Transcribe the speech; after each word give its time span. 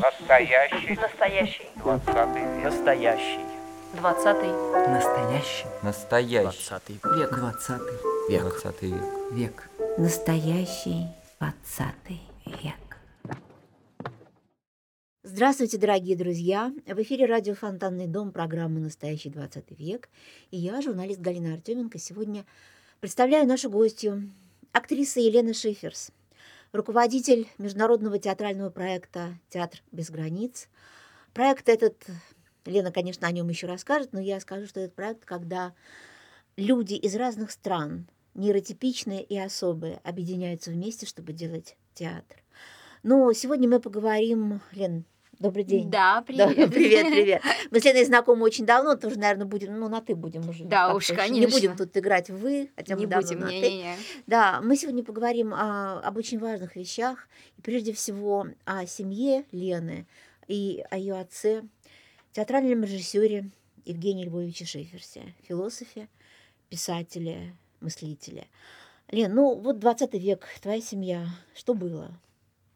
Настоящий. 0.00 0.96
Настоящий. 1.00 1.66
Двадцатый 1.76 2.42
век. 2.42 2.64
Настоящий. 2.64 3.40
Двадцатый. 3.94 4.50
Настоящий. 4.88 5.66
Настоящий. 5.84 6.42
Двадцатый 6.42 7.00
Век. 7.16 7.30
Двадцатый. 7.30 7.94
век. 8.28 8.40
Двадцатый 8.42 8.90
век. 8.90 9.04
Век. 9.30 9.70
Настоящий 9.98 11.06
двадцатый 11.38 12.22
век. 12.44 12.74
Здравствуйте, 15.22 15.78
дорогие 15.78 16.16
друзья! 16.16 16.72
В 16.86 17.02
эфире 17.02 17.26
радио 17.26 17.54
«Фонтанный 17.54 18.08
дом» 18.08 18.32
программы 18.32 18.80
«Настоящий 18.80 19.30
20 19.30 19.78
век». 19.78 20.08
И 20.50 20.56
я, 20.56 20.82
журналист 20.82 21.20
Галина 21.20 21.54
Артеменко, 21.54 21.98
сегодня 21.98 22.44
представляю 23.00 23.46
нашу 23.46 23.70
гостью, 23.70 24.30
актриса 24.72 25.20
Елена 25.20 25.54
Шиферс, 25.54 26.10
руководитель 26.74 27.48
международного 27.56 28.18
театрального 28.18 28.68
проекта 28.68 29.38
«Театр 29.48 29.80
без 29.92 30.10
границ». 30.10 30.68
Проект 31.32 31.68
этот, 31.68 32.04
Лена, 32.66 32.90
конечно, 32.90 33.28
о 33.28 33.30
нем 33.30 33.48
еще 33.48 33.68
расскажет, 33.68 34.12
но 34.12 34.20
я 34.20 34.40
скажу, 34.40 34.66
что 34.66 34.80
этот 34.80 34.94
проект, 34.94 35.24
когда 35.24 35.72
люди 36.56 36.94
из 36.94 37.14
разных 37.14 37.52
стран, 37.52 38.08
нейротипичные 38.34 39.22
и 39.22 39.38
особые, 39.38 40.00
объединяются 40.02 40.72
вместе, 40.72 41.06
чтобы 41.06 41.32
делать 41.32 41.76
театр. 41.94 42.42
Но 43.04 43.32
сегодня 43.32 43.68
мы 43.68 43.78
поговорим, 43.78 44.60
Лен, 44.72 45.04
добрый 45.44 45.64
день. 45.64 45.90
Да, 45.90 46.24
Да, 46.28 46.46
привет. 46.48 46.70
привет, 46.72 47.06
привет. 47.12 47.42
Мы 47.70 47.80
с 47.80 47.84
Леной 47.84 48.04
знакомы 48.04 48.44
очень 48.44 48.64
давно, 48.64 48.96
тоже, 48.96 49.18
наверное, 49.18 49.46
будем, 49.46 49.78
ну, 49.78 49.88
на 49.88 50.00
ты 50.00 50.14
будем 50.14 50.48
уже. 50.48 50.64
Да 50.64 50.94
уж, 50.94 51.10
Не 51.10 51.16
конечно. 51.16 51.50
будем 51.50 51.76
тут 51.76 51.96
играть 51.96 52.30
вы, 52.30 52.70
хотя 52.76 52.94
мы 52.94 53.00
Не 53.02 53.06
давно 53.06 53.26
будем, 53.28 53.40
на 53.40 53.46
ты. 53.48 53.52
не-не-не. 53.54 53.96
Да, 54.26 54.60
мы 54.62 54.76
сегодня 54.76 55.04
поговорим 55.04 55.52
о- 55.52 56.00
об 56.00 56.16
очень 56.16 56.38
важных 56.38 56.76
вещах, 56.76 57.28
и 57.58 57.60
прежде 57.60 57.92
всего 57.92 58.46
о 58.64 58.86
семье 58.86 59.44
Лены 59.52 60.06
и 60.48 60.82
о 60.90 60.96
ее 60.96 61.14
отце, 61.20 61.62
театральном 62.32 62.82
режиссере 62.82 63.50
Евгении 63.84 64.24
Львовиче 64.24 64.64
Шеферсе, 64.64 65.34
философе, 65.46 66.08
писателе, 66.70 67.54
мыслителе. 67.80 68.46
Лен, 69.10 69.34
ну 69.34 69.54
вот 69.56 69.78
20 69.78 70.14
век, 70.14 70.46
твоя 70.62 70.80
семья, 70.80 71.26
что 71.54 71.74
было? 71.74 72.10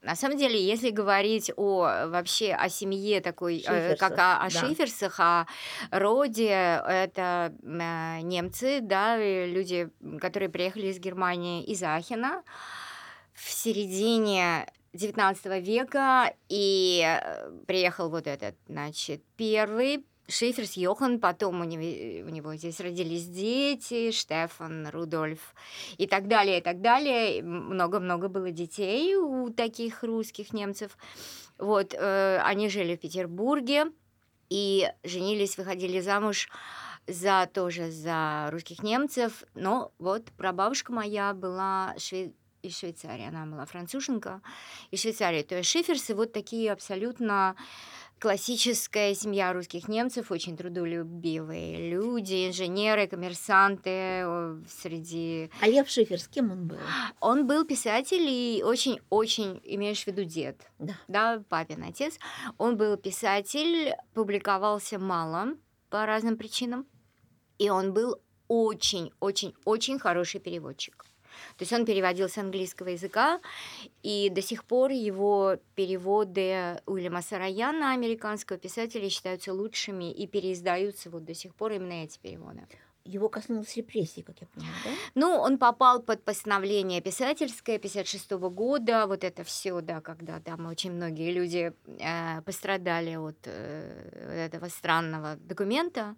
На 0.03 0.15
самом 0.15 0.39
деле, 0.39 0.65
если 0.65 0.91
говорить 0.91 1.51
о 1.57 2.07
вообще 2.07 2.53
о 2.53 2.69
семье 2.69 3.21
такой, 3.21 3.65
э, 3.67 3.97
как 3.97 4.13
Шиферсах, 4.13 4.19
о, 4.19 4.47
о 4.47 4.51
да. 4.51 4.51
Шиферсах, 4.51 5.21
о 5.21 5.47
роде, 5.91 6.49
это 6.49 7.53
э, 7.63 8.21
немцы, 8.23 8.81
да, 8.81 9.17
люди, 9.19 9.89
которые 10.21 10.49
приехали 10.51 10.87
из 10.87 11.01
Германии, 11.01 11.65
из 11.65 11.83
Ахена 11.83 12.43
в 13.35 13.51
середине 13.51 14.67
XIX 14.93 15.61
века, 15.61 16.33
и 16.49 17.03
э, 17.05 17.51
приехал 17.67 18.09
вот 18.09 18.27
этот, 18.27 18.55
значит, 18.69 19.23
первый 19.37 20.07
Шиферс 20.29 20.77
Йохан, 20.77 21.21
потом 21.21 21.63
у 21.63 21.65
него, 21.65 22.27
у 22.27 22.31
него 22.31 22.55
здесь 22.55 22.81
родились 22.81 23.27
дети, 23.27 24.11
Штефан, 24.11 24.89
Рудольф 24.89 25.55
и 25.97 26.07
так 26.07 26.29
далее, 26.29 26.59
и 26.59 26.61
так 26.61 26.83
далее. 26.83 27.43
Много-много 27.43 28.29
было 28.29 28.51
детей 28.51 29.17
у 29.17 29.49
таких 29.51 30.03
русских 30.03 30.53
немцев. 30.53 30.97
Вот, 31.57 31.95
э, 31.95 32.41
они 32.45 32.69
жили 32.69 32.97
в 32.97 33.01
Петербурге 33.01 33.87
и 34.51 34.87
женились, 35.03 35.57
выходили 35.57 36.01
замуж 36.01 36.49
за 37.07 37.49
тоже 37.53 37.91
за 37.91 38.51
русских 38.53 38.83
немцев. 38.83 39.45
Но 39.55 39.93
вот 39.99 40.27
прабабушка 40.37 40.93
моя 40.93 41.33
была 41.33 41.95
шве- 41.97 42.35
из 42.63 42.77
Швейцарии, 42.79 43.27
она 43.27 43.47
была 43.47 43.65
француженка 43.65 44.43
из 44.91 45.01
Швейцарии. 45.01 45.43
То 45.43 45.57
есть 45.57 45.71
Шиферсы 45.71 46.15
вот 46.15 46.33
такие 46.33 46.71
абсолютно 46.71 47.57
классическая 48.19 49.15
семья 49.15 49.53
русских 49.53 49.89
немцев, 49.89 50.31
очень 50.31 50.57
трудолюбивые 50.57 51.91
люди, 51.91 52.49
инженеры, 52.49 53.07
коммерсанты 53.07 54.25
среди... 54.69 55.51
А 55.61 55.69
Лев 55.69 55.89
Шифер, 55.89 56.21
с 56.21 56.29
кем 56.29 56.51
он 56.51 56.67
был? 56.67 56.79
Он 57.21 57.47
был 57.47 57.65
писатель 57.65 58.27
и 58.29 58.63
очень-очень, 58.65 59.61
имеешь 59.65 60.03
в 60.05 60.07
виду 60.07 60.25
дед, 60.25 60.61
Да. 60.79 60.95
да, 61.09 61.43
папин 61.49 61.85
отец. 61.85 62.19
Он 62.59 62.77
был 62.77 62.97
писатель, 62.97 63.95
публиковался 64.15 64.99
мало 64.99 65.55
по 65.91 66.05
разным 66.07 66.37
причинам, 66.37 66.87
и 67.59 67.71
он 67.71 67.93
был 67.93 68.21
очень-очень-очень 68.49 69.99
хороший 69.99 70.41
переводчик. 70.41 71.05
То 71.57 71.63
есть 71.63 71.73
он 71.73 71.85
переводил 71.85 72.29
с 72.29 72.39
английского 72.39 72.89
языка, 72.89 73.41
и 74.03 74.31
до 74.31 74.43
сих 74.43 74.65
пор 74.65 74.91
его 74.91 75.57
переводы 75.75 76.81
Уильяма 76.87 77.23
Сараяна, 77.23 77.93
американского 77.93 78.59
писателя, 78.59 79.09
считаются 79.11 79.53
лучшими 79.53 80.13
и 80.13 80.27
переиздаются 80.27 81.11
вот 81.11 81.25
до 81.25 81.35
сих 81.35 81.55
пор 81.55 81.73
именно 81.73 82.05
эти 82.05 82.19
переводы. 82.19 82.67
Его 83.09 83.31
коснулась 83.31 83.75
репрессии, 83.75 84.21
как 84.21 84.37
я 84.41 84.47
понимаю, 84.49 84.75
да? 84.85 84.91
Ну, 85.15 85.31
он 85.31 85.57
попал 85.57 86.03
под 86.03 86.23
постановление 86.25 87.01
писательское 87.01 87.79
56 87.79 88.33
года, 88.33 89.07
вот 89.07 89.25
это 89.25 89.45
все, 89.45 89.81
да, 89.81 90.03
когда 90.03 90.41
там 90.41 90.67
очень 90.67 90.93
многие 90.93 91.33
люди 91.33 91.73
э, 91.87 92.43
пострадали 92.43 93.17
от 93.17 93.39
э, 93.47 94.45
этого 94.47 94.69
странного 94.69 95.37
документа, 95.37 96.17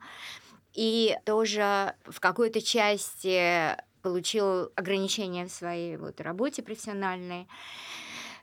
и 0.75 1.17
тоже 1.25 1.95
в 2.07 2.19
какой-то 2.19 2.61
части 2.61 3.77
получил 4.03 4.73
ограничения 4.77 5.47
в 5.47 5.53
своей 5.53 5.97
вот 5.97 6.21
работе 6.21 6.63
профессиональной, 6.63 7.47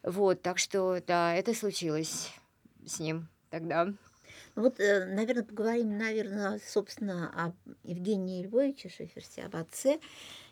вот, 0.03 0.41
так 0.41 0.57
что, 0.57 1.01
да, 1.05 1.33
это 1.35 1.53
случилось 1.53 2.31
с 2.85 2.99
ним 2.99 3.27
тогда. 3.49 3.85
Ну 4.55 4.63
Вот, 4.63 4.79
наверное, 4.79 5.43
поговорим, 5.43 5.97
наверное, 5.97 6.59
собственно, 6.65 7.31
о 7.35 7.53
Евгении 7.83 8.43
Львовиче 8.43 8.89
Шеферсе, 8.89 9.43
об 9.43 9.55
отце. 9.55 9.99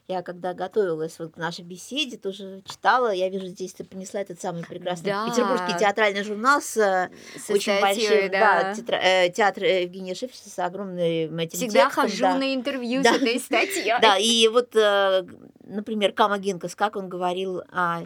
Я 0.08 0.22
когда 0.22 0.54
готовилась 0.54 1.18
вот 1.18 1.34
к 1.34 1.38
нашей 1.38 1.66
беседе, 1.66 2.18
тоже 2.18 2.62
читала, 2.66 3.12
я 3.12 3.28
вижу, 3.28 3.48
здесь 3.48 3.74
ты 3.74 3.84
принесла 3.84 4.22
этот 4.22 4.40
самый 4.40 4.64
прекрасный 4.64 5.06
Да. 5.10 5.28
петербургский 5.28 5.80
театральный 5.80 6.24
журнал 6.24 6.62
с 6.62 6.78
э, 6.78 7.10
С 7.36 7.50
очень 7.50 7.82
большим, 7.82 8.30
да, 8.32 8.76
да. 8.86 9.00
э, 9.02 9.32
театр 9.32 9.64
э, 9.64 9.84
Евгения 9.84 10.14
Шеферса 10.14 10.48
с 10.48 10.60
огромным 10.60 11.00
этим 11.40 11.58
Всегда 11.58 11.86
текстом, 11.86 12.04
хожу 12.04 12.22
да. 12.22 12.38
на 12.38 12.54
интервью 12.54 13.02
Да. 13.02 13.14
с 13.14 13.16
этой 13.18 13.40
статьей. 13.40 13.94
Да, 14.02 14.18
и 14.20 14.48
вот, 14.48 14.76
э, 14.76 15.26
например, 15.64 16.12
Кама 16.14 16.38
Гинкас, 16.38 16.76
как 16.76 16.98
он 16.98 17.10
говорил 17.10 17.64
о 17.72 18.02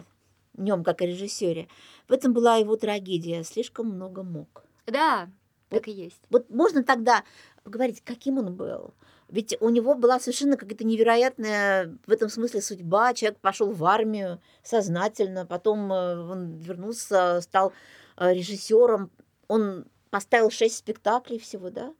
нем 0.56 0.82
как 0.84 1.02
о 1.02 1.06
режиссере, 1.06 1.68
в 2.08 2.12
этом 2.12 2.32
была 2.32 2.56
его 2.56 2.76
трагедия, 2.76 3.44
слишком 3.44 3.88
много 3.88 4.22
мог. 4.22 4.64
Да, 4.86 5.28
так 5.68 5.86
и 5.86 5.92
есть. 5.92 6.20
Вот 6.30 6.48
можно 6.48 6.82
тогда 6.82 7.24
поговорить, 7.62 8.02
каким 8.02 8.38
он 8.38 8.54
был? 8.54 8.94
Ведь 9.30 9.56
у 9.60 9.68
него 9.68 9.94
была 9.94 10.18
совершенно 10.18 10.56
какая-то 10.56 10.84
невероятная 10.84 11.96
в 12.06 12.10
этом 12.10 12.28
смысле 12.28 12.60
судьба. 12.60 13.14
Человек 13.14 13.38
пошел 13.38 13.70
в 13.70 13.84
армию 13.84 14.40
сознательно, 14.62 15.46
потом 15.46 15.92
э, 15.92 16.18
он 16.18 16.56
вернулся, 16.58 17.40
стал 17.40 17.72
э, 18.16 18.34
режиссером. 18.34 19.10
Он 19.48 19.86
поставил 20.10 20.50
шесть 20.50 20.78
спектаклей 20.78 21.38
всего, 21.38 21.70
да? 21.70 21.94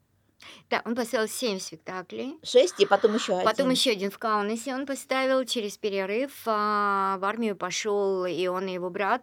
Да, 0.71 0.83
он 0.85 0.95
поставил 0.95 1.29
семь 1.29 1.59
спектаклей. 1.59 2.39
Шесть, 2.43 2.81
и 2.81 2.87
потом 2.87 3.15
еще 3.15 3.35
один. 3.35 3.45
Потом 3.45 3.71
еще 3.71 3.91
один 3.91 4.11
в 4.11 4.19
Каунасе 4.19 4.75
он 4.75 4.87
поставил 4.87 5.45
через 5.45 5.77
перерыв. 5.77 6.33
а, 6.47 7.19
в 7.19 7.25
армию 7.25 7.57
пошел 7.57 8.25
и 8.25 8.47
он, 8.47 8.67
и 8.67 8.73
его 8.73 8.91
брат, 8.91 9.23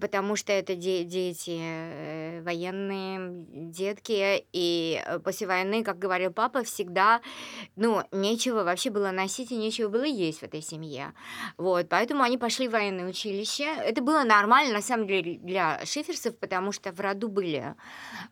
потому 0.00 0.36
что 0.36 0.52
это 0.52 0.74
де- 0.74 1.04
дети 1.04 1.58
э, 1.60 2.42
военные, 2.42 3.44
детки. 3.48 4.46
И 4.52 5.02
э, 5.04 5.18
после 5.18 5.46
войны, 5.46 5.84
как 5.84 5.98
говорил 5.98 6.32
папа, 6.32 6.62
всегда, 6.62 7.20
ну, 7.76 8.02
нечего 8.12 8.64
вообще 8.64 8.90
было 8.90 9.10
носить 9.10 9.52
и 9.52 9.56
нечего 9.56 9.88
было 9.88 10.04
есть 10.04 10.40
в 10.40 10.42
этой 10.44 10.62
семье. 10.62 11.12
Вот, 11.56 11.88
поэтому 11.88 12.22
они 12.22 12.38
пошли 12.38 12.68
в 12.68 12.72
военное 12.72 13.08
училище. 13.08 13.64
Это 13.64 14.02
было 14.02 14.22
нормально, 14.24 14.74
на 14.74 14.82
самом 14.82 15.06
деле, 15.06 15.38
для 15.38 15.84
шиферсов, 15.84 16.36
потому 16.38 16.72
что 16.72 16.92
в 16.92 17.00
роду 17.00 17.28
были 17.28 17.74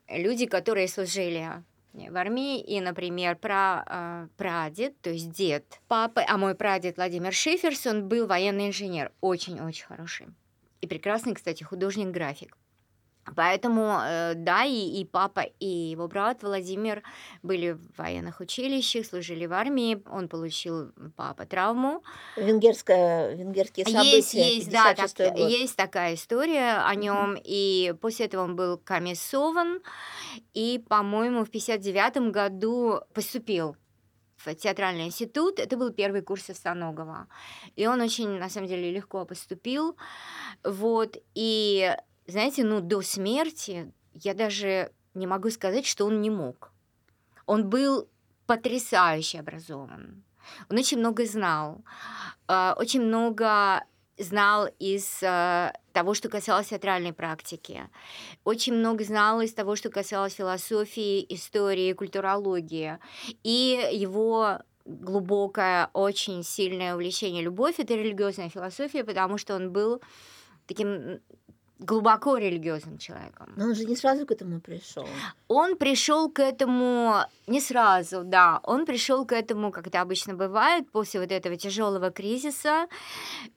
люди, 0.08 0.46
которые 0.46 0.88
служили 0.88 1.62
в 1.92 2.16
армии, 2.16 2.60
и, 2.60 2.80
например, 2.80 3.36
про, 3.36 3.84
э, 3.86 4.28
прадед, 4.36 5.00
то 5.00 5.10
есть 5.10 5.30
дед 5.30 5.80
папы, 5.88 6.22
а 6.26 6.36
мой 6.36 6.54
прадед 6.54 6.96
Владимир 6.96 7.32
Шиферс, 7.32 7.86
он 7.86 8.08
был 8.08 8.26
военный 8.26 8.68
инженер, 8.68 9.12
очень-очень 9.20 9.86
хороший. 9.86 10.28
И 10.80 10.86
прекрасный, 10.86 11.34
кстати, 11.34 11.62
художник-график. 11.62 12.56
Поэтому, 13.36 13.98
э, 14.02 14.34
да, 14.34 14.64
и, 14.64 15.00
и 15.00 15.04
папа, 15.04 15.40
и 15.60 15.66
его 15.66 16.08
брат 16.08 16.42
Владимир 16.42 17.02
были 17.42 17.72
в 17.72 17.98
военных 17.98 18.40
училищах, 18.40 19.06
служили 19.06 19.46
в 19.46 19.52
армии. 19.52 20.02
Он 20.10 20.28
получил, 20.28 20.90
папа, 21.16 21.44
травму. 21.44 22.02
Венгерская, 22.36 23.34
венгерские 23.34 23.86
события. 23.86 24.16
Есть, 24.16 24.34
есть, 24.34 24.70
да, 24.70 24.94
так- 24.94 25.06
56-й 25.06 25.30
год. 25.30 25.50
есть 25.50 25.76
такая 25.76 26.14
история 26.14 26.78
о 26.84 26.94
нем. 26.94 27.36
И 27.42 27.94
после 28.00 28.26
этого 28.26 28.42
он 28.44 28.56
был 28.56 28.78
комиссован, 28.78 29.80
и, 30.54 30.82
по-моему, 30.88 31.44
в 31.44 31.50
59 31.50 32.30
году 32.32 33.00
поступил 33.14 33.76
в 34.44 34.54
театральный 34.54 35.06
институт. 35.06 35.58
Это 35.58 35.76
был 35.76 35.90
первый 35.90 36.22
курс 36.22 36.50
Останогова. 36.50 37.28
И 37.76 37.86
он 37.86 38.00
очень, 38.00 38.38
на 38.38 38.48
самом 38.48 38.68
деле, 38.68 38.90
легко 38.90 39.24
поступил. 39.24 39.96
Вот. 40.64 41.16
И, 41.34 41.94
знаете, 42.26 42.64
ну, 42.64 42.80
до 42.80 43.02
смерти 43.02 43.92
я 44.14 44.34
даже 44.34 44.92
не 45.14 45.26
могу 45.26 45.50
сказать, 45.50 45.86
что 45.86 46.06
он 46.06 46.20
не 46.20 46.30
мог. 46.30 46.72
Он 47.46 47.68
был 47.68 48.08
потрясающе 48.46 49.40
образован. 49.40 50.24
Он 50.68 50.78
очень 50.78 50.98
много 50.98 51.26
знал, 51.26 51.84
а, 52.48 52.74
очень 52.78 53.02
много 53.02 53.84
знал 54.20 54.68
из 54.78 55.22
э, 55.22 55.72
того, 55.92 56.14
что 56.14 56.28
касалось 56.28 56.68
театральной 56.68 57.12
практики. 57.12 57.88
Очень 58.44 58.74
много 58.74 59.04
знал 59.04 59.40
из 59.40 59.52
того, 59.52 59.76
что 59.76 59.90
касалось 59.90 60.34
философии, 60.34 61.26
истории, 61.28 61.92
культурологии. 61.92 62.98
И 63.42 63.88
его 63.92 64.58
глубокое, 64.84 65.90
очень 65.92 66.42
сильное 66.42 66.94
увлечение 66.94 67.42
любовь— 67.42 67.76
это 67.78 67.94
религиозная 67.94 68.48
философия, 68.48 69.04
потому 69.04 69.38
что 69.38 69.54
он 69.54 69.72
был 69.72 70.00
таким 70.66 71.20
глубоко 71.80 72.36
религиозным 72.36 72.98
человеком. 72.98 73.52
Но 73.56 73.66
он 73.66 73.74
же 73.74 73.84
не 73.84 73.96
сразу 73.96 74.26
к 74.26 74.30
этому 74.30 74.60
пришел. 74.60 75.06
Он 75.48 75.76
пришел 75.76 76.30
к 76.30 76.40
этому 76.40 77.24
не 77.46 77.60
сразу, 77.60 78.22
да. 78.24 78.60
Он 78.62 78.86
пришел 78.86 79.26
к 79.26 79.32
этому, 79.32 79.72
как 79.72 79.86
это 79.86 80.00
обычно 80.00 80.34
бывает, 80.34 80.90
после 80.92 81.20
вот 81.20 81.32
этого 81.32 81.56
тяжелого 81.56 82.10
кризиса 82.10 82.86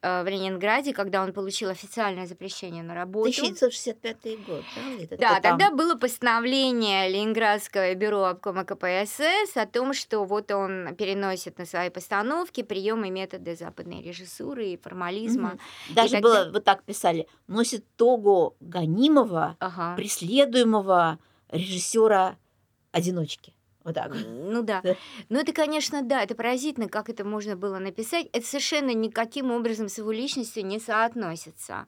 э, 0.02 0.24
в 0.24 0.28
Ленинграде, 0.28 0.94
когда 0.94 1.22
он 1.22 1.34
получил 1.34 1.70
официальное 1.70 2.26
запрещение 2.26 2.82
на 2.82 2.96
работу. 2.96 3.30
1965 3.30 4.46
год, 4.46 4.64
да? 5.10 5.18
Да, 5.18 5.40
тогда 5.40 5.72
было 5.72 5.96
постановление 5.96 7.10
Ленинградского 7.10 7.94
бюро 7.94 8.24
обкома 8.24 8.64
КПСС 8.64 9.56
о 9.56 9.66
том, 9.66 9.94
что 9.94 10.24
вот 10.24 10.52
он 10.52 10.96
переносит 10.96 11.60
на 11.60 11.66
свои 11.66 11.90
постановки 11.90 12.64
приемы 12.64 13.10
и 13.10 13.12
методы 13.12 13.56
западной 13.56 14.02
режиссуры 14.02 14.70
и 14.70 14.78
формализма. 14.78 15.50
Угу. 15.50 15.94
Даже 15.96 16.18
и 16.18 16.22
было, 16.22 16.50
вот 16.52 16.64
так 16.64 16.84
писали, 16.84 17.28
носит 17.48 17.86
того 18.18 18.56
гонимого, 18.60 19.56
Ага. 19.60 19.96
преследуемого 19.96 21.18
режиссера 21.50 22.36
одиночки. 22.92 23.54
Вот 23.84 23.96
так. 23.96 24.14
Ну 24.14 24.62
да. 24.64 24.82
Да. 24.82 24.96
Ну 25.30 25.40
это, 25.40 25.52
конечно, 25.52 26.02
да, 26.02 26.24
это 26.24 26.36
поразительно, 26.36 26.88
как 26.88 27.10
это 27.10 27.26
можно 27.26 27.56
было 27.56 27.80
написать. 27.80 28.28
Это 28.32 28.46
совершенно 28.46 28.94
никаким 28.94 29.52
образом 29.52 29.90
с 29.90 29.98
его 29.98 30.12
личностью 30.12 30.66
не 30.66 30.80
соотносится. 30.80 31.86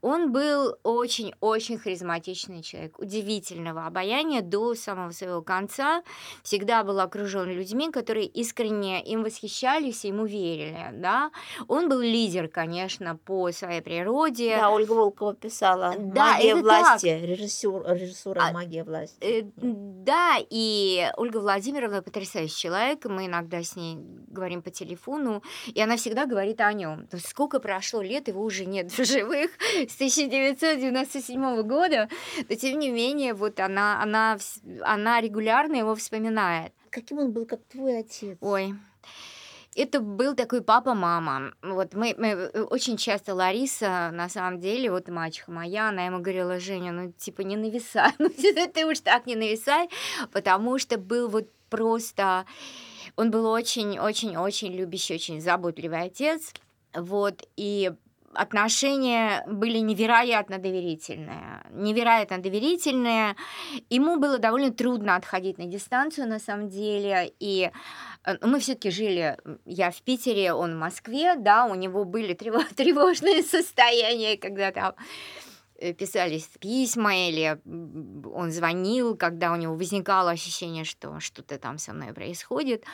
Он 0.00 0.32
был 0.32 0.76
очень-очень 0.82 1.78
харизматичный 1.78 2.62
человек, 2.62 2.98
удивительного 2.98 3.86
обаяния 3.86 4.42
до 4.42 4.74
самого 4.74 5.12
своего 5.12 5.42
конца. 5.42 6.02
Всегда 6.42 6.82
был 6.82 6.98
окружен 7.00 7.48
людьми, 7.48 7.90
которые 7.92 8.26
искренне 8.26 9.02
им 9.04 9.22
восхищались 9.22 10.04
и 10.04 10.08
ему 10.08 10.26
верили. 10.26 10.90
Да? 10.94 11.30
Он 11.68 11.88
был 11.88 12.00
лидер, 12.00 12.48
конечно, 12.48 13.16
по 13.16 13.52
своей 13.52 13.82
природе. 13.82 14.56
Да, 14.56 14.70
Ольга 14.70 14.92
Волкова 14.92 15.34
писала 15.34 15.94
Да, 15.96 16.32
«Магия 16.34 16.54
власти», 16.56 17.06
режиссер, 17.06 17.84
режиссура 17.94 18.40
А, 18.42 18.52
«Магия 18.52 18.82
власти». 18.82 19.16
Э, 19.20 19.42
Да, 19.56 20.36
и 20.50 21.08
Ольга 21.16 21.35
Владимировна 21.40 22.02
потрясающий 22.02 22.56
человек, 22.56 23.04
мы 23.04 23.26
иногда 23.26 23.62
с 23.62 23.76
ней 23.76 23.98
говорим 24.28 24.62
по 24.62 24.70
телефону, 24.70 25.42
и 25.66 25.80
она 25.80 25.96
всегда 25.96 26.26
говорит 26.26 26.60
о 26.60 26.72
нем. 26.72 27.06
То 27.06 27.16
есть 27.16 27.28
сколько 27.28 27.60
прошло 27.60 28.02
лет, 28.02 28.28
его 28.28 28.42
уже 28.42 28.66
нет 28.66 28.90
в 28.90 29.04
живых, 29.04 29.50
с 29.88 29.94
1997 29.94 31.62
года, 31.62 32.08
но 32.48 32.54
тем 32.54 32.78
не 32.78 32.90
менее, 32.90 33.34
вот 33.34 33.60
она, 33.60 34.02
она, 34.02 34.38
она 34.82 35.20
регулярно 35.20 35.76
его 35.76 35.94
вспоминает. 35.94 36.72
Каким 36.90 37.18
он 37.18 37.32
был, 37.32 37.46
как 37.46 37.60
твой 37.64 37.98
отец? 37.98 38.38
Ой, 38.40 38.74
это 39.76 40.00
был 40.00 40.34
такой 40.34 40.62
папа-мама. 40.62 41.52
Вот 41.62 41.94
мы, 41.94 42.14
мы 42.18 42.28
э, 42.28 42.62
очень 42.62 42.96
часто 42.96 43.34
Лариса, 43.34 44.10
на 44.12 44.28
самом 44.28 44.58
деле, 44.58 44.90
вот 44.90 45.08
мачеха 45.08 45.52
моя, 45.52 45.88
она 45.90 46.06
ему 46.06 46.20
говорила, 46.20 46.58
Женя, 46.58 46.92
ну 46.92 47.12
типа 47.12 47.42
не 47.42 47.56
нависай, 47.56 48.12
ну 48.18 48.30
ты 48.30 48.86
уж 48.86 49.00
так 49.00 49.26
не 49.26 49.36
нависай, 49.36 49.88
потому 50.32 50.78
что 50.78 50.98
был 50.98 51.28
вот 51.28 51.48
просто... 51.68 52.46
Он 53.16 53.30
был 53.30 53.46
очень-очень-очень 53.46 54.74
любящий, 54.74 55.14
очень 55.14 55.40
заботливый 55.40 56.02
отец. 56.02 56.52
Вот, 56.94 57.46
и 57.56 57.92
отношения 58.36 59.44
были 59.46 59.78
невероятно 59.78 60.58
доверительные. 60.58 61.62
Невероятно 61.70 62.38
доверительные. 62.38 63.36
Ему 63.90 64.18
было 64.18 64.38
довольно 64.38 64.72
трудно 64.72 65.16
отходить 65.16 65.58
на 65.58 65.66
дистанцию, 65.66 66.28
на 66.28 66.38
самом 66.38 66.68
деле. 66.68 67.32
И 67.40 67.70
э, 68.24 68.36
мы 68.42 68.60
все-таки 68.60 68.90
жили, 68.90 69.36
я 69.64 69.90
в 69.90 70.02
Питере, 70.02 70.52
он 70.52 70.74
в 70.74 70.78
Москве, 70.78 71.36
да, 71.36 71.66
у 71.66 71.74
него 71.74 72.04
были 72.04 72.34
трево- 72.34 72.66
тревожные 72.76 73.42
состояния, 73.42 74.36
когда 74.36 74.70
там 74.72 74.94
писались 75.98 76.48
письма 76.60 77.28
или 77.28 77.60
м, 77.64 78.24
он 78.34 78.50
звонил, 78.50 79.16
когда 79.16 79.52
у 79.52 79.56
него 79.56 79.74
возникало 79.74 80.30
ощущение, 80.30 80.84
что 80.84 81.20
что-то 81.20 81.58
там 81.58 81.78
со 81.78 81.92
мной 81.92 82.12
происходит. 82.12 82.84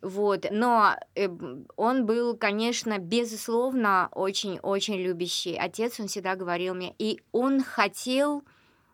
Вот. 0.00 0.46
Но 0.50 0.96
э, 1.14 1.28
он 1.76 2.06
был, 2.06 2.36
конечно, 2.36 2.98
безусловно, 2.98 4.08
очень-очень 4.12 4.96
любящий 4.96 5.56
отец, 5.56 6.00
он 6.00 6.08
всегда 6.08 6.34
говорил 6.36 6.74
мне, 6.74 6.94
и 6.98 7.20
он 7.32 7.62
хотел 7.62 8.42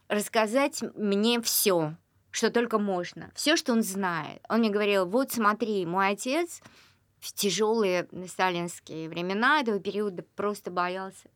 рассказать 0.08 0.82
мне 0.94 1.40
все, 1.40 1.96
что 2.30 2.50
только 2.50 2.78
можно, 2.78 3.30
все, 3.34 3.56
что 3.56 3.72
он 3.72 3.82
знает. 3.82 4.42
Он 4.48 4.60
мне 4.60 4.70
говорил, 4.70 5.06
вот 5.06 5.32
смотри, 5.32 5.84
мой 5.86 6.08
отец 6.08 6.60
в 7.20 7.32
тяжелые 7.32 8.08
сталинские 8.26 9.08
времена 9.08 9.60
этого 9.60 9.78
периода 9.80 10.24
просто 10.36 10.70
боялся 10.70 11.28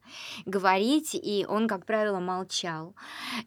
говорить, 0.46 1.14
и 1.14 1.46
он, 1.48 1.68
как 1.68 1.86
правило, 1.86 2.18
молчал. 2.18 2.94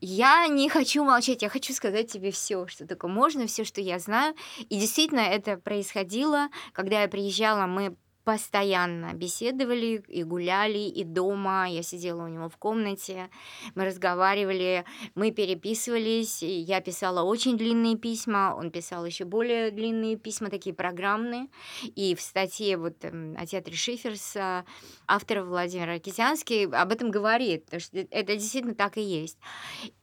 Я 0.02 0.48
не 0.48 0.70
хочу 0.70 1.04
молчать, 1.04 1.42
я 1.42 1.50
хочу 1.50 1.74
сказать 1.74 2.12
тебе 2.12 2.32
все, 2.32 2.68
что 2.68 2.88
только 2.88 3.08
можно, 3.08 3.48
все, 3.48 3.64
что 3.64 3.82
я 3.82 4.00
знаю. 4.00 4.36
И 4.70 4.80
действительно 4.80 5.22
это 5.22 5.58
происходило, 5.58 6.50
когда 6.74 7.02
я 7.02 7.08
приезжала, 7.08 7.66
мы 7.66 7.96
постоянно 8.26 9.14
беседовали 9.14 10.04
и 10.08 10.24
гуляли, 10.24 10.80
и 10.80 11.04
дома. 11.04 11.68
Я 11.70 11.84
сидела 11.84 12.26
у 12.26 12.28
него 12.28 12.50
в 12.50 12.58
комнате, 12.58 13.30
мы 13.76 13.86
разговаривали, 13.86 14.84
мы 15.14 15.32
переписывались. 15.32 16.42
Я 16.42 16.82
писала 16.82 17.22
очень 17.22 17.56
длинные 17.56 17.98
письма, 17.98 18.56
он 18.58 18.72
писал 18.72 19.06
еще 19.06 19.26
более 19.26 19.70
длинные 19.70 20.18
письма, 20.18 20.50
такие 20.50 20.76
программные. 20.76 21.48
И 21.84 22.16
в 22.16 22.22
статье 22.22 22.78
вот 22.78 23.06
эм, 23.06 23.36
о 23.38 23.46
театре 23.46 23.78
Шиферса 23.78 24.66
автор 25.08 25.44
Владимир 25.44 25.92
Аркисянский 25.92 26.66
об 26.66 26.92
этом 26.92 27.12
говорит, 27.12 27.66
потому 27.66 27.80
что 27.80 28.00
это 28.00 28.36
действительно 28.36 28.74
так 28.74 28.98
и 28.98 29.02
есть. 29.02 29.38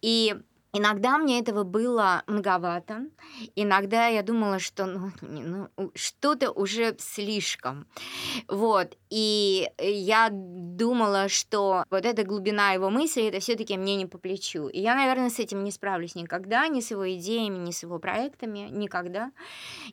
И 0.01 0.37
Иногда 0.75 1.19
мне 1.19 1.39
этого 1.39 1.65
было 1.65 2.23
многовато. 2.27 3.07
Иногда 3.57 4.07
я 4.07 4.23
думала, 4.23 4.59
что 4.59 4.87
ну, 4.87 5.13
ну, 5.21 5.69
что-то 5.95 6.51
уже 6.51 6.97
слишком. 6.99 7.87
Вот. 8.49 8.97
И 9.11 9.69
я 9.79 10.31
думала, 10.33 11.29
что 11.29 11.85
вот 11.91 12.07
эта 12.07 12.25
глубина 12.25 12.73
его 12.73 12.89
мысли, 12.89 13.25
это 13.25 13.41
все-таки 13.41 13.77
мне 13.77 13.97
не 13.97 14.07
по 14.07 14.17
плечу. 14.17 14.69
И 14.69 14.81
я, 14.81 14.95
наверное, 14.95 15.29
с 15.29 15.39
этим 15.39 15.63
не 15.63 15.71
справлюсь 15.71 16.15
никогда, 16.15 16.67
ни 16.69 16.81
с 16.81 16.91
его 16.91 17.11
идеями, 17.17 17.59
ни 17.59 17.71
с 17.71 17.83
его 17.83 17.99
проектами, 17.99 18.71
никогда. 18.71 19.31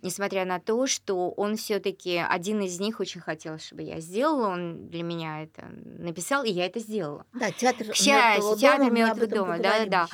Несмотря 0.01 0.45
на 0.45 0.61
то, 0.61 0.87
что 0.87 1.29
он 1.31 1.57
все-таки 1.57 2.15
один 2.17 2.61
из 2.61 2.79
них 2.79 3.01
очень 3.01 3.19
хотел, 3.19 3.59
чтобы 3.59 3.81
я 3.81 3.99
сделала. 3.99 4.47
Он 4.47 4.87
для 4.87 5.03
меня 5.03 5.43
это 5.43 5.67
написал, 5.83 6.45
и 6.45 6.51
я 6.51 6.65
это 6.65 6.79
сделала. 6.79 7.25
Да, 7.33 7.51
театр 7.51 7.87
К 7.87 7.95
счастью, 7.95 8.13
мертвого 8.13 8.57
театр 8.57 8.79
дома, 8.79 8.91
мы 8.91 9.01
об 9.01 9.17
«Мёртвый 9.17 9.27
этом 9.27 9.37
дома», 9.37 9.57
еще, 9.57 9.89
да. 9.89 10.07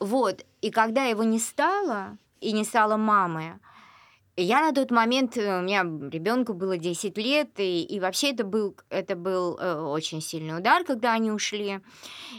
Вот. 0.00 0.44
И 0.62 0.70
когда 0.70 1.04
его 1.04 1.22
не 1.22 1.38
стало, 1.38 2.16
и 2.40 2.52
не 2.52 2.64
стало 2.64 2.96
мамы, 2.96 3.60
я 4.36 4.62
на 4.62 4.72
тот 4.72 4.90
момент, 4.90 5.36
э, 5.36 5.58
у 5.58 5.62
меня 5.62 5.82
ребенку 5.82 6.54
было 6.54 6.78
10 6.78 7.18
лет, 7.18 7.50
и, 7.58 7.82
и 7.82 8.00
вообще 8.00 8.30
это 8.32 8.44
был, 8.44 8.74
это 8.88 9.14
был 9.14 9.58
э, 9.58 9.80
очень 9.80 10.22
сильный 10.22 10.56
удар, 10.58 10.84
когда 10.84 11.12
они 11.12 11.30
ушли. 11.30 11.80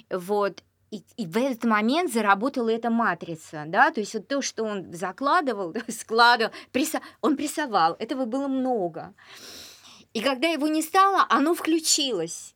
Вот. 0.09 0.63
И, 0.89 1.03
и 1.15 1.27
в 1.27 1.37
этот 1.37 1.63
момент 1.63 2.11
заработала 2.11 2.69
эта 2.69 2.89
матрица, 2.89 3.63
да, 3.67 3.91
то 3.91 4.01
есть 4.01 4.13
вот 4.13 4.27
то, 4.27 4.41
что 4.41 4.63
он 4.63 4.91
закладывал, 4.91 5.73
складывал, 5.87 6.51
присо- 6.73 7.01
он 7.21 7.37
прессовал, 7.37 7.95
этого 7.99 8.25
было 8.25 8.47
много. 8.47 9.13
И 10.13 10.21
когда 10.21 10.49
его 10.49 10.67
не 10.67 10.81
стало, 10.81 11.25
оно 11.29 11.53
включилось. 11.53 12.55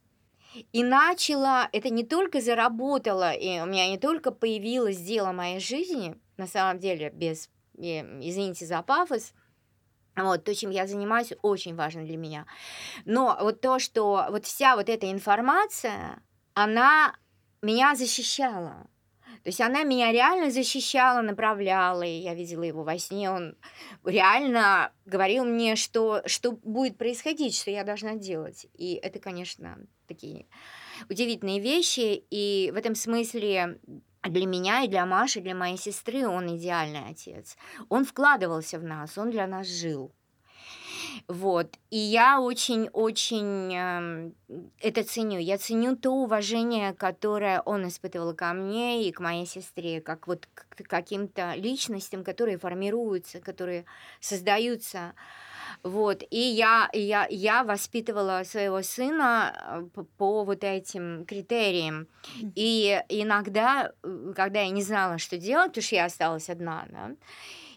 И 0.72 0.84
начала, 0.84 1.70
это 1.72 1.90
не 1.90 2.04
только 2.04 2.42
заработало, 2.42 3.34
и 3.34 3.60
у 3.60 3.66
меня 3.66 3.90
не 3.90 3.98
только 3.98 4.32
появилось 4.32 4.98
дело 4.98 5.32
моей 5.32 5.60
жизни, 5.60 6.16
на 6.38 6.48
самом 6.48 6.80
деле, 6.80 7.10
без, 7.10 7.50
э, 7.78 8.02
извините 8.22 8.66
за 8.66 8.82
пафос, 8.82 9.34
вот, 10.16 10.44
то, 10.44 10.56
чем 10.56 10.70
я 10.70 10.88
занимаюсь, 10.88 11.34
очень 11.42 11.76
важно 11.76 12.04
для 12.04 12.18
меня. 12.18 12.46
Но 13.06 13.38
вот 13.42 13.62
то, 13.62 13.80
что 13.80 14.28
вот 14.30 14.46
вся 14.46 14.76
вот 14.76 14.90
эта 14.90 15.12
информация, 15.12 16.22
она 16.54 17.16
меня 17.62 17.96
защищала. 17.96 18.88
То 19.46 19.50
есть 19.50 19.62
она 19.62 19.84
меня 19.84 20.12
реально 20.12 20.50
защищала, 20.50 21.22
направляла, 21.22 22.02
и 22.02 22.18
я 22.18 22.34
видела 22.34 22.64
его 22.64 22.84
во 22.84 22.98
сне. 22.98 23.30
Он 23.30 23.56
реально 24.04 24.92
говорил 25.06 25.46
мне, 25.46 25.75
что, 25.75 26.24
что 26.25 26.54
будет 26.54 26.98
происходить, 26.98 27.56
что 27.56 27.70
я 27.70 27.84
должна 27.84 28.16
делать. 28.16 28.66
И 28.74 28.96
это, 28.96 29.20
конечно, 29.20 29.78
такие 30.08 30.48
удивительные 31.10 31.60
вещи. 31.60 32.25
И 32.32 32.72
в 32.74 32.75
этом 32.75 32.96
смысле 32.96 33.80
для 34.24 34.48
меня 34.48 34.82
и 34.82 34.88
для 34.88 35.06
Маши, 35.06 35.42
для 35.42 35.54
моей 35.54 35.78
сестры 35.78 36.28
он 36.28 36.58
идеальный 36.58 37.08
отец. 37.08 37.56
Он 37.88 38.04
вкладывался 38.04 38.80
в 38.80 38.84
нас, 38.84 39.16
он 39.16 39.30
для 39.30 39.46
нас 39.46 39.68
жил. 39.68 40.12
Вот. 41.28 41.68
И 41.90 41.98
я 41.98 42.40
очень-очень 42.40 43.74
э, 43.74 44.32
это 44.80 45.04
ценю. 45.04 45.40
Я 45.40 45.58
ценю 45.58 45.96
то 45.96 46.12
уважение, 46.12 46.94
которое 46.94 47.62
он 47.62 47.88
испытывал 47.88 48.34
ко 48.34 48.54
мне 48.54 49.08
и 49.08 49.12
к 49.12 49.20
моей 49.20 49.46
сестре, 49.46 50.02
как 50.02 50.28
вот 50.28 50.48
к 50.54 50.84
каким-то 50.84 51.56
личностям, 51.56 52.24
которые 52.24 52.58
формируются, 52.58 53.40
которые 53.40 53.86
создаются. 54.20 55.14
Вот, 55.84 56.24
и 56.30 56.40
я, 56.40 56.90
я, 56.94 57.28
я 57.30 57.64
воспитывала 57.64 58.44
своего 58.46 58.82
сына 58.82 59.54
э, 59.56 59.88
по, 59.94 60.04
по 60.04 60.44
вот 60.44 60.64
этим 60.64 61.26
критериям. 61.26 62.08
И 62.56 63.02
иногда, 63.10 63.92
э, 64.04 64.34
когда 64.36 64.62
я 64.62 64.70
не 64.70 64.84
знала, 64.84 65.18
что 65.18 65.38
делать, 65.38 65.70
потому 65.70 65.84
что 65.84 65.96
я 65.96 66.06
осталась 66.06 66.50
одна, 66.50 66.86
да, 66.90 67.12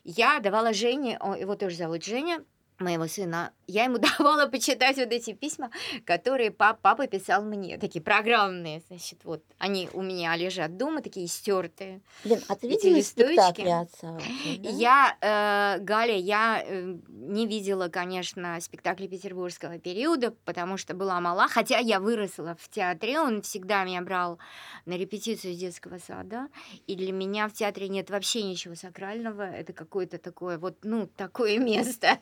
я 0.05 0.41
давала 0.41 0.73
Жене, 0.73 1.19
его 1.39 1.55
тоже 1.55 1.77
зовут 1.77 2.05
Женя, 2.05 2.45
моего 2.81 3.07
сына, 3.07 3.53
я 3.67 3.85
ему 3.85 3.99
давала 4.19 4.47
почитать 4.47 4.97
вот 4.97 5.13
эти 5.13 5.33
письма, 5.33 5.71
которые 6.05 6.51
пап, 6.51 6.81
папа 6.81 7.07
писал 7.07 7.45
мне, 7.45 7.79
такие 7.79 8.03
программные, 8.03 8.83
значит, 8.89 9.21
вот, 9.25 9.43
они 9.59 9.89
у 9.93 10.03
меня 10.03 10.35
лежат 10.37 10.77
дома, 10.77 11.03
такие 11.03 11.29
стертые. 11.29 12.01
Блин, 12.25 12.41
а 12.49 12.57
ты 12.57 12.69
видела 12.69 13.01
спектакли 13.03 13.69
отца? 13.69 14.13
Вообще, 14.13 14.59
да? 14.59 14.71
Я, 14.71 15.17
э, 15.21 15.83
Галя, 15.83 16.17
я 16.17 16.63
э, 16.65 16.97
не 17.09 17.47
видела, 17.47 17.89
конечно, 17.89 18.59
спектакли 18.61 19.07
петербургского 19.07 19.79
периода, 19.79 20.35
потому 20.45 20.77
что 20.77 20.95
была 20.95 21.21
мала, 21.21 21.49
хотя 21.49 21.79
я 21.79 22.01
выросла 22.01 22.57
в 22.59 22.69
театре, 22.69 23.21
он 23.21 23.43
всегда 23.43 23.85
меня 23.85 24.03
брал 24.03 24.39
на 24.87 24.97
репетицию 24.97 25.53
из 25.53 25.59
детского 25.59 25.99
сада, 25.99 26.49
и 26.87 26.95
для 26.97 27.13
меня 27.13 27.49
в 27.49 27.53
театре 27.53 27.89
нет 27.89 28.11
вообще 28.11 28.43
ничего 28.43 28.75
сакрального, 28.75 29.43
это 29.43 29.73
какое-то 29.73 30.19
такое 30.19 30.59
вот, 30.59 30.79
ну, 30.83 31.07
такое 31.07 31.59
место, 31.69 32.19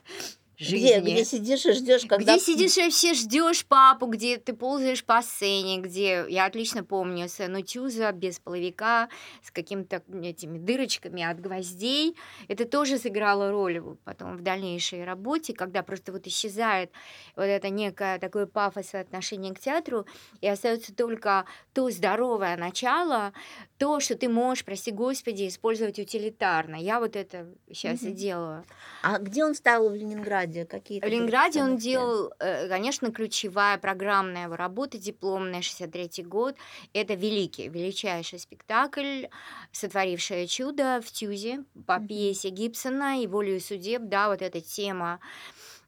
жизни. 0.58 1.00
Где, 1.00 1.12
где 1.12 1.24
сидишь 1.24 1.66
и 1.66 1.72
ждешь, 1.72 2.06
когда... 2.06 2.36
Где 2.36 2.44
сидишь 2.44 2.76
и 2.78 2.82
вообще 2.82 3.14
ждешь 3.14 3.66
папу, 3.66 4.06
где 4.06 4.38
ты 4.38 4.54
ползаешь 4.54 5.04
по 5.04 5.20
сцене, 5.22 5.78
где, 5.78 6.24
я 6.28 6.46
отлично 6.46 6.82
помню, 6.82 7.28
сцену 7.28 7.62
Тюза 7.62 8.12
без 8.12 8.38
половика, 8.38 9.08
с 9.42 9.50
какими-то 9.50 10.02
этими 10.22 10.58
дырочками 10.58 11.22
от 11.22 11.40
гвоздей. 11.40 12.16
Это 12.48 12.64
тоже 12.64 12.98
сыграло 12.98 13.50
роль 13.50 13.82
потом 14.04 14.36
в 14.36 14.42
дальнейшей 14.42 15.04
работе, 15.04 15.52
когда 15.52 15.82
просто 15.82 16.12
вот 16.12 16.26
исчезает 16.26 16.90
вот 17.36 17.44
это 17.44 17.68
некое 17.68 18.18
такое 18.18 18.46
пафосное 18.46 19.02
отношение 19.02 19.52
к 19.52 19.58
театру, 19.58 20.06
и 20.40 20.48
остается 20.48 20.94
только 20.94 21.44
то 21.74 21.90
здоровое 21.90 22.56
начало, 22.56 23.32
то, 23.78 24.00
что 24.00 24.16
ты 24.16 24.28
можешь, 24.28 24.64
прости 24.64 24.90
господи, 24.90 25.48
использовать 25.48 25.98
утилитарно. 25.98 26.76
Я 26.76 27.00
вот 27.00 27.16
это 27.16 27.46
сейчас 27.70 28.02
mm-hmm. 28.02 28.10
и 28.10 28.12
делаю. 28.12 28.64
А 29.02 29.18
где 29.18 29.44
он 29.44 29.54
ставил 29.54 29.90
в 29.90 29.94
Ленинграде? 29.94 30.45
Какие 30.68 31.00
в 31.00 31.04
Ленинграде 31.04 31.62
он 31.62 31.76
делал, 31.76 32.32
э, 32.38 32.68
конечно, 32.68 33.10
ключевая 33.10 33.78
программная 33.78 34.44
его 34.44 34.56
работа, 34.56 34.98
дипломная, 34.98 35.60
63-й 35.60 36.22
год. 36.24 36.56
Это 36.92 37.14
великий, 37.14 37.68
величайший 37.68 38.38
спектакль, 38.38 39.26
сотворившее 39.72 40.46
чудо 40.46 41.00
в 41.04 41.10
Тюзе 41.10 41.64
по 41.86 41.98
пьесе 42.00 42.50
Гибсона 42.50 43.22
и 43.22 43.26
волею 43.26 43.60
судеб, 43.60 44.02
да, 44.04 44.28
вот 44.28 44.42
эта 44.42 44.60
тема 44.60 45.20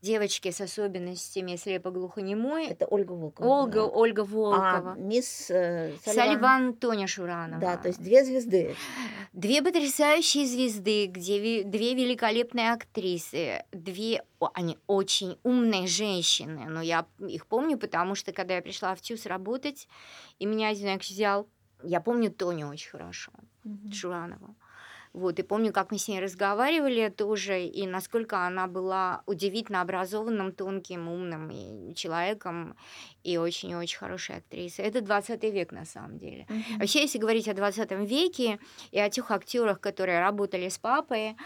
девочки 0.02 0.50
с 0.50 0.61
особенностями 0.61 1.57
слепо-глухонемой. 1.57 2.67
Это 2.67 2.87
Ольга 2.87 3.12
Волкова. 3.12 3.47
Ольга, 3.47 3.81
да. 3.81 3.87
Ольга 3.87 4.21
Волкова. 4.25 4.93
А 4.93 4.95
мисс 4.97 5.50
э, 5.50 5.95
Салливан... 6.05 6.26
Салливан 6.26 6.75
Тоня 6.75 7.07
Шуранова. 7.07 7.61
Да, 7.61 7.76
то 7.76 7.88
есть 7.88 8.00
две 8.00 8.25
звезды. 8.25 8.75
Две 9.33 9.62
потрясающие 9.62 10.47
звезды, 10.47 11.07
где 11.07 11.64
две 11.64 11.95
великолепные 11.95 12.73
актрисы, 12.73 13.64
две 13.73 14.23
они 14.55 14.78
очень 14.87 15.38
умные 15.43 15.87
женщины, 15.87 16.67
но 16.69 16.81
я 16.81 17.07
их 17.19 17.47
помню, 17.47 17.76
потому 17.78 18.14
что 18.14 18.33
когда 18.33 18.55
я 18.55 18.62
пришла 18.62 18.95
в 18.95 19.00
ТЮЗ 19.00 19.26
работать, 19.26 19.88
и 20.38 20.47
меня 20.47 20.69
один 20.69 20.99
взял, 20.99 21.49
я 21.83 22.00
помню 22.00 22.31
Тоню 22.31 22.69
очень 22.69 22.90
хорошо, 22.90 23.33
mm-hmm. 23.64 23.93
Шуранова. 23.93 24.55
Вот, 25.12 25.38
и 25.38 25.43
помню, 25.43 25.73
как 25.73 25.91
мы 25.91 25.99
с 25.99 26.09
ней 26.09 26.21
разговаривали 26.21 27.09
тоже, 27.09 27.65
и 27.65 27.87
насколько 27.87 28.47
она 28.47 28.67
была 28.67 29.23
удивительно 29.27 29.81
образованным, 29.81 30.53
тонким, 30.53 31.09
умным 31.09 31.50
и 31.50 31.95
человеком, 31.95 32.77
и 33.25 33.37
очень-очень 33.37 33.99
хорошей 33.99 34.37
актрисой. 34.37 34.87
Это 34.87 35.00
20 35.00 35.43
век 35.45 35.73
на 35.73 35.85
самом 35.85 36.19
деле. 36.19 36.47
Mm-hmm. 36.49 36.79
Вообще, 36.79 37.03
если 37.03 37.19
говорить 37.19 37.49
о 37.49 37.55
20 37.55 37.91
веке 38.09 38.59
и 38.91 38.99
о 38.99 39.11
тех 39.11 39.31
актерах, 39.31 39.81
которые 39.81 40.21
работали 40.21 40.69
с 40.69 40.79
папой, 40.79 41.37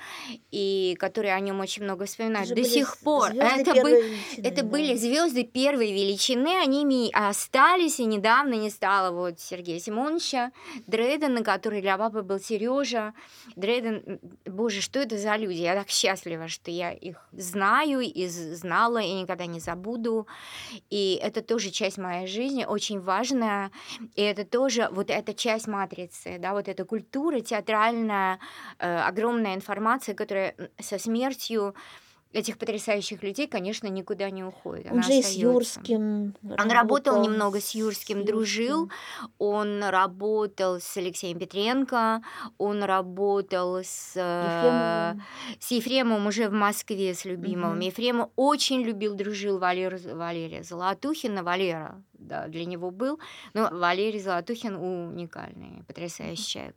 и 0.51 0.97
которые 0.99 1.35
о 1.35 1.41
нем 1.41 1.61
очень 1.61 1.83
много 1.83 2.05
вспоминают, 2.05 2.51
это 2.51 2.63
до 2.63 2.69
сих 2.69 2.99
пор. 2.99 3.33
Это, 3.33 3.73
бы, 3.83 3.91
величины, 3.91 4.47
это 4.47 4.63
да. 4.63 4.69
были 4.69 4.95
звезды 4.95 5.45
первой 5.45 5.93
величины, 5.93 6.59
они 6.63 7.11
остались, 7.13 8.01
и 8.01 8.05
недавно 8.05 8.55
не 8.55 8.71
стало 8.71 9.11
вот 9.11 9.41
Сергея 9.41 9.81
Симоновича 9.81 10.53
Дрейдена, 10.87 11.43
который 11.43 11.81
для 11.81 11.99
папы 11.99 12.23
был 12.23 12.39
Сережа, 12.39 13.15
Дрейден, 13.57 14.21
боже, 14.47 14.81
что 14.81 14.99
это 15.01 15.19
за 15.19 15.37
люди? 15.37 15.61
Я 15.61 15.75
так 15.75 15.89
счастлива, 15.89 16.49
что 16.49 16.71
я 16.71 16.93
их 16.93 17.29
знаю 17.33 18.01
и 18.01 18.27
знала, 18.27 18.99
и 18.99 19.13
никогда 19.13 19.47
не 19.47 19.61
забуду. 19.61 20.27
И 20.91 21.19
это 21.23 21.43
тоже 21.43 21.71
часть 21.71 21.99
моей 21.99 22.27
жизни, 22.27 22.65
очень 22.65 23.01
важная. 23.01 23.71
И 24.15 24.23
это 24.23 24.45
тоже 24.45 24.89
вот 24.91 25.11
эта 25.11 25.35
часть 25.35 25.67
матрицы, 25.67 26.39
да, 26.39 26.53
вот 26.53 26.69
эта 26.69 26.85
культура 26.85 27.41
театральная, 27.41 28.39
э, 28.79 28.99
огромная 28.99 29.55
информация, 29.55 30.15
которая 30.15 30.55
со 30.79 30.99
смертью 30.99 31.75
этих 32.33 32.59
потрясающих 32.59 33.23
людей, 33.23 33.47
конечно, 33.47 33.87
никуда 33.87 34.31
не 34.31 34.45
уходит. 34.45 34.91
Он 34.91 35.03
же 35.03 35.13
и 35.15 35.23
с 35.23 35.33
Юрским 35.33 36.35
Он 36.43 36.71
работал 36.71 37.23
немного 37.23 37.61
с 37.61 37.75
Юрским, 37.75 38.23
с 38.23 38.27
дружил. 38.27 38.91
Он 39.39 39.83
работал 39.83 40.81
с 40.81 40.97
Алексеем 40.97 41.39
Петренко, 41.39 42.23
он 42.59 42.83
работал 42.83 43.79
с 43.83 44.15
Ефремовым, 44.17 45.23
с 45.59 45.71
Ефремовым 45.71 46.27
уже 46.27 46.49
в 46.49 46.53
Москве, 46.53 47.15
с 47.15 47.25
любимым. 47.25 47.79
Угу. 47.79 47.83
Ефремов 47.83 48.31
очень 48.37 48.83
любил, 48.83 49.15
дружил 49.15 49.59
Валер, 49.59 49.99
Валерия 50.15 50.63
Золотухина, 50.63 51.43
Валера 51.43 52.03
да, 52.27 52.49
для 52.49 52.65
него 52.65 52.91
был. 52.91 53.19
Но 53.55 53.69
Валерий 53.71 54.21
Золотухин 54.21 54.77
уникальный, 54.77 55.85
потрясающий 55.87 56.47
человек. 56.47 56.77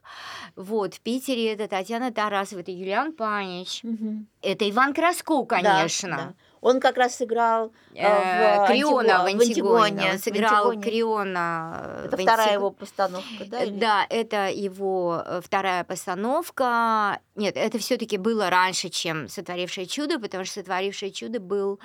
Вот, 0.55 0.95
в 0.95 1.01
Питере 1.01 1.53
это 1.53 1.67
Татьяна 1.67 2.11
Тарасова, 2.11 2.59
это 2.59 2.71
Юлиан 2.71 3.13
Панич, 3.13 3.83
угу. 3.83 4.25
это 4.41 4.69
Иван 4.69 4.93
Краско, 4.93 5.43
конечно. 5.45 6.09
Да, 6.09 6.17
да. 6.17 6.33
Он 6.65 6.79
как 6.79 6.97
раз 6.97 7.15
сыграл 7.15 7.71
э, 7.93 8.63
в 8.63 8.67
Криона 8.67 9.21
в 9.21 9.25
Антигоне. 9.27 10.13
Он 10.13 10.17
сыграл 10.17 10.71
Антигоне. 10.71 10.81
Криона. 10.81 11.81
Э, 11.83 12.05
это 12.07 12.17
вторая 12.17 12.53
его 12.53 12.71
постановка, 12.71 13.45
да? 13.45 13.63
Или? 13.63 13.77
Да, 13.77 14.07
это 14.09 14.49
его 14.49 15.21
э, 15.23 15.41
вторая 15.43 15.83
постановка. 15.83 17.19
Нет, 17.35 17.57
это 17.57 17.77
все-таки 17.79 18.17
было 18.17 18.49
раньше, 18.49 18.87
чем 18.87 19.27
«Сотворившее 19.27 19.87
чудо», 19.87 20.19
потому 20.19 20.45
что 20.45 20.61
«Сотворившее 20.61 21.11
чудо» 21.11 21.41
был 21.41 21.81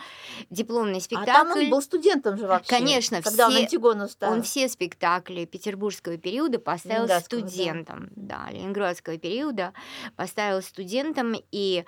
дипломный 0.49 1.01
спектакль. 1.01 1.31
А 1.31 1.35
там 1.35 1.51
он 1.51 1.71
был 1.71 1.83
студентом 1.83 2.39
же 2.39 2.47
вообще. 2.47 2.69
Конечно, 2.69 3.21
когда 3.21 3.49
все, 3.49 3.57
он 3.57 3.63
Антигону 3.65 4.09
ставил. 4.09 4.35
Он 4.35 4.43
все 4.43 4.69
спектакли 4.69 5.47
петербургского 5.47 6.19
периода 6.19 6.61
поставил 6.61 7.09
студентом. 7.21 8.11
Да. 8.15 8.45
да, 8.47 8.53
ленинградского 8.53 9.19
периода 9.19 9.73
поставил 10.15 10.63
студентом. 10.63 11.35
И 11.51 11.85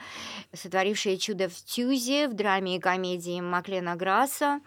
«Сотворившее 0.52 1.16
чудо» 1.16 1.48
в 1.48 1.54
Тюзе, 1.54 2.26
в 2.26 2.34
драме 2.34 2.80
комедии 2.80 3.40
Маклена 3.40 3.94
Грасса, 3.94 4.60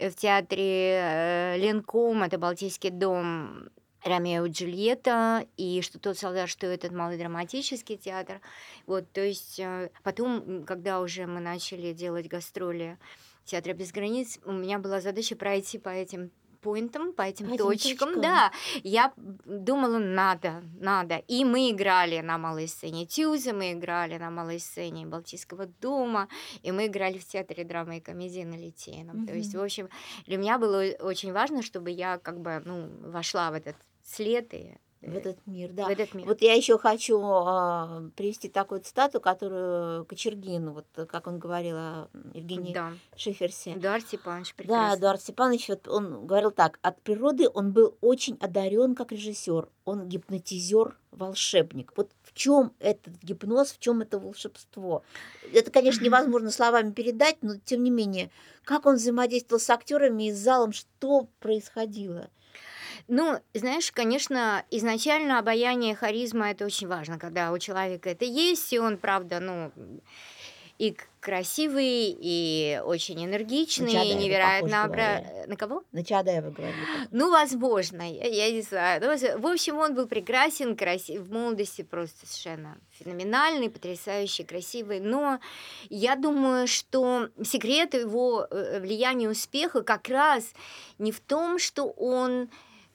в 0.00 0.12
театре 0.14 0.98
э, 1.00 1.56
Ленком, 1.58 2.24
это 2.24 2.38
Балтийский 2.38 2.90
дом, 2.90 3.68
Ромео 4.04 4.46
и 4.46 4.50
Джульетта, 4.50 5.46
и 5.56 5.80
что 5.82 5.98
тот 5.98 6.18
солдат, 6.18 6.48
что 6.48 6.66
этот 6.66 6.92
малодраматический 6.92 7.96
театр. 7.96 8.40
Вот, 8.86 9.10
то 9.12 9.20
есть 9.20 9.60
э, 9.60 9.90
потом, 10.02 10.64
когда 10.64 11.00
уже 11.00 11.26
мы 11.26 11.40
начали 11.40 11.92
делать 11.92 12.28
гастроли 12.28 12.98
Театра 13.44 13.72
без 13.72 13.90
границ, 13.92 14.38
у 14.44 14.52
меня 14.52 14.78
была 14.78 15.00
задача 15.00 15.34
пройти 15.34 15.78
по 15.78 15.88
этим 15.88 16.30
поинтам, 16.60 17.12
по 17.12 17.22
этим, 17.22 17.50
по 17.50 17.56
точкам. 17.56 18.08
точкам. 18.08 18.22
Да, 18.22 18.52
я 18.84 19.12
думала, 19.16 19.98
надо, 19.98 20.62
надо. 20.80 21.16
И 21.26 21.44
мы 21.44 21.70
играли 21.70 22.20
на 22.20 22.38
малой 22.38 22.68
сцене 22.68 23.04
Тюза, 23.04 23.52
мы 23.52 23.72
играли 23.72 24.16
на 24.16 24.30
малой 24.30 24.60
сцене 24.60 25.04
Балтийского 25.06 25.66
дома, 25.80 26.28
и 26.62 26.70
мы 26.70 26.86
играли 26.86 27.18
в 27.18 27.26
театре 27.26 27.64
драмы 27.64 27.98
и 27.98 28.00
комедии 28.00 28.44
на 28.44 28.54
Литейном. 28.54 29.24
Mm-hmm. 29.24 29.26
То 29.26 29.34
есть, 29.34 29.54
в 29.54 29.60
общем, 29.60 29.88
для 30.26 30.36
меня 30.36 30.58
было 30.58 30.84
очень 31.00 31.32
важно, 31.32 31.62
чтобы 31.62 31.90
я 31.90 32.18
как 32.18 32.40
бы, 32.40 32.62
ну, 32.64 32.88
вошла 33.10 33.50
в 33.50 33.54
этот 33.54 33.76
след 34.12 34.52
и 34.54 34.76
в 35.02 35.16
этот 35.16 35.36
мир, 35.46 35.70
в 35.70 35.74
да. 35.74 35.90
этот 35.90 36.14
мир. 36.14 36.26
Вот 36.26 36.42
я 36.42 36.54
еще 36.54 36.78
хочу 36.78 37.20
а, 37.20 38.04
привести 38.16 38.48
такую 38.48 38.82
цитату, 38.82 39.20
которую 39.20 40.04
Кочергин, 40.04 40.70
вот 40.70 40.86
как 41.08 41.26
он 41.26 41.40
говорил 41.40 41.76
о 41.76 42.08
Евгении 42.34 42.72
Да. 42.72 42.92
Шиферсе. 43.16 43.72
Эдуард 43.72 44.04
Степанович 44.04 44.50
Да, 44.50 44.54
прекрасный. 44.56 44.98
Эдуард 44.98 45.20
Степанович, 45.20 45.68
вот 45.70 45.88
он 45.88 46.26
говорил 46.26 46.52
так, 46.52 46.78
от 46.82 47.02
природы 47.02 47.48
он 47.52 47.72
был 47.72 47.96
очень 48.00 48.38
одарен 48.40 48.94
как 48.94 49.10
режиссер, 49.10 49.68
он 49.84 50.08
гипнотизер, 50.08 50.96
волшебник. 51.10 51.92
Вот 51.96 52.12
в 52.22 52.32
чем 52.32 52.72
этот 52.78 53.14
гипноз, 53.22 53.72
в 53.72 53.80
чем 53.80 54.02
это 54.02 54.20
волшебство? 54.20 55.02
Это, 55.52 55.72
конечно, 55.72 56.04
невозможно 56.04 56.52
словами 56.52 56.92
передать, 56.92 57.38
но 57.42 57.56
тем 57.64 57.82
не 57.82 57.90
менее, 57.90 58.30
как 58.64 58.86
он 58.86 58.94
взаимодействовал 58.94 59.60
с 59.60 59.68
актерами 59.68 60.28
и 60.28 60.32
с 60.32 60.38
залом, 60.38 60.72
что 60.72 61.28
происходило? 61.40 62.30
Ну, 63.08 63.38
знаешь, 63.54 63.90
конечно, 63.92 64.64
изначально 64.70 65.38
обаяние, 65.38 65.94
харизма 65.94 66.50
это 66.50 66.64
очень 66.64 66.88
важно, 66.88 67.18
когда 67.18 67.52
у 67.52 67.58
человека 67.58 68.10
это 68.10 68.24
есть, 68.24 68.72
и 68.72 68.78
он, 68.78 68.96
правда, 68.96 69.40
ну, 69.40 69.72
и 70.82 70.96
красивый, 71.20 72.16
и 72.18 72.80
очень 72.84 73.24
энергичный, 73.24 73.92
и 73.92 73.94
Чадаева 73.94 74.18
невероятно 74.18 74.82
обра... 74.82 75.20
говорили. 75.20 75.46
На 75.46 75.56
кого? 75.56 75.84
На 75.92 76.04
Чадаева 76.04 76.50
говорили. 76.50 76.74
Ну, 77.12 77.30
возможно, 77.30 78.02
я, 78.02 78.26
я 78.26 78.50
не 78.50 78.62
знаю. 78.62 79.00
Ну, 79.00 79.38
в 79.38 79.46
общем, 79.46 79.78
он 79.78 79.94
был 79.94 80.08
прекрасен, 80.08 80.74
красив, 80.74 81.20
в 81.20 81.32
молодости 81.32 81.82
просто 81.82 82.26
совершенно 82.26 82.78
феноменальный, 82.90 83.70
потрясающий, 83.70 84.42
красивый. 84.42 84.98
Но 84.98 85.38
я 85.88 86.16
думаю, 86.16 86.66
что 86.66 87.28
секрет 87.44 87.94
его 87.94 88.48
э, 88.50 88.80
влияния 88.80 89.26
и 89.26 89.28
успеха 89.28 89.82
как 89.82 90.08
раз 90.08 90.52
не 90.98 91.12
в 91.12 91.20
том, 91.20 91.60
что 91.60 91.84
он 91.90 92.48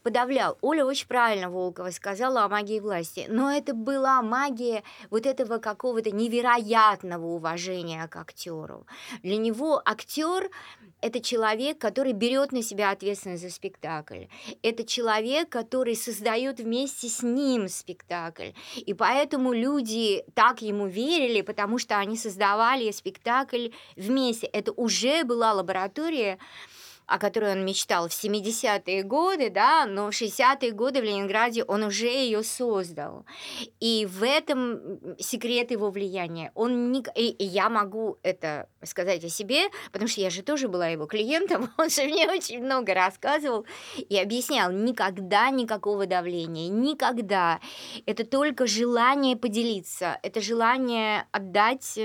подавлял. 0.07 0.57
Оля 0.61 0.85
очень 0.85 1.05
правильно 1.05 1.49
Волкова 1.49 1.91
сказала 1.91 2.45
о 2.45 2.47
магии 2.47 2.79
власти, 2.79 3.25
но 3.27 3.51
это 3.51 3.73
была 3.73 4.21
магия 4.21 4.83
вот 5.09 5.25
этого 5.25 5.57
какого-то 5.57 6.11
невероятного 6.11 7.25
уважения 7.25 8.07
к 8.07 8.15
актеру. 8.15 8.87
Для 9.21 9.35
него 9.35 9.81
актер 9.83 10.49
это 11.01 11.19
человек, 11.19 11.77
который 11.77 12.13
берет 12.13 12.53
на 12.53 12.63
себя 12.63 12.91
ответственность 12.91 13.43
за 13.43 13.49
спектакль. 13.49 14.27
Это 14.63 14.85
человек, 14.85 15.49
который 15.49 15.95
создает 15.95 16.59
вместе 16.59 17.09
с 17.09 17.21
ним 17.21 17.67
спектакль. 17.67 18.51
И 18.77 18.93
поэтому 18.93 19.51
люди 19.51 20.23
так 20.33 20.61
ему 20.61 20.87
верили, 20.87 21.41
потому 21.41 21.79
что 21.79 21.97
они 21.97 22.15
создавали 22.15 22.91
спектакль 22.91 23.71
вместе. 23.97 24.47
Это 24.47 24.71
уже 24.71 25.25
была 25.25 25.51
лаборатория, 25.53 26.39
о 27.07 27.19
которой 27.19 27.53
он 27.53 27.65
мечтал 27.65 28.09
в 28.09 28.11
70-е 28.11 29.03
годы, 29.03 29.49
да, 29.49 29.85
но 29.85 30.11
в 30.11 30.13
60-е 30.13 30.71
годы 30.71 31.01
в 31.01 31.05
Ленинграде 31.05 31.63
он 31.63 31.83
уже 31.83 32.07
ее 32.07 32.43
создал. 32.43 33.25
И 33.79 34.05
в 34.05 34.23
этом 34.23 35.15
секрет 35.17 35.71
его 35.71 35.89
влияния. 35.89 36.51
Он 36.53 36.93
и, 37.15 37.29
и 37.29 37.45
я 37.45 37.69
могу 37.69 38.17
это 38.23 38.67
сказать 38.83 39.23
о 39.23 39.29
себе, 39.29 39.63
потому 39.91 40.07
что 40.07 40.21
я 40.21 40.29
же 40.29 40.41
тоже 40.41 40.67
была 40.67 40.87
его 40.87 41.05
клиентом, 41.05 41.71
он 41.77 41.89
же 41.89 42.03
мне 42.03 42.29
очень 42.29 42.63
много 42.63 42.93
рассказывал 42.93 43.65
и 43.97 44.17
объяснял, 44.17 44.71
никогда 44.71 45.49
никакого 45.49 46.05
давления, 46.05 46.69
никогда. 46.69 47.59
Это 48.05 48.25
только 48.25 48.67
желание 48.67 49.35
поделиться, 49.35 50.19
это 50.23 50.41
желание 50.41 51.27
отдать 51.31 51.97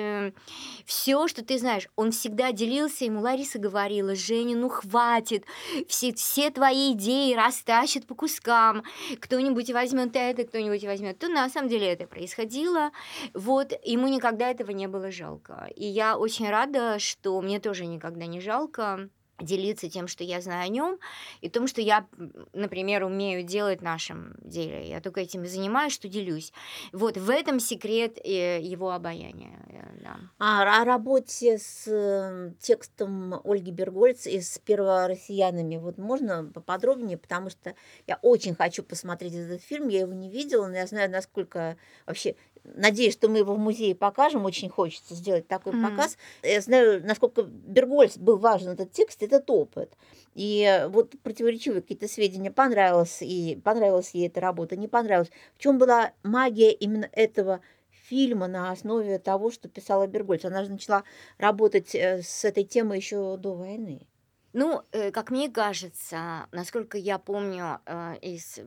все, 0.86 1.28
что 1.28 1.44
ты 1.44 1.58
знаешь. 1.58 1.88
Он 1.96 2.10
всегда 2.12 2.52
делился, 2.52 3.04
ему 3.04 3.20
Лариса 3.20 3.58
говорила, 3.58 4.14
Женя, 4.14 4.56
ну 4.56 4.68
хватит, 4.68 5.44
все, 5.88 6.12
все 6.12 6.50
твои 6.50 6.92
идеи 6.92 7.34
растащат 7.34 8.06
по 8.06 8.14
кускам, 8.14 8.82
кто-нибудь 9.20 9.70
возьмет 9.70 10.14
это, 10.14 10.44
кто-нибудь 10.44 10.84
возьмет 10.84 11.18
то. 11.18 11.28
На 11.28 11.48
самом 11.48 11.68
деле 11.68 11.88
это 11.88 12.06
происходило. 12.06 12.90
Вот, 13.34 13.72
ему 13.84 14.08
никогда 14.08 14.50
этого 14.50 14.70
не 14.70 14.86
было 14.86 15.10
жалко. 15.10 15.68
И 15.74 15.86
я 15.86 16.16
очень 16.16 16.48
рада, 16.48 16.61
что 16.98 17.40
мне 17.40 17.60
тоже 17.60 17.86
никогда 17.86 18.26
не 18.26 18.40
жалко 18.40 19.08
делиться 19.42 19.88
тем, 19.88 20.08
что 20.08 20.24
я 20.24 20.40
знаю 20.40 20.64
о 20.64 20.68
нем, 20.68 20.98
и 21.40 21.48
том, 21.48 21.66
что 21.66 21.80
я, 21.80 22.06
например, 22.52 23.04
умею 23.04 23.42
делать 23.42 23.80
в 23.80 23.84
нашем 23.84 24.34
деле. 24.42 24.88
Я 24.88 25.00
только 25.00 25.20
этим 25.20 25.44
и 25.44 25.48
занимаюсь, 25.48 25.92
что 25.92 26.08
делюсь. 26.08 26.52
Вот 26.92 27.16
в 27.16 27.30
этом 27.30 27.60
секрет 27.60 28.18
э, 28.18 28.60
его 28.60 28.92
обаяния. 28.92 29.58
э, 29.68 29.82
да. 30.02 30.16
А 30.38 30.82
о 30.82 30.84
работе 30.84 31.58
с 31.58 31.86
э, 31.86 32.52
текстом 32.60 33.40
Ольги 33.44 33.70
Бергольц 33.70 34.26
и 34.26 34.40
с 34.40 34.58
первороссиянами 34.58 35.76
вот 35.76 35.98
можно 35.98 36.44
поподробнее, 36.44 37.18
потому 37.18 37.50
что 37.50 37.74
я 38.06 38.18
очень 38.22 38.54
хочу 38.54 38.82
посмотреть 38.82 39.34
этот 39.34 39.62
фильм, 39.62 39.88
я 39.88 40.00
его 40.00 40.12
не 40.12 40.30
видела, 40.30 40.66
но 40.66 40.76
я 40.76 40.86
знаю, 40.86 41.10
насколько 41.10 41.76
вообще 42.06 42.36
Надеюсь, 42.64 43.14
что 43.14 43.28
мы 43.28 43.38
его 43.38 43.54
в 43.54 43.58
музее 43.58 43.94
покажем. 43.94 44.44
Очень 44.44 44.68
хочется 44.68 45.14
сделать 45.14 45.48
такой 45.48 45.72
Мгм. 45.72 45.82
показ. 45.82 46.16
Я 46.42 46.60
знаю, 46.60 47.04
насколько 47.04 47.42
Бергольц 47.42 48.16
был 48.16 48.38
важен 48.38 48.68
этот 48.70 48.92
текст, 48.92 49.22
этот 49.22 49.50
опыт. 49.50 49.92
И 50.34 50.86
вот 50.88 51.14
противоречивые 51.22 51.82
какие-то 51.82 52.08
сведения 52.08 52.50
понравилось, 52.50 53.18
и 53.20 53.60
понравилась 53.62 54.10
ей 54.14 54.28
эта 54.28 54.40
работа, 54.40 54.76
не 54.76 54.88
понравилась. 54.88 55.30
В 55.56 55.58
чем 55.58 55.78
была 55.78 56.12
магия 56.22 56.72
именно 56.72 57.08
этого 57.12 57.60
фильма 58.08 58.46
на 58.46 58.70
основе 58.70 59.18
того, 59.18 59.50
что 59.50 59.68
писала 59.68 60.06
Бергольц? 60.06 60.44
Она 60.44 60.64
же 60.64 60.70
начала 60.70 61.02
работать 61.38 61.94
э, 61.94 62.22
с 62.22 62.44
этой 62.44 62.64
темой 62.64 62.98
еще 62.98 63.36
до 63.36 63.54
войны. 63.54 64.06
Ну, 64.52 64.82
э, 64.92 65.10
как 65.10 65.30
мне 65.30 65.50
кажется, 65.50 66.46
насколько 66.52 66.98
я 66.98 67.18
помню 67.18 67.80
э, 67.86 68.16
из 68.20 68.58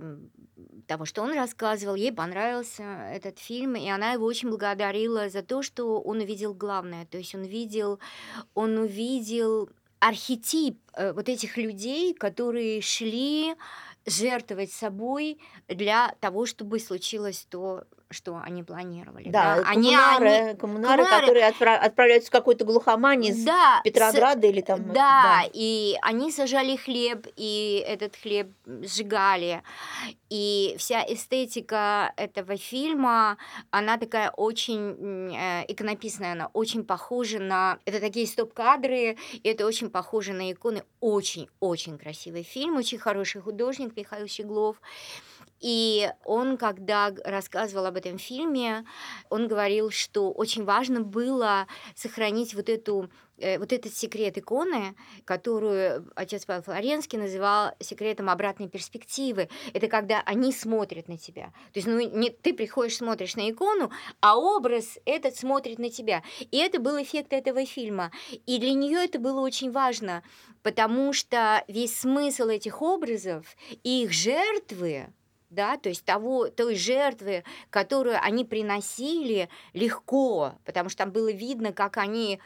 того, 0.87 1.05
что 1.05 1.21
он 1.21 1.33
рассказывал, 1.33 1.95
ей 1.95 2.11
понравился 2.11 2.83
этот 2.83 3.37
фильм, 3.37 3.75
и 3.75 3.87
она 3.87 4.13
его 4.13 4.25
очень 4.25 4.49
благодарила 4.49 5.29
за 5.29 5.43
то, 5.43 5.61
что 5.61 6.01
он 6.01 6.21
увидел 6.21 6.53
главное. 6.53 7.05
То 7.05 7.17
есть 7.17 7.35
он 7.35 7.43
видел, 7.43 7.99
он 8.55 8.77
увидел 8.77 9.69
архетип 9.99 10.79
э, 10.93 11.13
вот 11.13 11.29
этих 11.29 11.57
людей, 11.57 12.13
которые 12.13 12.81
шли 12.81 13.55
жертвовать 14.05 14.71
собой 14.71 15.39
для 15.67 16.15
того, 16.19 16.45
чтобы 16.45 16.79
случилось 16.79 17.47
то, 17.49 17.85
что 18.11 18.39
они 18.43 18.63
планировали. 18.63 19.29
Да, 19.29 19.55
Они, 19.65 19.89
коммунары, 19.91 20.27
они- 20.29 20.57
коммунары, 20.57 21.03
коммунары- 21.03 21.19
которые 21.21 21.49
отпра- 21.49 21.75
отправляются 21.77 22.29
в 22.29 22.31
какой-то 22.31 22.63
глухомань 22.63 23.25
из 23.25 23.43
да, 23.43 23.79
с- 23.79 23.83
Петрограда 23.83 24.47
или 24.47 24.61
там... 24.61 24.91
да, 24.93 25.41
и 25.51 25.95
они 26.01 26.31
сажали 26.31 26.75
хлеб, 26.75 27.27
и 27.35 27.83
этот 27.87 28.15
хлеб 28.15 28.51
сжигали. 28.65 29.63
И 30.29 30.75
вся 30.77 31.03
эстетика 31.07 32.13
этого 32.17 32.57
фильма, 32.57 33.37
она 33.71 33.97
такая 33.97 34.29
очень 34.31 35.33
э, 35.35 35.65
иконописная, 35.67 36.33
она 36.33 36.47
очень 36.53 36.83
похожа 36.83 37.39
на... 37.39 37.79
Это 37.85 37.99
такие 37.99 38.27
стоп-кадры, 38.27 39.17
и 39.33 39.49
это 39.49 39.65
очень 39.65 39.89
похоже 39.89 40.33
на 40.33 40.51
иконы. 40.51 40.83
Очень-очень 40.99 41.97
красивый 41.97 42.43
фильм, 42.43 42.75
очень 42.77 42.97
хороший 42.97 43.41
художник 43.41 43.95
Михаил 43.95 44.27
Щеглов. 44.27 44.77
И 45.61 46.11
он, 46.25 46.57
когда 46.57 47.13
рассказывал 47.23 47.85
об 47.85 47.97
этом 47.97 48.17
фильме, 48.17 48.85
он 49.29 49.47
говорил, 49.47 49.89
что 49.89 50.31
очень 50.31 50.65
важно 50.65 51.01
было 51.01 51.67
сохранить 51.95 52.53
вот 52.53 52.69
эту 52.69 53.09
э, 53.37 53.57
вот 53.57 53.71
этот 53.71 53.93
секрет 53.95 54.37
иконы, 54.37 54.95
которую 55.23 56.11
отец 56.15 56.45
Павел 56.45 56.61
Флоренский 56.61 57.17
называл 57.17 57.71
секретом 57.79 58.29
обратной 58.29 58.67
перспективы. 58.67 59.49
Это 59.73 59.87
когда 59.87 60.21
они 60.25 60.51
смотрят 60.51 61.07
на 61.07 61.17
тебя. 61.17 61.45
То 61.73 61.79
есть 61.79 61.87
ну, 61.87 61.99
не, 61.99 62.31
ты 62.31 62.53
приходишь, 62.53 62.97
смотришь 62.97 63.35
на 63.35 63.49
икону, 63.49 63.91
а 64.19 64.37
образ 64.37 64.99
этот 65.05 65.37
смотрит 65.37 65.79
на 65.79 65.89
тебя. 65.89 66.21
И 66.51 66.57
это 66.57 66.79
был 66.79 67.01
эффект 67.01 67.31
этого 67.31 67.65
фильма. 67.65 68.11
И 68.45 68.59
для 68.59 68.73
нее 68.73 69.05
это 69.05 69.19
было 69.19 69.39
очень 69.39 69.71
важно, 69.71 70.21
потому 70.63 71.13
что 71.13 71.63
весь 71.69 71.97
смысл 71.97 72.49
этих 72.49 72.81
образов 72.81 73.55
и 73.83 74.03
их 74.03 74.11
жертвы, 74.11 75.07
да, 75.55 75.77
то 75.77 75.89
есть 75.89 76.05
того, 76.05 76.49
той 76.49 76.75
жертвы, 76.75 77.43
которую 77.69 78.21
они 78.21 78.45
приносили 78.45 79.49
легко, 79.73 80.53
потому 80.65 80.89
что 80.89 80.99
там 80.99 81.11
было 81.11 81.31
видно, 81.31 81.73
как 81.73 81.97
они 81.97 82.39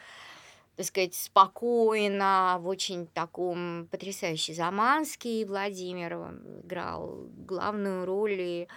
так 0.78 0.86
сказать, 0.86 1.14
спокойно, 1.14 2.58
в 2.62 2.68
очень 2.70 3.06
таком 3.08 3.90
потрясающе 3.92 4.54
Заманский 4.54 5.44
Владимир 5.44 6.32
играл 6.64 7.26
главную 7.46 8.06
роль. 8.06 8.40
И, 8.40 8.68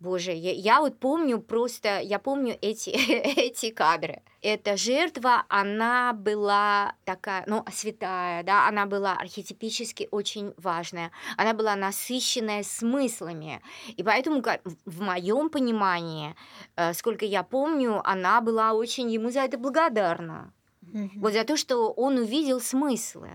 боже, 0.00 0.32
я, 0.32 0.52
я 0.52 0.80
вот 0.80 0.98
помню 0.98 1.40
просто, 1.40 2.00
я 2.00 2.18
помню 2.18 2.56
эти, 2.60 2.90
эти 3.48 3.70
кадры. 3.70 4.22
Эта 4.40 4.76
жертва, 4.76 5.44
она 5.48 6.12
была 6.12 6.94
такая, 7.04 7.44
ну, 7.46 7.64
святая, 7.72 8.42
да, 8.44 8.68
она 8.68 8.86
была 8.86 9.14
архетипически 9.14 10.08
очень 10.10 10.54
важная, 10.56 11.10
она 11.36 11.54
была 11.54 11.74
насыщенная 11.76 12.62
смыслами. 12.62 13.60
И 13.96 14.02
поэтому, 14.02 14.42
в- 14.84 15.00
моем 15.02 15.50
понимании, 15.50 16.34
э, 16.76 16.92
сколько 16.94 17.24
я 17.24 17.42
помню, 17.42 18.00
она 18.08 18.40
была 18.40 18.72
очень 18.74 19.10
ему 19.10 19.30
за 19.30 19.40
это 19.40 19.58
благодарна. 19.58 20.52
Мгм. 20.82 21.20
Вот 21.20 21.32
за 21.32 21.44
то, 21.44 21.56
что 21.56 21.90
он 21.90 22.18
увидел 22.18 22.60
смыслы 22.60 23.30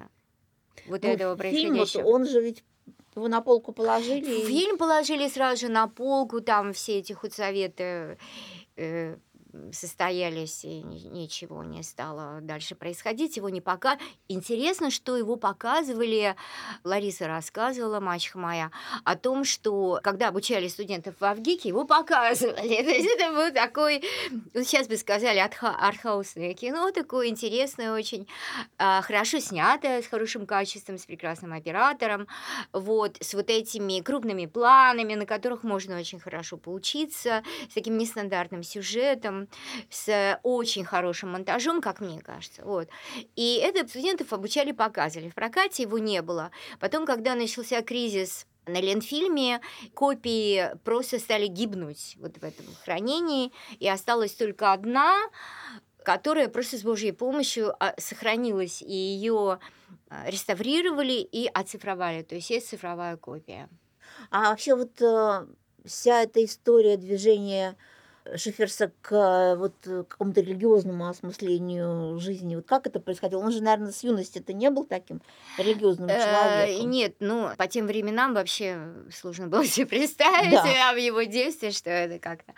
вот 0.88 1.04
Ну, 1.04 1.10
этого 1.10 1.44
фильм, 1.44 1.78
вот 1.78 1.96
он 1.96 2.26
же 2.26 2.42
ведь 2.42 2.64
Его 3.16 3.28
на 3.28 3.42
полку 3.42 3.74
положили? 3.74 4.42
и- 4.42 4.46
Фильм 4.46 4.78
положили 4.78 5.28
сразу 5.28 5.68
же 5.68 5.72
на 5.72 5.88
полку, 5.88 6.42
там 6.42 6.74
все 6.74 7.00
эти 7.00 7.14
худсоветы 7.14 8.18
э, 8.76 9.18
состоялись, 9.72 10.64
и 10.66 10.82
ни- 10.82 11.08
ничего 11.08 11.64
не 11.64 11.84
стало 11.84 12.42
дальше 12.42 12.76
происходить, 12.76 13.38
его 13.38 13.50
не 13.50 13.62
пока. 13.62 13.98
Интересно, 14.28 14.90
что 14.90 15.16
его 15.18 15.36
показывали, 15.36 16.36
Лариса 16.84 17.28
рассказывала, 17.28 18.00
мачеха 18.00 18.40
моя, 18.40 18.72
о 19.04 19.16
том, 19.16 19.44
что 19.44 20.00
когда 20.04 20.30
обучали 20.30 20.68
студентов 20.68 21.16
в 21.20 21.24
Авгике, 21.24 21.70
его 21.70 21.86
показывали. 21.86 22.54
То 22.84 22.90
есть 22.90 23.10
это 23.16 23.32
был 23.32 23.52
такой, 23.54 24.04
ну, 24.54 24.64
сейчас 24.64 24.88
бы 24.88 24.98
сказали, 24.98 25.40
артха- 25.40 25.76
артхаусное 25.80 26.54
кино, 26.54 26.92
такое 26.92 27.28
интересное 27.28 27.94
очень, 27.94 28.28
а, 28.78 29.02
хорошо 29.02 29.40
снятое, 29.40 30.02
с 30.02 30.08
хорошим 30.08 30.46
качеством, 30.46 30.98
с 30.98 31.06
прекрасным 31.06 31.54
оператором, 31.54 32.28
вот, 32.72 33.18
с 33.20 33.34
вот 33.34 33.50
этими 33.50 34.02
крупными 34.02 34.46
планами, 34.46 35.16
на 35.16 35.26
которых 35.26 35.64
можно 35.64 36.00
очень 36.00 36.20
хорошо 36.20 36.58
поучиться, 36.58 37.44
с 37.70 37.74
таким 37.74 37.98
нестандартным 37.98 38.64
сюжетом, 38.64 39.43
с 39.90 40.40
очень 40.44 40.86
хорошим 40.86 41.32
монтажом, 41.32 41.82
как 41.82 42.00
мне 42.02 42.22
кажется. 42.22 42.64
Вот. 42.64 42.88
И 43.36 43.60
это 43.64 43.88
студентов 43.88 44.34
обучали, 44.34 44.72
показывали. 44.72 45.30
В 45.30 45.36
прокате 45.36 45.84
его 45.84 45.98
не 45.98 46.22
было. 46.22 46.52
Потом, 46.80 47.06
когда 47.06 47.36
начался 47.36 47.82
кризис 47.82 48.48
на 48.66 48.80
Ленфильме 48.80 49.62
копии 49.94 50.72
просто 50.84 51.20
стали 51.20 51.48
гибнуть 51.48 52.16
вот 52.20 52.38
в 52.38 52.44
этом 52.44 52.66
хранении, 52.84 53.52
и 53.80 53.90
осталась 53.90 54.34
только 54.34 54.72
одна, 54.72 55.18
которая 56.04 56.48
просто 56.48 56.78
с 56.78 56.84
Божьей 56.84 57.12
помощью 57.12 57.74
а, 57.84 57.94
сохранилась, 57.98 58.82
и 58.82 58.94
ее 58.94 59.60
реставрировали 60.26 61.14
и 61.14 61.48
оцифровали. 61.48 62.24
То 62.24 62.36
есть 62.36 62.50
есть 62.50 62.70
цифровая 62.70 63.18
копия. 63.18 63.70
А 64.30 64.50
вообще 64.50 64.76
вот 64.76 65.02
э, 65.02 65.48
вся 65.86 66.24
эта 66.24 66.44
история 66.44 66.98
движения 66.98 67.76
Шиферса 68.36 68.92
к 69.02 69.12
э, 69.14 69.56
вот 69.56 69.74
э, 69.86 70.04
какому-то 70.08 70.42
религиозному 70.42 71.08
осмыслению 71.08 72.20
жизни, 72.20 72.56
вот 72.56 72.66
как 72.66 72.88
это 72.88 73.00
происходило? 73.00 73.42
Он 73.42 73.52
же, 73.52 73.62
наверное, 73.62 73.92
с 73.92 74.04
юности 74.04 74.40
это 74.40 74.54
не 74.54 74.70
был 74.70 74.86
таким 74.86 75.22
религиозным 75.58 76.10
Э, 76.10 76.20
человеком. 76.20 76.90
Нет, 76.90 77.16
ну, 77.20 77.50
по 77.58 77.68
тем 77.68 77.88
временам 77.88 78.34
вообще 78.34 78.78
сложно 79.12 79.48
было 79.48 79.66
себе 79.66 79.86
представить 79.86 80.52
Да. 80.52 80.90
а 80.90 80.94
в 80.94 80.98
его 80.98 81.24
детстве, 81.24 81.72
что 81.72 81.90
это 81.90 82.20
как-то. 82.20 82.54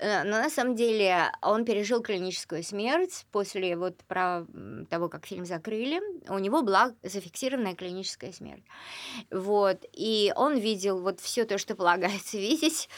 Но 0.00 0.38
на 0.38 0.50
самом 0.50 0.74
деле 0.74 1.30
он 1.42 1.64
пережил 1.64 2.02
клиническую 2.02 2.62
смерть 2.62 3.26
после 3.32 3.76
вот 3.76 3.96
про 4.08 4.46
того, 4.90 5.08
как 5.08 5.26
фильм 5.26 5.44
закрыли. 5.44 6.00
У 6.28 6.38
него 6.38 6.62
была 6.62 6.92
зафиксированная 7.02 7.74
клиническая 7.74 8.32
смерть. 8.32 8.64
Вот. 9.30 9.84
И 9.92 10.32
он 10.36 10.56
видел 10.58 11.00
вот 11.00 11.20
все 11.20 11.44
то, 11.44 11.58
что 11.58 11.74
полагается 11.74 12.36
видеть 12.38 12.88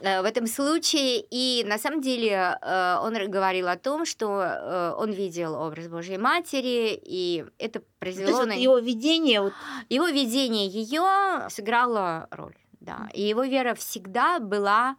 в 0.00 0.24
этом 0.24 0.46
случае. 0.46 1.24
И 1.30 1.64
на 1.66 1.78
самом 1.78 2.00
деле 2.00 2.58
э, 2.60 2.98
он 3.02 3.14
говорил 3.30 3.68
о 3.68 3.76
том, 3.76 4.04
что 4.04 4.42
э, 4.42 4.94
он 4.98 5.10
видел 5.12 5.54
образ 5.54 5.88
Божьей 5.88 6.18
Матери, 6.18 7.00
и 7.02 7.44
это 7.58 7.78
Ну, 7.78 7.84
То 7.84 7.90
произвело 7.98 8.28
есть 8.28 8.40
вот 8.40 8.48
на 8.48 8.52
его 8.52 8.78
видение, 8.78 9.40
вот 9.40 9.52
его 9.88 10.08
видение 10.08 10.66
ее 10.66 11.48
сыграло 11.50 12.28
роль, 12.30 12.56
да. 12.80 13.08
И 13.14 13.22
его 13.22 13.44
вера 13.44 13.74
всегда 13.74 14.38
была 14.38 14.96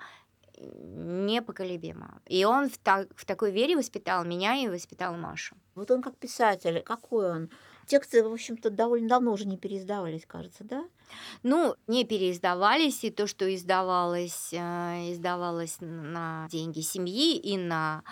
непоколебима. 0.59 2.21
И 2.25 2.45
он 2.45 2.69
в, 2.69 2.77
та- 2.77 3.05
в 3.15 3.25
такой 3.25 3.51
вере 3.51 3.75
воспитал 3.75 4.25
меня 4.25 4.55
и 4.55 4.67
воспитал 4.67 5.15
Машу. 5.15 5.55
Вот 5.75 5.91
он 5.91 6.01
как 6.01 6.17
писатель, 6.17 6.81
какой 6.81 7.31
он? 7.31 7.49
Тексты, 7.87 8.21
в 8.21 8.31
общем-то, 8.31 8.69
довольно 8.69 9.07
давно 9.07 9.31
уже 9.31 9.47
не 9.47 9.57
переиздавались, 9.57 10.25
кажется, 10.25 10.65
да? 10.65 10.85
Ну, 11.41 11.75
не 11.87 12.03
переиздавались, 12.03 13.05
и 13.05 13.09
то, 13.09 13.27
что 13.27 13.53
издавалось, 13.55 14.51
э, 14.51 15.13
издавалось 15.13 15.77
на 15.79 16.49
деньги 16.51 16.81
семьи 16.81 17.37
и 17.37 17.57
на 17.57 18.03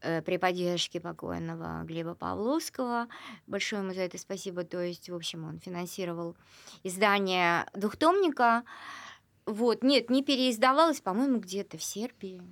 э, 0.00 0.22
при 0.22 0.38
поддержке 0.38 1.00
покойного 1.00 1.82
Глеба 1.84 2.14
Павловского. 2.14 3.08
Большое 3.46 3.82
ему 3.82 3.92
за 3.92 4.00
это 4.00 4.16
спасибо. 4.16 4.64
То 4.64 4.80
есть, 4.80 5.10
в 5.10 5.14
общем, 5.14 5.44
он 5.44 5.58
финансировал 5.58 6.34
издание 6.82 7.66
двухтомника. 7.74 8.64
Вот, 9.44 9.82
нет, 9.82 10.08
не 10.08 10.24
переиздавалось, 10.24 11.02
по-моему, 11.02 11.40
где-то 11.40 11.76
в 11.76 11.82
Сербии, 11.82 12.42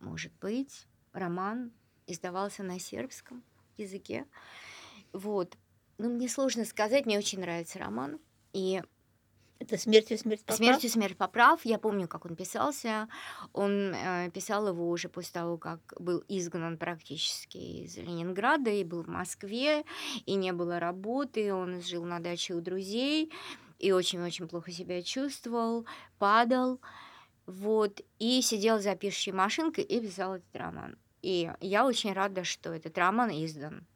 может 0.00 0.32
быть. 0.42 0.86
Роман 1.14 1.72
издавался 2.06 2.62
на 2.62 2.78
сербском 2.78 3.42
языке. 3.78 4.26
Вот. 5.14 5.56
Ну, 5.98 6.08
мне 6.10 6.28
сложно 6.28 6.64
сказать, 6.64 7.06
мне 7.06 7.18
очень 7.18 7.40
нравится 7.40 7.80
роман. 7.80 8.20
И 8.52 8.80
Это 9.58 9.76
смертью 9.76 10.16
смерть 10.16 10.40
поправ? 10.42 10.56
Смертью 10.56 10.90
смерть 10.90 11.16
поправ. 11.16 11.64
Я 11.64 11.78
помню, 11.78 12.06
как 12.06 12.24
он 12.24 12.36
писался. 12.36 13.08
Он 13.52 13.92
э, 13.92 14.30
писал 14.32 14.68
его 14.68 14.88
уже 14.88 15.08
после 15.08 15.32
того, 15.32 15.58
как 15.58 15.80
был 15.98 16.22
изгнан 16.28 16.78
практически 16.78 17.58
из 17.58 17.96
Ленинграда 17.96 18.70
и 18.70 18.84
был 18.84 19.02
в 19.02 19.08
Москве, 19.08 19.84
и 20.24 20.34
не 20.36 20.52
было 20.52 20.78
работы. 20.78 21.52
Он 21.52 21.82
жил 21.82 22.04
на 22.04 22.20
даче 22.20 22.54
у 22.54 22.60
друзей 22.60 23.32
и 23.80 23.90
очень-очень 23.90 24.46
плохо 24.46 24.70
себя 24.70 25.02
чувствовал, 25.02 25.84
падал. 26.18 26.80
Вот, 27.46 28.02
и 28.18 28.42
сидел 28.42 28.78
за 28.78 28.94
пишущей 28.94 29.32
машинкой 29.32 29.82
и 29.82 30.00
писал 30.00 30.34
этот 30.34 30.54
роман. 30.54 30.96
И 31.22 31.50
я 31.60 31.86
очень 31.86 32.12
рада, 32.12 32.44
что 32.44 32.72
этот 32.72 32.96
роман 32.98 33.30
издан. 33.30 33.86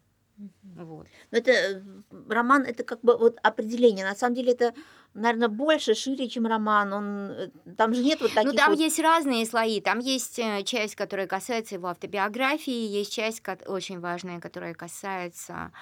Вот. 0.76 1.06
Но 1.30 1.38
это 1.38 1.50
э, 1.50 1.82
роман, 2.28 2.62
это 2.62 2.84
как 2.84 3.00
бы 3.02 3.16
вот 3.16 3.38
определение. 3.42 4.04
На 4.04 4.14
самом 4.14 4.34
деле 4.34 4.52
это, 4.52 4.74
наверное, 5.14 5.48
больше, 5.48 5.94
шире, 5.94 6.28
чем 6.28 6.46
роман. 6.46 6.92
Он, 6.92 7.30
э, 7.30 7.50
там 7.76 7.94
же 7.94 8.02
нет 8.02 8.20
вот 8.20 8.32
таких 8.34 8.52
Ну, 8.52 8.56
там 8.56 8.70
вот... 8.70 8.80
есть 8.80 8.98
разные 9.00 9.46
слои. 9.46 9.80
Там 9.80 9.98
есть 9.98 10.38
э, 10.38 10.62
часть, 10.64 10.94
которая 10.96 11.26
касается 11.26 11.74
его 11.74 11.88
автобиографии, 11.88 12.86
есть 12.98 13.12
часть 13.12 13.42
очень 13.66 14.00
важная, 14.00 14.40
которая 14.40 14.74
касается 14.74 15.72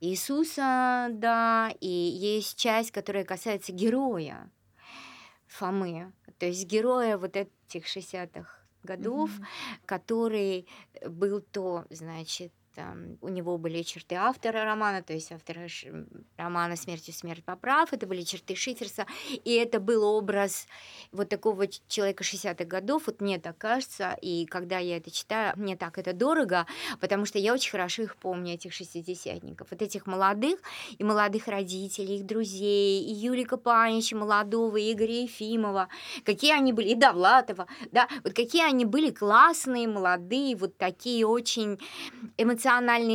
Иисуса, 0.00 1.08
да, 1.10 1.72
и 1.80 1.88
есть 1.88 2.58
часть, 2.58 2.90
которая 2.90 3.24
касается 3.24 3.72
героя 3.72 4.50
Фомы, 5.46 6.12
то 6.38 6.46
есть 6.46 6.66
героя 6.66 7.16
вот 7.16 7.36
этих 7.36 7.86
60-х 7.86 8.48
годов, 8.82 9.30
Мгм. 9.30 9.46
который 9.86 10.66
был 11.06 11.40
то, 11.40 11.84
значит, 11.90 12.52
у 13.20 13.28
него 13.28 13.58
были 13.58 13.82
черты 13.82 14.14
автора 14.14 14.64
романа, 14.64 15.02
то 15.02 15.12
есть 15.12 15.32
автора 15.32 15.66
романа 16.36 16.76
«Смертью 16.76 17.14
смерть 17.14 17.44
поправ», 17.44 17.92
это 17.92 18.06
были 18.06 18.22
черты 18.22 18.54
Шиферса, 18.54 19.06
и 19.44 19.52
это 19.54 19.80
был 19.80 20.04
образ 20.04 20.66
вот 21.12 21.28
такого 21.28 21.66
человека 21.88 22.24
60-х 22.24 22.64
годов, 22.64 23.04
вот 23.06 23.20
мне 23.20 23.38
так 23.38 23.58
кажется, 23.58 24.16
и 24.20 24.46
когда 24.46 24.78
я 24.78 24.96
это 24.96 25.10
читаю, 25.10 25.54
мне 25.56 25.76
так 25.76 25.98
это 25.98 26.12
дорого, 26.12 26.66
потому 27.00 27.24
что 27.26 27.38
я 27.38 27.52
очень 27.52 27.70
хорошо 27.70 28.02
их 28.02 28.16
помню, 28.16 28.54
этих 28.54 28.72
шестидесятников, 28.72 29.68
вот 29.70 29.82
этих 29.82 30.06
молодых, 30.06 30.60
и 30.98 31.04
молодых 31.04 31.48
родителей, 31.48 32.16
их 32.16 32.26
друзей, 32.26 33.02
и 33.02 33.12
Юлика 33.12 33.56
Панича 33.56 34.16
молодого, 34.16 34.76
и 34.76 34.92
Игоря 34.92 35.22
Ефимова, 35.22 35.88
какие 36.24 36.52
они 36.52 36.72
были, 36.72 36.88
и 36.88 36.94
Довлатова, 36.94 37.66
да, 37.92 38.08
вот 38.22 38.32
какие 38.34 38.66
они 38.66 38.84
были 38.84 39.10
классные, 39.10 39.88
молодые, 39.88 40.56
вот 40.56 40.76
такие 40.76 41.26
очень 41.26 41.78
эмоциональные, 42.36 42.63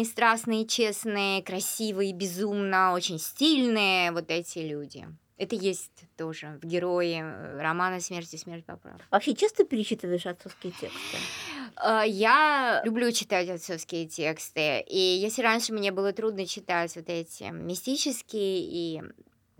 страстные, 0.05 0.65
честные, 0.65 1.43
красивые, 1.43 2.13
безумно, 2.13 2.93
очень 2.93 3.19
стильные 3.19 4.11
вот 4.11 4.29
эти 4.29 4.59
люди. 4.59 5.07
Это 5.37 5.55
есть 5.55 6.03
тоже 6.17 6.59
в 6.61 6.65
герое 6.65 7.23
э, 7.23 7.61
романа 7.61 8.01
«Смерть 8.01 8.33
и 8.33 8.37
смерть 8.37 8.65
поправ». 8.65 8.99
Вообще 9.09 9.33
часто 9.33 9.63
перечитываешь 9.63 10.25
отцовские 10.25 10.73
тексты? 10.73 11.17
Э, 11.81 12.03
Я 12.05 12.81
люблю 12.83 13.09
читать 13.13 13.47
отцовские 13.49 14.05
тексты, 14.05 14.81
и 14.81 14.97
если 14.97 15.41
раньше 15.41 15.71
мне 15.71 15.93
было 15.93 16.11
трудно 16.11 16.45
читать 16.45 16.93
вот 16.97 17.07
эти 17.07 17.43
мистические 17.43 18.59
и 18.59 19.01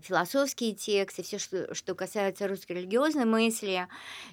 философские 0.02 0.74
тексты, 0.74 1.22
все, 1.22 1.38
что, 1.38 1.74
что 1.74 1.94
касается 1.94 2.48
русской 2.48 2.72
религиозной 2.72 3.24
мысли, 3.24 3.88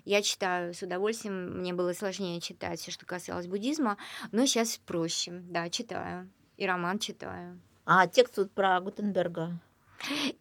я 0.06 0.22
читаю 0.22 0.74
с 0.74 0.82
удовольствием. 0.82 1.60
Мне 1.60 1.74
было 1.74 1.94
сложнее 1.94 2.42
читать 2.42 2.80
все, 2.80 2.92
что 2.92 3.06
касалось 3.06 3.48
буддизма, 3.48 3.98
но 4.32 4.46
сейчас 4.46 4.78
проще. 4.78 5.32
Да, 5.32 5.70
читаю. 5.70 6.30
И 6.58 6.66
роман 6.66 7.00
читаю. 7.00 7.60
А 7.86 8.08
текст 8.08 8.38
вот 8.38 8.52
про 8.52 8.80
Гутенберга. 8.82 9.60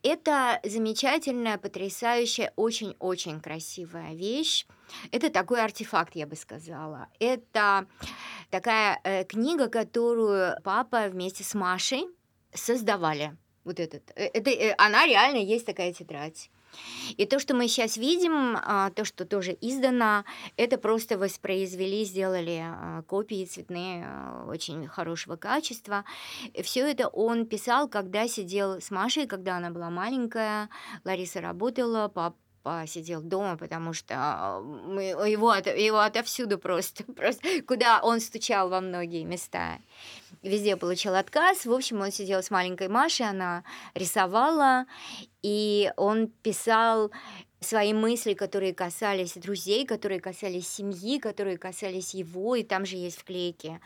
Это 0.02 0.60
замечательная, 0.64 1.58
потрясающая, 1.58 2.52
очень-очень 2.56 3.40
красивая 3.40 4.14
вещь. 4.14 4.66
Это 5.10 5.30
такой 5.30 5.62
артефакт, 5.62 6.14
я 6.14 6.26
бы 6.26 6.36
сказала. 6.36 7.08
Это 7.18 7.86
такая 8.50 9.00
э, 9.02 9.24
книга, 9.24 9.68
которую 9.68 10.56
папа 10.62 11.08
вместе 11.08 11.42
с 11.42 11.54
Машей 11.54 12.06
создавали. 12.52 13.36
Вот 13.66 13.81
этот. 13.81 14.12
э, 14.14 14.31
Это, 14.33 14.50
э, 14.50 14.74
она 14.79 15.07
реально 15.07 15.38
есть 15.38 15.66
такая 15.66 15.92
тетрадь. 15.92 16.50
И 17.16 17.26
то, 17.26 17.38
что 17.38 17.55
мы 17.55 17.68
сейчас 17.68 17.96
видим, 17.96 18.57
а, 18.62 18.90
то, 18.90 19.05
что 19.05 19.24
тоже 19.24 19.57
издано, 19.61 20.24
это 20.57 20.79
просто 20.79 21.18
воспроизвели, 21.18 22.05
сделали 22.05 22.62
а, 22.62 23.02
копии 23.02 23.44
цветные 23.44 24.05
а, 24.07 24.46
очень 24.48 24.87
хорошего 24.87 25.37
качества. 25.37 26.05
Все 26.62 26.88
это 26.88 27.09
он 27.09 27.46
писал, 27.46 27.88
когда 27.88 28.29
сидел 28.29 28.81
с 28.81 28.90
Машей, 28.90 29.26
когда 29.26 29.57
она 29.57 29.70
была 29.70 29.90
маленькая. 29.90 30.68
Лариса 31.05 31.40
работала, 31.40 32.09
пап 32.09 32.37
сидел 32.87 33.22
дома, 33.22 33.57
потому 33.57 33.92
что 33.92 34.61
мы, 34.62 35.02
его, 35.05 35.55
его 35.55 36.00
отовсюду 36.00 36.59
просто, 36.59 37.05
просто, 37.16 37.62
куда 37.62 38.00
он 38.02 38.20
стучал 38.20 38.68
во 38.68 38.81
многие 38.81 39.24
места. 39.24 39.79
Везде 40.42 40.76
получил 40.76 41.14
отказ. 41.14 41.66
В 41.66 41.72
общем, 41.72 42.00
он 42.00 42.12
сидел 42.12 42.42
с 42.42 42.50
маленькой 42.50 42.88
Машей, 42.88 43.29
она 43.29 43.64
рисовала, 43.94 44.87
и 45.42 45.92
он 45.96 46.29
писал 46.29 47.11
свои 47.66 47.92
мысли, 47.92 48.35
которые 48.35 48.74
касались 48.74 49.35
друзей, 49.35 49.87
которые 49.87 50.20
касались 50.20 50.68
семьи, 50.68 51.18
которые 51.18 51.59
касались 51.59 52.14
его, 52.14 52.57
и 52.57 52.62
там 52.62 52.87
же 52.87 52.96
есть 52.96 53.18
вклейки 53.18 53.81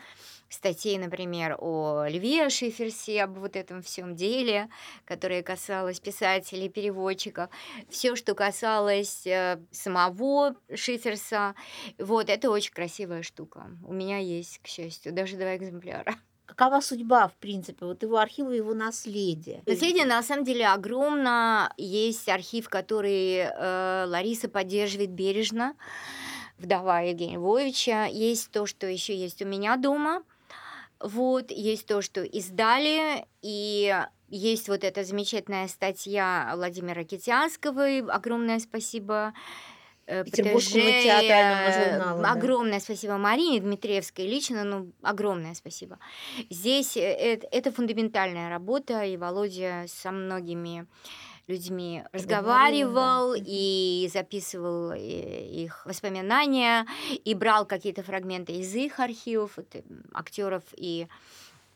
статей, 0.51 0.99
например, 0.99 1.57
о 1.59 2.07
Льве 2.09 2.51
Шиферсе, 2.51 3.23
об 3.23 3.38
вот 3.38 3.57
этом 3.57 3.83
всем 3.83 4.16
деле, 4.16 4.69
которое 5.05 5.43
касалось 5.43 6.01
писателей, 6.01 6.69
переводчиков, 6.69 7.49
все, 7.88 8.16
что 8.16 8.35
касалось 8.35 9.27
э, 9.27 9.61
самого 9.71 10.57
Шиферса, 10.75 11.55
вот, 11.99 12.29
это 12.29 12.51
очень 12.51 12.73
красивая 12.73 13.23
штука. 13.23 13.71
У 13.87 13.93
меня 13.93 14.19
есть, 14.19 14.59
к 14.59 14.66
счастью, 14.66 15.12
даже 15.12 15.37
два 15.37 15.57
экземпляра. 15.57 16.16
Какова 16.57 16.81
судьба, 16.81 17.29
в 17.29 17.35
принципе, 17.35 17.87
вот 17.87 18.03
его 18.03 18.19
архива, 18.19 18.51
его 18.51 18.75
наследия? 18.75 19.63
Наследие, 19.67 20.05
на 20.05 20.23
самом 20.23 20.45
деле, 20.45 20.67
огромно. 20.67 21.73
Есть 21.77 22.29
архив, 22.29 22.69
который 22.69 23.37
э, 23.37 24.05
Лариса 24.09 24.49
поддерживает 24.49 25.11
бережно, 25.11 25.75
вдова 26.59 27.01
Евгения 27.01 27.37
Львовича. 27.37 28.07
Есть 28.07 28.51
то, 28.51 28.67
что 28.67 28.87
еще 28.87 29.17
есть 29.17 29.43
у 29.43 29.47
меня 29.47 29.77
дома. 29.77 30.23
Вот, 30.99 31.51
есть 31.51 31.87
то, 31.87 32.03
что 32.03 32.23
издали, 32.23 33.27
и 33.41 33.95
есть 34.29 34.69
вот 34.69 34.85
эта 34.85 35.03
замечательная 35.03 35.67
статья 35.69 36.53
Владимира 36.55 37.05
Китянского, 37.05 38.13
огромное 38.13 38.59
спасибо. 38.59 39.33
Э, 40.11 40.25
Петербургскому 40.25 40.83
театральному 40.83 41.73
журналу. 41.73 42.25
Огромное 42.27 42.79
да. 42.79 42.81
спасибо 42.81 43.16
Марине 43.16 43.61
Дмитриевской 43.61 44.27
лично, 44.27 44.64
ну, 44.64 44.90
огромное 45.03 45.55
спасибо. 45.55 46.01
Здесь 46.51 46.96
это, 46.96 47.46
это 47.53 47.70
фундаментальная 47.70 48.51
работа, 48.51 49.05
и 49.05 49.16
Володя 49.16 49.85
со 49.87 50.11
многими 50.11 50.88
людьми 51.46 52.03
разговаривал 52.12 53.35
да. 53.35 53.42
и 53.46 54.11
записывал 54.12 54.90
э, 54.90 54.99
их 54.99 55.87
воспоминания, 55.87 56.87
и 57.25 57.33
брал 57.35 57.64
какие-то 57.64 58.03
фрагменты 58.03 58.55
из 58.55 58.75
их 58.75 58.99
архивов, 58.99 59.59
актеров 60.12 60.64
и 60.77 61.07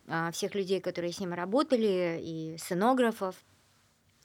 а, 0.09 0.33
всех 0.33 0.57
людей, 0.57 0.81
которые 0.81 1.12
с 1.12 1.20
ним 1.20 1.35
работали, 1.35 2.18
и 2.20 2.57
сценографов. 2.59 3.37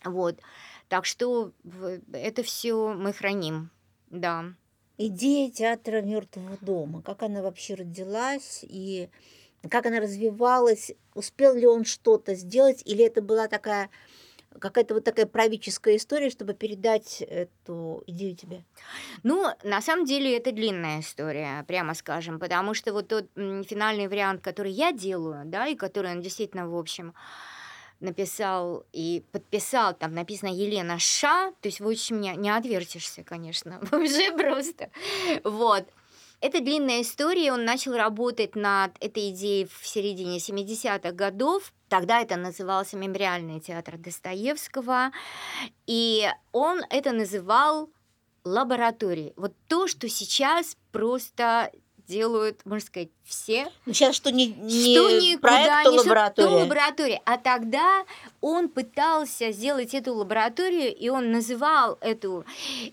Вот. 0.04 0.40
Так 0.88 1.06
что 1.06 1.52
это 2.12 2.42
все 2.42 2.94
мы 2.94 3.14
храним, 3.14 3.70
да. 4.10 4.54
Идея 4.98 5.50
театра 5.50 6.02
мертвого 6.02 6.58
дома, 6.62 7.02
как 7.02 7.24
она 7.24 7.42
вообще 7.42 7.76
родилась 7.76 8.66
и 8.68 9.10
как 9.70 9.86
она 9.86 10.00
развивалась, 10.00 10.92
успел 11.16 11.56
ли 11.56 11.66
он 11.66 11.86
что-то 11.86 12.36
сделать, 12.36 12.82
или 12.86 13.06
это 13.06 13.22
была 13.22 13.48
такая 13.48 13.90
какая-то 14.60 14.96
вот 14.96 15.04
такая 15.04 15.26
правительская 15.26 15.96
история, 15.96 16.30
чтобы 16.30 16.54
передать 16.54 17.22
эту 17.22 18.04
идею 18.08 18.36
тебе? 18.36 18.66
Ну, 19.24 19.46
на 19.64 19.82
самом 19.82 20.06
деле 20.06 20.36
это 20.36 20.52
длинная 20.52 21.02
история, 21.02 21.64
прямо 21.68 21.94
скажем, 21.94 22.40
потому 22.40 22.74
что 22.74 22.92
вот 22.92 23.08
тот 23.08 23.30
финальный 23.36 24.08
вариант, 24.08 24.42
который 24.42 24.72
я 24.72 24.92
делаю, 24.92 25.44
да, 25.46 25.68
и 25.68 25.76
который 25.76 26.12
он 26.12 26.22
действительно, 26.22 26.68
в 26.68 26.76
общем, 26.76 27.14
написал 28.00 28.86
и 28.94 29.24
подписал, 29.32 29.94
там 29.94 30.14
написано 30.14 30.50
Елена 30.50 31.00
Ша, 31.00 31.52
то 31.62 31.68
есть 31.68 31.80
в 31.80 31.88
общем 31.88 32.22
не, 32.22 32.36
не 32.36 32.50
отвертишься, 32.50 33.24
конечно, 33.24 33.80
уже 33.92 34.32
просто. 34.34 34.90
Вот. 35.44 35.86
Это 36.42 36.62
длинная 36.62 37.02
история, 37.02 37.52
он 37.52 37.66
начал 37.66 37.98
работать 37.98 38.56
над 38.56 38.92
этой 39.02 39.32
идеей 39.32 39.66
в 39.66 39.86
середине 39.86 40.38
70-х 40.38 41.12
годов, 41.12 41.74
Тогда 41.90 42.22
это 42.22 42.36
назывался 42.38 42.96
Мемориальный 42.98 43.60
театр 43.60 43.98
Достоевского, 43.98 45.12
и 45.88 46.30
он 46.52 46.82
это 46.92 47.12
называл 47.12 47.90
лабораторией. 48.44 49.34
Вот 49.36 49.54
то, 49.68 49.88
что 49.88 50.08
сейчас 50.08 50.78
просто 50.92 51.72
делают, 52.10 52.66
можно 52.66 52.86
сказать, 52.86 53.10
все. 53.24 53.68
Ну, 53.86 53.94
сейчас 53.94 54.16
что 54.16 54.32
не, 54.32 54.48
не 54.48 54.96
что 54.96 55.40
проект, 55.40 55.84
то 55.84 55.92
лаборатория. 55.92 56.48
То 56.48 56.54
лаборатория. 56.56 57.22
А 57.26 57.38
тогда 57.38 58.06
он 58.42 58.68
пытался 58.68 59.52
сделать 59.52 59.94
эту 59.94 60.16
лабораторию, 60.16 60.94
и 60.94 61.10
он 61.10 61.32
называл 61.32 61.98
эту 62.02 62.46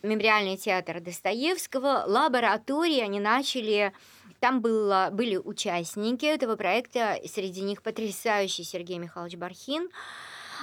мемориальный 0.02 0.56
театр 0.56 1.00
Достоевского 1.00 2.04
лабораторией. 2.06 3.02
Они 3.02 3.18
начали 3.18 3.92
там 4.38 4.60
было, 4.60 5.08
были 5.12 5.36
участники 5.36 6.26
этого 6.26 6.56
проекта, 6.56 7.18
среди 7.26 7.62
них 7.62 7.82
потрясающий 7.82 8.64
Сергей 8.64 8.98
Михайлович 8.98 9.36
Бархин, 9.36 9.88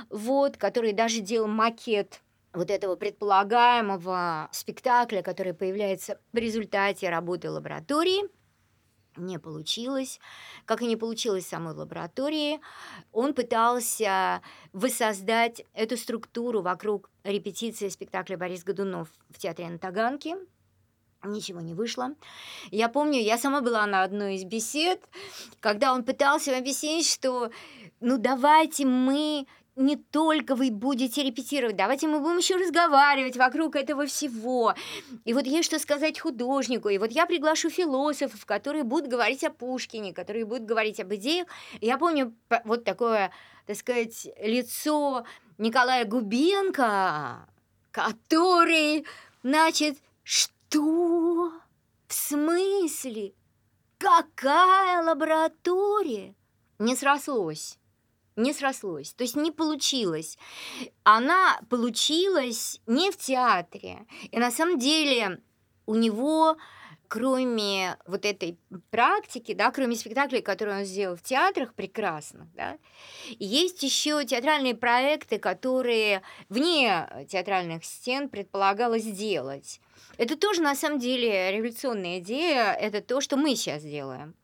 вот, 0.10 0.58
который 0.58 0.94
даже 0.94 1.20
делал 1.20 1.48
макет 1.48 2.22
вот 2.54 2.70
этого 2.70 2.96
предполагаемого 2.96 4.50
спектакля, 4.52 5.22
который 5.22 5.54
появляется 5.54 6.20
в 6.32 6.38
результате 6.38 7.10
работы 7.10 7.50
лаборатории. 7.50 8.30
Не 9.16 9.38
получилось. 9.38 10.20
Как 10.66 10.82
и 10.82 10.88
не 10.88 10.96
получилось 10.96 11.46
в 11.46 11.50
самой 11.50 11.74
лаборатории, 11.74 12.60
он 13.12 13.34
пытался 13.34 14.42
воссоздать 14.72 15.66
эту 15.74 15.98
структуру 15.98 16.62
вокруг 16.62 17.10
репетиции 17.24 17.90
спектакля 17.90 18.38
«Борис 18.38 18.64
Годунов» 18.64 19.10
в 19.30 19.38
театре 19.38 19.70
на 19.70 19.78
Таганке– 19.78 20.38
Ничего 21.26 21.62
не 21.62 21.74
вышло. 21.74 22.16
Я 22.70 22.90
помню, 22.90 23.20
я 23.20 23.38
сама 23.38 23.62
была 23.62 23.86
на 23.86 24.04
одной 24.04 24.36
из 24.36 24.44
бесед, 24.44 25.02
когда 25.62 25.94
он 25.94 26.04
пытался 26.04 26.58
объяснить, 26.58 27.10
что 27.10 27.50
ну 28.02 28.18
давайте 28.18 28.86
мы 28.86 29.48
не 29.76 29.96
только 29.96 30.56
вы 30.56 30.72
будете 30.72 31.24
репетировать, 31.24 31.76
давайте 31.76 32.08
мы 32.08 32.20
будем 32.20 32.38
еще 32.38 32.56
разговаривать 32.56 33.38
вокруг 33.38 33.76
этого 33.76 34.06
всего. 34.06 34.76
И 35.26 35.34
вот 35.34 35.46
есть 35.46 35.66
что 35.66 35.80
сказать 35.80 36.20
художнику, 36.20 36.90
и 36.90 36.98
вот 36.98 37.12
я 37.12 37.26
приглашу 37.26 37.70
философов, 37.70 38.46
которые 38.46 38.84
будут 38.84 39.10
говорить 39.10 39.44
о 39.44 39.50
Пушкине, 39.50 40.14
которые 40.14 40.46
будут 40.46 40.66
говорить 40.66 41.00
об 41.00 41.14
идеях. 41.16 41.48
Я 41.82 41.98
помню 41.98 42.36
вот 42.66 42.84
такое, 42.84 43.32
так 43.66 43.76
сказать, 43.76 44.28
лицо 44.40 45.26
Николая 45.58 46.06
Губенко, 46.06 47.48
который, 47.92 49.06
значит, 49.42 49.98
что? 50.24 51.52
В 52.08 52.14
смысле? 52.14 53.34
Какая 53.98 55.02
лаборатория? 55.02 56.36
Не 56.78 56.96
срослось. 56.96 57.80
Не 58.36 58.54
срослось. 58.54 59.14
То 59.14 59.24
есть 59.24 59.36
не 59.36 59.52
получилось. 59.52 60.38
Она 61.04 61.60
получилась 61.70 62.82
не 62.88 63.12
в 63.12 63.18
театре. 63.18 64.06
И 64.32 64.40
на 64.40 64.52
самом 64.52 64.80
деле 64.80 65.42
у 65.86 65.96
него 65.96 66.58
кроме 67.14 67.96
вот 68.08 68.26
этой 68.26 68.58
практики, 68.90 69.54
да, 69.54 69.70
кроме 69.70 69.96
спектаклей, 69.96 70.42
которые 70.42 70.80
он 70.80 70.84
сделал 70.84 71.16
в 71.16 71.22
театрах 71.22 71.76
прекрасных, 71.76 72.52
да, 72.56 72.80
есть 73.38 73.84
еще 73.84 74.26
театральные 74.26 74.74
проекты, 74.74 75.38
которые 75.38 76.24
вне 76.50 77.28
театральных 77.30 77.86
стен 77.86 78.30
предполагалось 78.30 79.04
сделать. 79.04 79.80
Это 80.18 80.38
тоже 80.38 80.62
на 80.62 80.76
самом 80.76 81.00
деле 81.00 81.52
революционная 81.52 82.20
идея, 82.20 82.74
это 82.74 83.02
то, 83.02 83.22
что 83.22 83.38
мы 83.38 83.56
сейчас 83.56 83.84
делаем. 83.84 84.36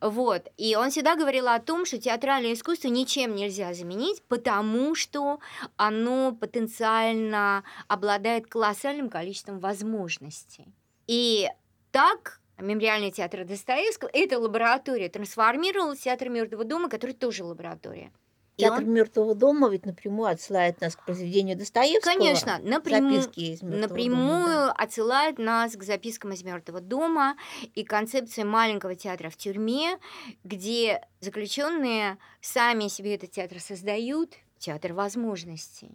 Вот. 0.00 0.48
И 0.56 0.74
он 0.76 0.90
всегда 0.90 1.16
говорил 1.16 1.48
о 1.48 1.60
том, 1.60 1.84
что 1.84 1.98
театральное 1.98 2.54
искусство 2.54 2.88
ничем 2.88 3.34
нельзя 3.34 3.72
заменить, 3.74 4.22
потому 4.24 4.94
что 4.94 5.40
оно 5.76 6.32
потенциально 6.32 7.64
обладает 7.88 8.46
колоссальным 8.46 9.08
количеством 9.08 9.60
возможностей. 9.60 10.74
И 11.06 11.48
так 11.92 12.40
мемориальный 12.58 13.10
театр 13.10 13.44
Достоевского, 13.44 14.10
эта 14.12 14.38
лаборатория 14.38 15.08
трансформировалась 15.08 16.00
в 16.00 16.02
театр 16.04 16.28
Мертвого 16.28 16.64
дома, 16.64 16.88
который 16.88 17.12
тоже 17.12 17.44
лаборатория. 17.44 18.12
Театр 18.56 18.84
он... 18.84 18.92
Мертвого 18.92 19.34
дома 19.34 19.68
ведь 19.68 19.84
напрямую 19.84 20.30
отсылает 20.30 20.80
нас 20.80 20.96
к 20.96 21.04
произведению 21.04 21.56
Достоевского. 21.56 22.14
Конечно, 22.14 22.58
напрямую, 22.62 23.22
напрямую 23.60 24.44
дома, 24.44 24.66
да. 24.66 24.72
отсылает 24.72 25.38
нас 25.38 25.76
к 25.76 25.82
запискам 25.82 26.32
из 26.32 26.42
Мертвого 26.42 26.80
дома 26.80 27.36
и 27.74 27.84
концепции 27.84 28.44
маленького 28.44 28.94
театра 28.94 29.28
в 29.28 29.36
тюрьме, 29.36 29.98
где 30.42 31.06
заключенные 31.20 32.18
сами 32.40 32.88
себе 32.88 33.14
этот 33.16 33.30
театр 33.32 33.60
создают, 33.60 34.34
театр 34.58 34.94
возможностей. 34.94 35.90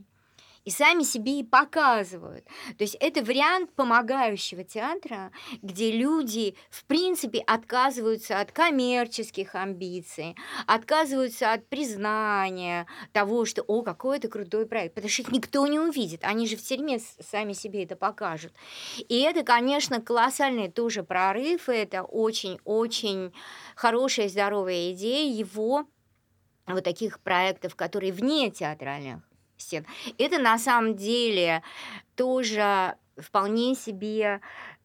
И 0.65 0.69
сами 0.69 1.03
себе 1.03 1.39
и 1.39 1.43
показывают. 1.43 2.45
То 2.77 2.83
есть 2.83 2.95
это 2.99 3.23
вариант 3.23 3.71
помогающего 3.73 4.63
театра, 4.63 5.31
где 5.61 5.91
люди, 5.91 6.55
в 6.69 6.85
принципе, 6.85 7.39
отказываются 7.39 8.39
от 8.39 8.51
коммерческих 8.51 9.55
амбиций, 9.55 10.35
отказываются 10.67 11.53
от 11.53 11.67
признания 11.67 12.85
того, 13.11 13.45
что, 13.45 13.63
о, 13.63 13.81
какой 13.81 14.17
это 14.17 14.27
крутой 14.27 14.65
проект, 14.65 14.95
потому 14.95 15.09
что 15.09 15.23
их 15.23 15.31
никто 15.31 15.65
не 15.67 15.79
увидит, 15.79 16.23
они 16.23 16.47
же 16.47 16.55
в 16.57 16.61
тюрьме 16.61 16.99
сами 16.99 17.53
себе 17.53 17.83
это 17.83 17.95
покажут. 17.95 18.53
И 18.97 19.21
это, 19.21 19.43
конечно, 19.43 20.01
колоссальный 20.01 20.69
тоже 20.69 21.03
прорыв, 21.03 21.69
и 21.69 21.73
это 21.73 22.03
очень-очень 22.03 23.33
хорошая, 23.75 24.29
здоровая 24.29 24.91
идея 24.91 25.31
его 25.31 25.85
вот 26.67 26.83
таких 26.83 27.19
проектов, 27.19 27.75
которые 27.75 28.13
вне 28.13 28.49
театральных 28.51 29.30
стен. 29.61 29.85
Это 30.17 30.39
на 30.39 30.57
самом 30.57 30.95
деле 30.95 31.63
тоже 32.15 32.95
вполне 33.17 33.75
себе 33.75 34.41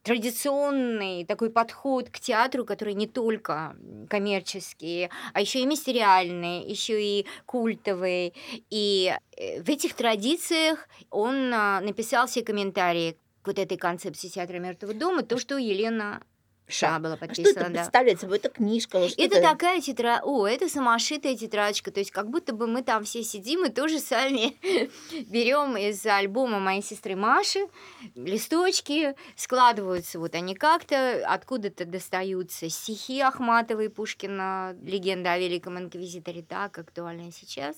традиционный 0.06 1.24
такой 1.24 1.50
подход 1.50 2.10
к 2.10 2.20
театру, 2.20 2.64
который 2.64 2.94
не 2.94 3.08
только 3.08 3.76
коммерческий, 4.08 5.10
а 5.32 5.40
еще 5.40 5.60
и 5.60 5.66
мистериальный, 5.66 6.64
еще 6.64 7.02
и 7.02 7.26
культовый. 7.44 8.32
И 8.70 9.12
э, 9.36 9.60
в 9.62 9.68
этих 9.68 9.94
традициях 9.94 10.88
он 11.10 11.52
а, 11.52 11.80
написал 11.80 12.28
все 12.28 12.44
комментарии 12.44 13.16
к 13.42 13.48
вот 13.48 13.58
этой 13.58 13.76
концепции 13.76 14.28
театра 14.28 14.58
мертвого 14.58 14.94
дома, 14.94 15.24
то, 15.24 15.38
что 15.38 15.58
Елена 15.58 16.22
Ша 16.68 16.98
была 16.98 17.16
подписана. 17.16 17.48
А 17.48 17.52
что 17.52 17.61
это 17.61 17.70
да. 17.70 17.81
представляет 17.81 18.20
собой? 18.20 18.38
Это 18.38 18.48
книжка? 18.48 19.09
что 19.09 19.22
Это 19.22 19.40
такая 19.40 19.81
тетрадь, 19.81 20.22
о, 20.24 20.46
это 20.46 20.68
самошитая 20.68 21.37
тетрадочка, 21.37 21.90
то 21.90 22.00
есть 22.00 22.11
как 22.11 22.29
будто 22.29 22.52
бы 22.55 22.66
мы 22.66 22.83
там 22.83 23.05
все 23.05 23.22
сидим 23.22 23.64
и 23.64 23.68
тоже 23.68 24.00
сами 24.00 24.57
берем 25.31 25.76
из 25.76 26.05
альбома 26.05 26.59
моей 26.59 26.83
сестры 26.83 27.14
Маши 27.14 27.66
листочки, 28.14 29.14
складываются 29.37 30.18
вот 30.18 30.35
они 30.35 30.55
как-то, 30.55 31.24
откуда-то 31.26 31.85
достаются 31.85 32.68
стихи 32.68 33.20
Ахматовой, 33.20 33.88
Пушкина, 33.88 34.76
легенда 34.83 35.33
о 35.33 35.38
великом 35.38 35.79
инквизиторе, 35.79 36.42
так 36.42 36.79
актуальна 36.79 37.31
сейчас. 37.31 37.76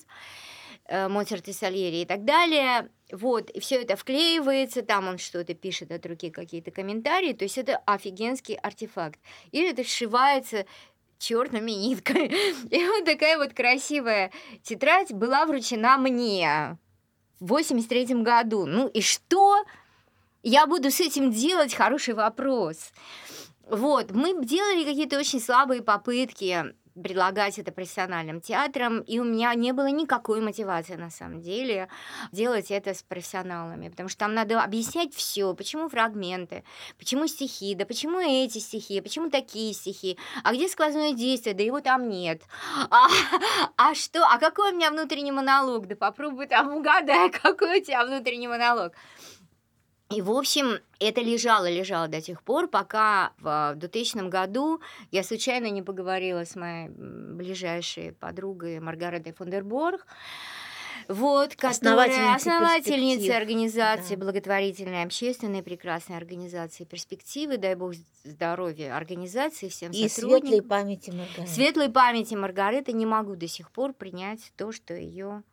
Э, 0.89 1.07
Моцарт 1.07 1.47
и 1.47 1.53
Сальери 1.53 2.01
и 2.01 2.05
так 2.05 2.25
далее. 2.25 2.89
Вот, 3.11 3.51
и 3.51 3.59
все 3.59 3.75
это 3.83 3.95
вклеивается, 3.95 4.81
там 4.81 5.07
он 5.07 5.19
что-то 5.19 5.53
пишет 5.53 5.91
от 5.91 6.03
руки, 6.05 6.31
какие-то 6.31 6.71
комментарии, 6.71 7.33
то 7.33 7.45
есть 7.45 7.59
это 7.59 7.77
офигенский 7.85 8.55
артефакт. 8.55 9.19
И 9.51 9.59
это 9.59 9.83
сшивается 9.83 10.65
черными 11.19 11.71
нитками. 11.71 12.31
И 12.71 12.87
вот 12.87 13.05
такая 13.05 13.37
вот 13.37 13.53
красивая 13.53 14.31
тетрадь 14.63 15.13
была 15.13 15.45
вручена 15.45 15.99
мне 15.99 16.77
в 17.39 17.47
83 17.49 18.23
году. 18.23 18.65
Ну 18.65 18.87
и 18.87 19.01
что 19.01 19.63
я 20.41 20.65
буду 20.65 20.89
с 20.89 20.99
этим 20.99 21.31
делать? 21.31 21.75
Хороший 21.75 22.15
вопрос. 22.15 22.91
Вот, 23.69 24.09
мы 24.09 24.43
делали 24.43 24.83
какие-то 24.83 25.19
очень 25.19 25.39
слабые 25.39 25.83
попытки 25.83 26.73
предлагать 27.01 27.59
это 27.59 27.71
профессиональным 27.71 28.41
театрам, 28.41 28.99
и 29.01 29.19
у 29.19 29.23
меня 29.23 29.53
не 29.53 29.71
было 29.71 29.89
никакой 29.89 30.41
мотивации 30.41 30.95
на 30.95 31.09
самом 31.09 31.41
деле 31.41 31.87
делать 32.31 32.71
это 32.71 32.93
с 32.93 33.01
профессионалами, 33.03 33.89
потому 33.89 34.09
что 34.09 34.19
там 34.19 34.33
надо 34.33 34.61
объяснять 34.61 35.13
все, 35.13 35.53
почему 35.53 35.89
фрагменты, 35.89 36.63
почему 36.97 37.27
стихи, 37.27 37.75
да 37.75 37.85
почему 37.85 38.19
эти 38.19 38.59
стихи, 38.59 39.01
почему 39.01 39.29
такие 39.29 39.73
стихи, 39.73 40.17
а 40.43 40.53
где 40.53 40.67
сквозное 40.67 41.13
действие, 41.13 41.55
да 41.55 41.63
его 41.63 41.81
там 41.81 42.09
нет, 42.09 42.41
а, 42.89 43.07
а 43.77 43.95
что, 43.95 44.25
а 44.25 44.37
какой 44.37 44.71
у 44.71 44.75
меня 44.75 44.91
внутренний 44.91 45.31
монолог, 45.31 45.87
да 45.87 45.95
попробуй 45.95 46.47
там 46.47 46.75
угадай, 46.75 47.29
какой 47.43 47.79
у 47.79 47.83
тебя 47.83 48.05
внутренний 48.05 48.47
монолог. 48.47 48.93
И, 50.09 50.21
в 50.21 50.31
общем, 50.31 50.79
это 50.99 51.21
лежало, 51.21 51.69
лежало 51.69 52.07
до 52.07 52.19
тех 52.19 52.41
пор, 52.41 52.67
пока 52.67 53.31
в 53.37 53.75
2000 53.75 54.27
году 54.27 54.81
я 55.11 55.23
случайно 55.23 55.69
не 55.69 55.83
поговорила 55.83 56.45
с 56.45 56.55
моей 56.55 56.89
ближайшей 56.89 58.13
подругой 58.13 58.79
Маргаретой 58.79 59.33
Фондерборг, 59.33 60.07
вот, 61.07 61.55
которая 61.55 62.35
основательница 62.35 63.37
организации, 63.37 64.15
да. 64.15 64.25
благотворительной, 64.25 65.03
общественной, 65.03 65.61
прекрасной 65.61 66.17
организации 66.17 66.85
«Перспективы», 66.85 67.57
дай 67.57 67.75
бог 67.75 67.93
здоровья 68.23 68.95
организации, 68.97 69.69
всем 69.69 69.91
И 69.91 70.09
светлой 70.09 70.63
памяти 70.63 71.11
Маргариты. 71.11 71.47
Светлой 71.47 71.89
памяти 71.89 72.33
Маргариты 72.33 72.93
не 72.93 73.05
могу 73.05 73.35
до 73.35 73.47
сих 73.47 73.71
пор 73.71 73.93
принять 73.93 74.51
то, 74.57 74.71
что 74.71 74.95
ее 74.95 75.43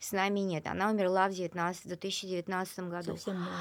с 0.00 0.12
нами 0.12 0.40
нет. 0.40 0.66
Она 0.66 0.90
умерла 0.90 1.28
в, 1.28 1.32
19, 1.32 1.84
в 1.84 1.88
2019 1.88 2.78
году. 2.80 3.12
Совсем 3.16 3.34
молодой. 3.36 3.56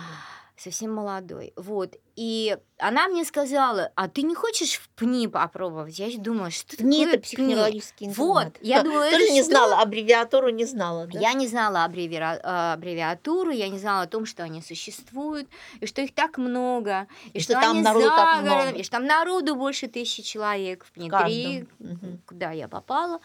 Совсем 0.58 0.94
молодой. 0.94 1.54
Вот. 1.58 1.96
И 2.16 2.58
она 2.78 3.10
мне 3.10 3.26
сказала, 3.26 3.92
а 3.96 4.08
ты 4.08 4.22
не 4.22 4.36
хочешь 4.36 4.76
в 4.76 4.88
ПНИ 4.92 5.28
попробовать? 5.28 6.00
Я 6.00 6.08
думала, 6.18 6.50
что 6.50 6.78
такое 6.78 7.08
это 7.08 7.20
психоневрологический. 7.22 8.08
Вот. 8.14 8.56
Я 8.62 8.82
думала, 8.84 9.12
Тоже 9.12 9.32
не 9.32 9.44
знала, 9.44 9.82
аббревиатуру 9.82 10.48
не 10.50 10.64
знала, 10.64 11.08
да? 11.08 11.20
Я 11.20 11.34
не 11.34 11.46
знала 11.48 11.84
аббревиатуру, 11.84 12.40
аббревиатуру, 12.50 13.52
я 13.52 13.68
не 13.68 13.80
знала 13.80 14.04
о 14.04 14.08
том, 14.08 14.26
что 14.26 14.44
они 14.44 14.62
существуют, 14.62 15.50
и 15.82 15.86
что 15.88 16.02
их 16.02 16.14
так 16.16 16.38
много, 16.38 17.08
и, 17.34 17.40
И 17.40 17.42
что, 17.42 17.54
что 17.54 17.62
там 17.62 17.72
они 17.72 17.82
народу 17.82 18.08
так 18.08 18.42
много. 18.42 18.70
и 18.70 18.84
что 18.84 18.92
там 18.94 19.06
народу 19.06 19.56
больше 19.58 19.88
тысячи 19.90 20.24
человек 20.24 20.86
в 20.86 20.94
ПНИ-3, 20.94 21.10
каждом. 21.10 21.68
Мгм. 21.80 22.22
куда 22.26 22.52
я 22.52 22.70
попала. 22.70 23.20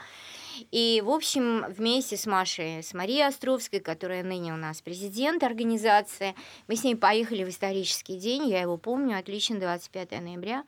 И, 0.70 1.02
в 1.04 1.10
общем, 1.10 1.64
вместе 1.68 2.16
с 2.16 2.26
Машей, 2.26 2.82
с 2.82 2.94
Марией 2.94 3.26
Островской, 3.26 3.80
которая 3.80 4.22
ныне 4.22 4.52
у 4.52 4.56
нас 4.56 4.80
президент 4.80 5.42
организации, 5.42 6.34
мы 6.68 6.76
с 6.76 6.84
ней 6.84 6.96
поехали 6.96 7.44
в 7.44 7.48
исторический 7.48 8.18
день, 8.18 8.48
я 8.48 8.60
его 8.60 8.76
помню 8.76 9.18
отлично, 9.18 9.58
25 9.58 10.20
ноября. 10.20 10.64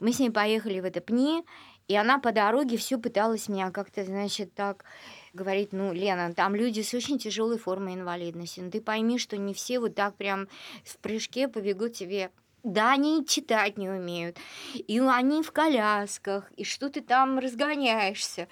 Мы 0.00 0.12
с 0.12 0.18
ней 0.18 0.30
поехали 0.30 0.80
в 0.80 0.84
это 0.84 1.00
ПНИ, 1.00 1.44
и 1.88 1.96
она 1.96 2.18
по 2.18 2.32
дороге 2.32 2.76
все 2.76 2.98
пыталась 2.98 3.48
меня 3.48 3.70
как-то, 3.70 4.04
значит, 4.04 4.54
так 4.54 4.84
говорить, 5.32 5.72
ну, 5.72 5.92
Лена, 5.92 6.32
там 6.34 6.54
люди 6.54 6.82
с 6.82 6.94
очень 6.94 7.18
тяжелой 7.18 7.58
формой 7.58 7.94
инвалидности, 7.94 8.60
ну, 8.60 8.70
ты 8.70 8.80
пойми, 8.80 9.18
что 9.18 9.36
не 9.36 9.54
все 9.54 9.80
вот 9.80 9.94
так 9.94 10.14
прям 10.16 10.48
в 10.84 10.98
прыжке 10.98 11.48
побегут 11.48 11.94
тебе 11.94 12.30
да, 12.62 12.92
они 12.92 13.24
читать 13.26 13.78
не 13.78 13.88
умеют, 13.88 14.36
и 14.74 15.00
они 15.00 15.42
в 15.42 15.50
колясках, 15.50 16.52
и 16.56 16.64
что 16.64 16.90
ты 16.90 17.00
там 17.00 17.38
разгоняешься. 17.38 18.48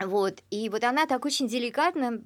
Вот, 0.00 0.42
и 0.50 0.68
вот 0.70 0.82
она 0.82 1.06
так 1.06 1.24
очень 1.24 1.46
деликатно 1.46 2.20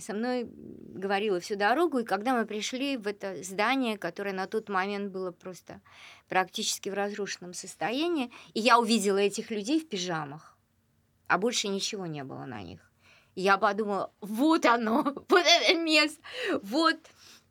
со 0.00 0.14
мной 0.14 0.48
говорила 0.48 1.38
всю 1.38 1.54
дорогу, 1.54 1.98
и 1.98 2.04
когда 2.04 2.34
мы 2.34 2.46
пришли 2.46 2.96
в 2.96 3.06
это 3.06 3.42
здание, 3.42 3.98
которое 3.98 4.32
на 4.32 4.46
тот 4.46 4.70
момент 4.70 5.12
было 5.12 5.30
просто 5.30 5.82
практически 6.28 6.88
в 6.88 6.94
разрушенном 6.94 7.52
состоянии, 7.52 8.30
и 8.54 8.60
я 8.60 8.78
увидела 8.78 9.18
этих 9.18 9.50
людей 9.50 9.80
в 9.80 9.88
пижамах, 9.88 10.56
а 11.26 11.36
больше 11.36 11.68
ничего 11.68 12.06
не 12.06 12.24
было 12.24 12.46
на 12.46 12.62
них. 12.62 12.80
Я 13.34 13.58
подумала, 13.58 14.10
вот 14.22 14.64
оно, 14.64 15.02
вот 15.28 15.44
это 15.46 15.78
место, 15.78 16.22
вот 16.62 16.96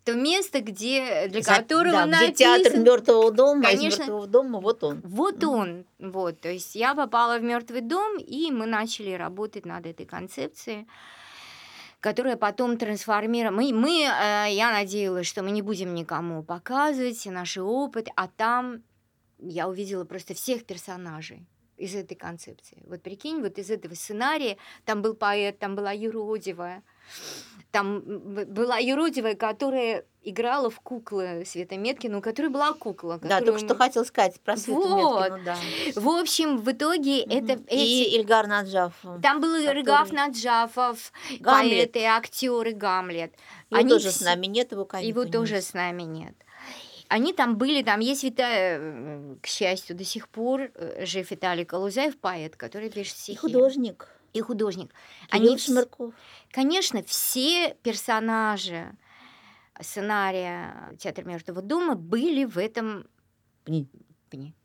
то 0.04 0.14
место, 0.14 0.60
где 0.62 1.28
для 1.30 1.42
За- 1.42 1.56
которого 1.56 1.92
да, 1.92 2.06
где 2.08 2.16
написан- 2.28 2.34
театр 2.36 2.78
мертвого 2.78 3.32
дома, 3.32 3.64
Конечно. 3.64 3.88
из 3.88 3.98
мертвого 4.00 4.28
дома, 4.28 4.60
вот 4.60 4.84
он. 4.84 5.02
вот 5.04 5.44
он, 5.44 5.86
вот, 6.00 6.42
то 6.42 6.50
есть 6.50 6.76
я 6.76 6.94
попала 6.94 7.38
в 7.40 7.44
мертвый 7.44 7.82
дом, 7.82 8.18
и 8.18 8.52
мы 8.52 8.66
начали 8.66 9.12
работать 9.14 9.66
над 9.66 9.86
этой 9.86 10.06
концепцией, 10.06 10.88
которая 12.02 12.36
потом 12.36 12.78
трансформировала. 12.78 13.56
Мы, 13.56 13.72
мы 13.74 14.02
э, 14.02 14.52
я 14.52 14.72
надеялась, 14.74 15.26
что 15.26 15.42
мы 15.42 15.52
не 15.52 15.62
будем 15.62 15.94
никому 15.94 16.44
показывать 16.44 17.26
наш 17.28 17.58
опыт, 17.58 18.10
а 18.18 18.28
там 18.28 18.84
я 19.40 19.70
увидела 19.70 20.04
просто 20.04 20.34
всех 20.34 20.66
персонажей 20.66 21.48
из 21.84 21.96
этой 21.96 22.16
концепции. 22.16 22.78
Вот 22.88 23.02
прикинь, 23.02 23.42
вот 23.42 23.58
из 23.58 23.70
этого 23.70 23.94
сценария 23.96 24.58
там 24.86 25.02
был 25.02 25.14
поэт, 25.16 25.60
там 25.60 25.76
была 25.76 25.92
юродивая, 25.92 26.82
там 27.72 28.02
была 28.02 28.78
юродивая, 28.78 29.36
которая 29.36 30.06
играла 30.24 30.70
в 30.70 30.80
куклы 30.80 31.44
Света 31.46 31.76
Меткину, 31.78 32.20
у 32.20 32.22
которой 32.22 32.48
была 32.48 32.72
кукла. 32.74 33.20
Да, 33.22 33.40
которую 33.40 33.46
только 33.46 33.66
что 33.66 33.76
хотел 33.76 34.06
сказать 34.06 34.40
про 34.42 34.56
Свету 34.56 34.80
Вот. 34.88 35.32
Меткину, 35.32 35.44
да. 35.44 35.58
в 36.02 36.08
общем, 36.08 36.58
в 36.58 36.72
итоге 36.72 37.22
это 37.24 37.54
Мгм. 37.56 37.66
эти- 37.68 37.82
И 38.14 38.16
Ильгар 38.18 38.48
Наджаф. 38.48 38.94
там 39.22 39.42
был 39.42 39.54
который- 39.60 39.74
Рыгав 39.74 40.12
Наджафов, 40.14 41.12
Гамлет. 41.42 41.92
поэты, 41.92 42.06
актеры 42.06 42.72
Гамлет. 42.72 43.34
Его 43.70 43.80
Они 43.80 43.90
тоже 43.90 44.12
с 44.12 44.22
нами 44.22 44.46
нет, 44.46 44.72
его 44.72 44.86
коньку 44.86 45.08
Его 45.08 45.24
нет. 45.24 45.34
тоже 45.34 45.62
с 45.62 45.74
нами 45.74 46.04
нет. 46.04 46.36
Они 47.14 47.32
там 47.32 47.58
были, 47.58 47.84
там 47.84 48.00
есть 48.00 48.24
Виталий, 48.24 48.56
э, 48.80 49.36
к 49.40 49.46
счастью, 49.46 49.96
до 49.96 50.04
сих 50.04 50.28
пор 50.30 50.72
э, 50.74 51.06
жив 51.06 51.30
Виталий 51.30 51.64
Калузаев, 51.64 52.18
поэт, 52.18 52.56
который 52.56 52.90
пишет 52.90 53.18
И 53.18 53.20
стихи. 53.20 53.38
художник. 53.38 54.08
И 54.34 54.42
художник. 54.42 54.90
Кирилл 55.30 55.50
Они 55.52 55.58
Шмырков. 55.60 56.16
Конечно, 56.50 57.04
все 57.04 57.76
персонажи 57.84 58.98
сценария 59.80 60.96
«Театр 60.98 61.24
мертвого 61.26 61.62
дома» 61.62 61.94
были 61.94 62.46
в 62.46 62.58
этом 62.58 63.06
Пни. 63.64 63.88
пне. 64.32 64.56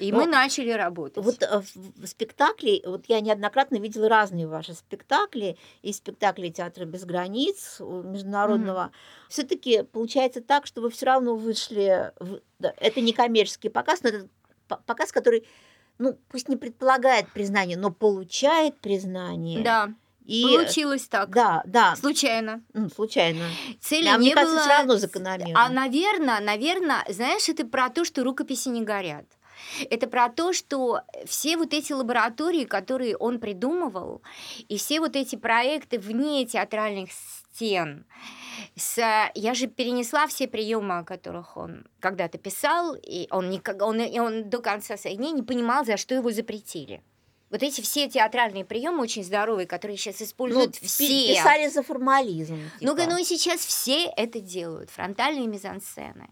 И 0.00 0.10
Но 0.12 0.18
мы 0.18 0.26
начали 0.26 0.70
работать. 0.70 1.22
Вот 1.22 1.42
э, 1.42 1.62
в, 1.96 2.06
спектакле, 2.06 2.80
вот 2.86 3.04
я 3.08 3.20
неоднократно 3.20 3.76
видела 3.76 4.08
разные 4.08 4.46
ваши 4.46 4.74
спектакли, 4.74 5.58
и 5.82 5.92
спектакли 5.92 6.48
театра 6.48 6.86
без 6.86 7.04
границ 7.04 7.80
у 7.80 8.02
международного. 8.02 8.92
Все-таки 9.28 9.82
получается 9.82 10.40
так, 10.40 10.66
что 10.66 10.80
вы 10.80 10.90
все 10.90 11.06
равно 11.06 11.36
вышли. 11.36 12.12
В, 12.18 12.40
это 12.58 13.00
не 13.00 13.12
коммерческий 13.12 13.68
показ, 13.68 14.02
но 14.02 14.08
это 14.08 14.28
по- 14.68 14.78
показ, 14.86 15.12
который, 15.12 15.46
ну, 15.98 16.18
пусть 16.28 16.48
не 16.48 16.56
предполагает 16.56 17.28
признание, 17.30 17.76
но 17.76 17.90
получает 17.90 18.80
признание. 18.80 19.62
Да, 19.62 19.92
И, 20.24 20.42
получилось 20.42 21.08
так. 21.08 21.30
Да, 21.30 21.62
да, 21.66 21.94
Случайно. 21.96 22.62
случайно. 22.94 23.44
Цели 23.80 24.08
А 24.08 24.16
не 24.16 24.26
мне 24.26 24.34
кажется, 24.34 24.54
было... 24.56 24.64
все 24.64 24.70
равно 24.70 24.96
закономерно. 24.96 25.54
А, 25.62 25.68
наверное, 25.68 26.40
наверное, 26.40 27.04
знаешь, 27.08 27.48
это 27.48 27.66
про 27.66 27.90
то, 27.90 28.04
что 28.04 28.24
рукописи 28.24 28.68
не 28.68 28.82
горят. 28.82 29.26
Это 29.90 30.06
про 30.06 30.28
то, 30.28 30.52
что 30.52 31.00
все 31.26 31.56
вот 31.56 31.72
эти 31.72 31.92
лаборатории, 31.92 32.64
которые 32.64 33.16
он 33.16 33.38
придумывал, 33.40 34.22
и 34.68 34.76
все 34.76 35.00
вот 35.00 35.16
эти 35.16 35.36
проекты 35.36 35.98
вне 35.98 36.44
театральных 36.46 37.10
стен, 37.12 38.06
с, 38.76 38.96
я 39.34 39.54
же 39.54 39.66
перенесла 39.66 40.26
все 40.26 40.46
приемы, 40.48 40.98
о 40.98 41.04
которых 41.04 41.56
он 41.56 41.86
когда-то 42.00 42.38
писал, 42.38 42.94
и 42.94 43.26
он, 43.30 43.50
никак, 43.50 43.82
он, 43.82 44.00
и 44.00 44.18
он 44.18 44.48
до 44.48 44.60
конца 44.60 44.96
своих 44.96 45.18
дней 45.18 45.32
не 45.32 45.42
понимал, 45.42 45.84
за 45.84 45.96
что 45.96 46.14
его 46.14 46.30
запретили. 46.30 47.02
Вот 47.50 47.64
эти 47.64 47.80
все 47.80 48.08
театральные 48.08 48.64
приемы 48.64 49.02
очень 49.02 49.24
здоровые, 49.24 49.66
которые 49.66 49.96
сейчас 49.96 50.20
Ну, 50.20 50.26
используют 50.26 50.78
пи- 50.78 50.86
все. 50.86 51.34
писали 51.34 51.68
за 51.68 51.82
формализм. 51.82 52.60
Ну, 52.80 52.94
типа. 52.96 53.10
ну 53.10 53.18
и 53.18 53.24
сейчас 53.24 53.60
все 53.66 54.04
это 54.04 54.38
делают, 54.38 54.90
фронтальные 54.90 55.48
мизансцены. 55.48 56.30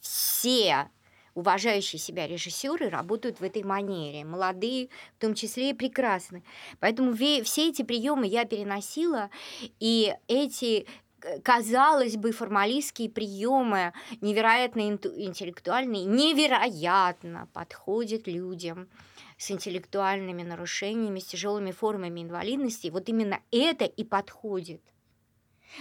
Все 0.00 0.90
уважающие 1.34 1.98
себя 1.98 2.26
режиссеры 2.26 2.88
работают 2.88 3.40
в 3.40 3.44
этой 3.44 3.62
манере, 3.62 4.24
молодые, 4.24 4.88
в 5.16 5.20
том 5.20 5.34
числе 5.34 5.70
и 5.70 5.74
прекрасные. 5.74 6.42
Поэтому 6.78 7.14
все 7.14 7.68
эти 7.68 7.82
приемы 7.82 8.26
я 8.26 8.44
переносила, 8.44 9.30
и 9.78 10.14
эти 10.28 10.86
э, 11.22 11.40
казалось 11.40 12.16
бы, 12.16 12.32
формалистские 12.32 13.10
приемы, 13.10 13.92
невероятно 14.20 14.80
интеллектуальные, 14.80 16.04
невероятно 16.04 17.48
подходят 17.52 18.26
людям 18.26 18.88
с 19.36 19.50
интеллектуальными 19.50 20.42
нарушениями, 20.42 21.18
с 21.18 21.24
тяжелыми 21.24 21.72
формами 21.72 22.20
инвалидности. 22.20 22.88
Вот 22.88 23.08
именно 23.08 23.40
это 23.50 23.84
и 23.84 24.04
подходит. 24.04 24.82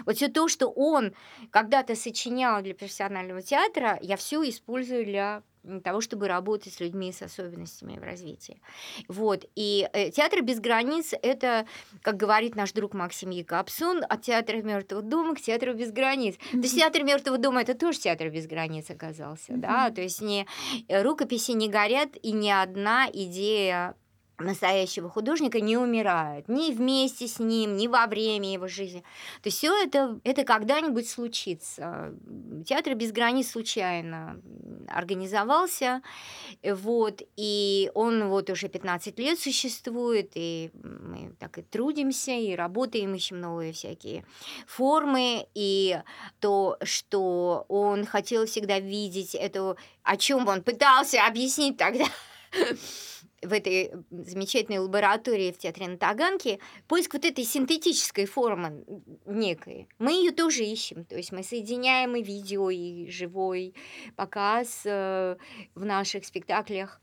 Вот 0.05 0.15
все 0.15 0.27
то, 0.27 0.47
что 0.47 0.67
он 0.69 1.13
когда-то 1.51 1.95
сочинял 1.95 2.61
для 2.61 2.75
профессионального 2.75 3.41
театра, 3.41 3.97
я 4.01 4.17
все 4.17 4.47
использую 4.47 5.05
для 5.05 5.43
того, 5.83 6.01
чтобы 6.01 6.27
работать 6.27 6.73
с 6.73 6.79
людьми 6.79 7.11
с 7.11 7.21
особенностями 7.21 7.97
в 7.99 8.03
развитии. 8.03 8.61
Вот. 9.07 9.45
И 9.55 9.87
э, 9.93 10.09
театр 10.11 10.41
без 10.41 10.59
границ 10.59 11.13
это, 11.21 11.67
как 12.01 12.17
говорит 12.17 12.55
наш 12.55 12.71
друг 12.71 12.93
Максим 12.93 13.29
Якобсон, 13.29 14.03
от 14.07 14.21
театра 14.21 14.57
мертвого 14.57 15.01
дома 15.01 15.35
к 15.35 15.41
театру 15.41 15.73
без 15.73 15.91
границ. 15.91 16.35
То 16.51 16.57
есть 16.57 16.75
театр 16.75 17.03
мертвого 17.03 17.37
дома 17.37 17.61
это 17.61 17.73
тоже 17.75 17.99
театр 17.99 18.29
без 18.29 18.47
границ 18.47 18.89
оказался, 18.89 19.53
да. 19.55 19.91
То 19.91 20.01
есть 20.01 20.21
не 20.21 20.47
э, 20.87 21.01
рукописи 21.01 21.51
не 21.51 21.69
горят 21.69 22.09
и 22.21 22.31
ни 22.31 22.49
одна 22.49 23.07
идея 23.11 23.95
настоящего 24.39 25.09
художника 25.09 25.59
не 25.59 25.77
умирает 25.77 26.47
ни 26.47 26.71
вместе 26.71 27.27
с 27.27 27.39
ним, 27.39 27.77
ни 27.77 27.87
во 27.87 28.07
время 28.07 28.51
его 28.51 28.67
жизни. 28.67 29.01
То 29.41 29.47
есть 29.47 29.57
все 29.57 29.73
это, 29.83 30.19
это 30.23 30.43
когда-нибудь 30.43 31.09
случится. 31.09 32.13
Театр 32.65 32.95
без 32.95 33.11
границ 33.11 33.51
случайно 33.51 34.41
организовался, 34.87 36.01
вот, 36.63 37.21
и 37.35 37.91
он 37.93 38.29
вот 38.29 38.49
уже 38.49 38.69
15 38.69 39.19
лет 39.19 39.39
существует, 39.39 40.31
и 40.35 40.71
мы 40.73 41.35
так 41.39 41.57
и 41.57 41.61
трудимся, 41.61 42.31
и 42.31 42.55
работаем, 42.55 43.13
ищем 43.13 43.39
новые 43.39 43.73
всякие 43.73 44.25
формы, 44.67 45.47
и 45.53 45.99
то, 46.39 46.77
что 46.83 47.65
он 47.67 48.05
хотел 48.05 48.45
всегда 48.45 48.79
видеть, 48.79 49.35
это 49.35 49.75
о 50.03 50.17
чем 50.17 50.47
он 50.47 50.63
пытался 50.63 51.25
объяснить 51.25 51.77
тогда 51.77 52.05
в 53.41 53.53
этой 53.53 53.91
замечательной 54.11 54.79
лаборатории 54.79 55.51
в 55.51 55.57
театре 55.57 55.87
на 55.87 55.97
Таганке, 55.97 56.59
поиск 56.87 57.13
вот 57.13 57.25
этой 57.25 57.43
синтетической 57.43 58.25
формы 58.25 58.83
некой. 59.25 59.87
Мы 59.97 60.13
ее 60.13 60.31
тоже 60.31 60.63
ищем. 60.63 61.05
То 61.05 61.15
есть 61.15 61.31
мы 61.31 61.43
соединяем 61.43 62.15
и 62.15 62.23
видео, 62.23 62.69
и 62.69 63.09
живой 63.09 63.73
показ 64.15 64.81
э, 64.85 65.37
в 65.75 65.85
наших 65.85 66.25
спектаклях. 66.25 67.01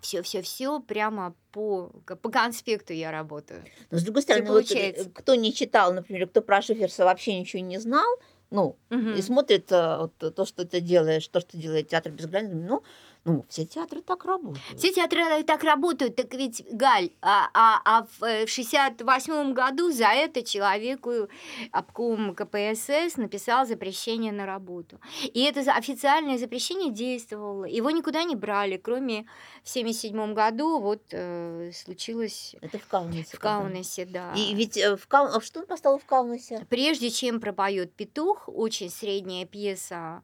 Все-все-все 0.00 0.80
прямо 0.80 1.34
по, 1.52 1.90
по 2.06 2.30
конспекту 2.30 2.94
я 2.94 3.10
работаю. 3.10 3.62
Но 3.90 3.98
с 3.98 4.02
другой 4.02 4.22
стороны, 4.22 4.50
вот, 4.50 4.70
э, 4.70 5.04
кто 5.12 5.34
не 5.34 5.52
читал, 5.52 5.92
например, 5.92 6.26
кто 6.28 6.40
про 6.40 6.62
Шиферса 6.62 7.04
вообще 7.04 7.38
ничего 7.38 7.62
не 7.62 7.78
знал, 7.78 8.08
ну, 8.50 8.76
Мгм. 8.88 9.14
и 9.14 9.22
смотрит 9.22 9.70
э, 9.70 9.98
вот, 9.98 10.34
то, 10.34 10.44
что 10.44 10.64
ты 10.64 10.80
делаешь, 10.80 11.28
то, 11.28 11.40
что 11.40 11.56
делает 11.56 11.88
театр 11.88 12.12
без 12.12 12.26
границ, 12.26 12.50
ну, 12.52 12.82
ну, 13.24 13.44
все 13.48 13.66
театры 13.66 14.00
так 14.00 14.24
работают. 14.24 14.78
Все 14.78 14.92
театры 14.92 15.42
так 15.44 15.62
работают, 15.62 16.16
так 16.16 16.32
ведь, 16.32 16.64
Галь, 16.72 17.10
а, 17.20 17.50
а, 17.52 17.80
а 17.84 18.06
в 18.18 18.24
э, 18.24 18.46
в 18.46 18.50
68 18.50 19.52
году 19.52 19.92
за 19.92 20.06
это 20.06 20.42
человеку 20.42 21.28
обком 21.70 22.34
КПСС 22.34 23.16
написал 23.16 23.66
запрещение 23.66 24.32
на 24.32 24.46
работу. 24.46 25.00
И 25.22 25.42
это 25.42 25.60
официальное 25.72 26.38
запрещение 26.38 26.90
действовало. 26.90 27.64
Его 27.64 27.90
никуда 27.90 28.24
не 28.24 28.36
брали, 28.36 28.78
кроме 28.78 29.26
в 29.62 29.68
77 29.68 30.32
году 30.32 30.80
вот 30.80 31.02
э, 31.10 31.70
случилось 31.74 32.56
Это 32.62 32.78
в 32.78 32.86
Каунасе. 32.86 33.36
в. 33.36 33.38
Каунасе, 33.38 34.06
да. 34.06 34.32
И 34.34 34.54
ведь 34.54 34.78
э, 34.78 34.96
в 34.96 35.06
Кау... 35.06 35.26
а 35.26 35.40
что 35.40 35.60
он 35.60 35.66
поставил 35.66 35.98
в 35.98 36.04
Каунасе? 36.06 36.66
Прежде 36.70 37.10
чем 37.10 37.40
пропоет 37.40 37.92
петух, 37.94 38.44
очень 38.46 38.88
средняя 38.88 39.44
пьеса 39.44 40.22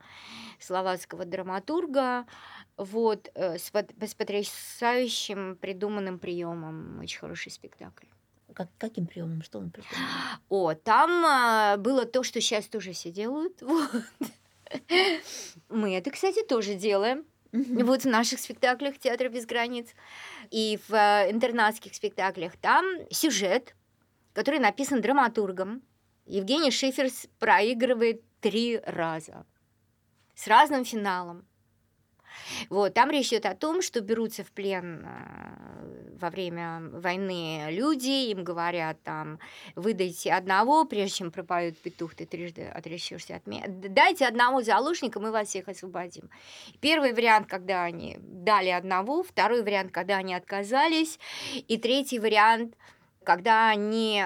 словацкого 0.58 1.24
драматурга, 1.24 2.26
вот, 2.76 3.30
э, 3.34 3.58
с, 3.58 3.72
с 3.72 4.14
потрясающим 4.14 5.56
придуманным 5.56 6.18
приемом, 6.18 7.00
очень 7.00 7.18
хороший 7.18 7.50
спектакль. 7.50 8.06
Как, 8.54 8.68
каким 8.78 9.06
приемом? 9.06 9.42
Что 9.42 9.58
он 9.58 9.70
придумал? 9.70 9.96
О, 10.48 10.74
там 10.74 11.24
а, 11.26 11.76
было 11.76 12.06
то, 12.06 12.22
что 12.22 12.40
сейчас 12.40 12.66
тоже 12.66 12.92
все 12.92 13.10
делают. 13.10 13.62
Вот. 14.68 14.82
Мы 15.68 15.96
это, 15.96 16.10
кстати, 16.10 16.42
тоже 16.42 16.74
делаем. 16.74 17.24
Вот 17.52 18.02
в 18.02 18.08
наших 18.08 18.40
спектаклях 18.40 18.98
Театра 18.98 19.28
без 19.28 19.46
границ 19.46 19.94
и 20.50 20.80
в 20.88 20.92
э, 20.92 21.30
интернатских 21.30 21.94
спектаклях 21.94 22.56
там 22.56 22.84
сюжет, 23.10 23.76
который 24.32 24.58
написан 24.58 25.00
драматургом. 25.00 25.82
Евгений 26.26 26.72
Шиферс 26.72 27.28
проигрывает 27.38 28.22
три 28.40 28.78
раза 28.84 29.46
с 30.34 30.48
разным 30.48 30.84
финалом. 30.84 31.46
Вот, 32.70 32.94
там 32.94 33.10
речь 33.10 33.28
идет 33.28 33.46
о 33.46 33.54
том, 33.54 33.82
что 33.82 34.00
берутся 34.00 34.44
в 34.44 34.52
плен 34.52 35.04
э, 35.06 36.16
во 36.20 36.30
время 36.30 36.80
войны 36.92 37.66
люди, 37.70 38.30
им 38.30 38.44
говорят 38.44 39.02
там, 39.02 39.38
выдайте 39.74 40.32
одного, 40.32 40.84
прежде 40.84 41.18
чем 41.18 41.30
пропоют 41.30 41.78
петух, 41.78 42.14
ты 42.14 42.26
трижды 42.26 42.66
отречешься 42.66 43.36
от 43.36 43.46
меня. 43.46 43.64
Дайте 43.66 44.26
одного 44.26 44.62
заложника, 44.62 45.20
мы 45.20 45.30
вас 45.30 45.48
всех 45.48 45.68
освободим. 45.68 46.30
Первый 46.80 47.12
вариант, 47.12 47.48
когда 47.48 47.84
они 47.84 48.18
дали 48.20 48.70
одного, 48.70 49.22
второй 49.22 49.62
вариант, 49.62 49.92
когда 49.92 50.16
они 50.16 50.34
отказались, 50.34 51.18
и 51.54 51.76
третий 51.78 52.18
вариант, 52.18 52.74
когда 53.24 53.68
они 53.68 54.24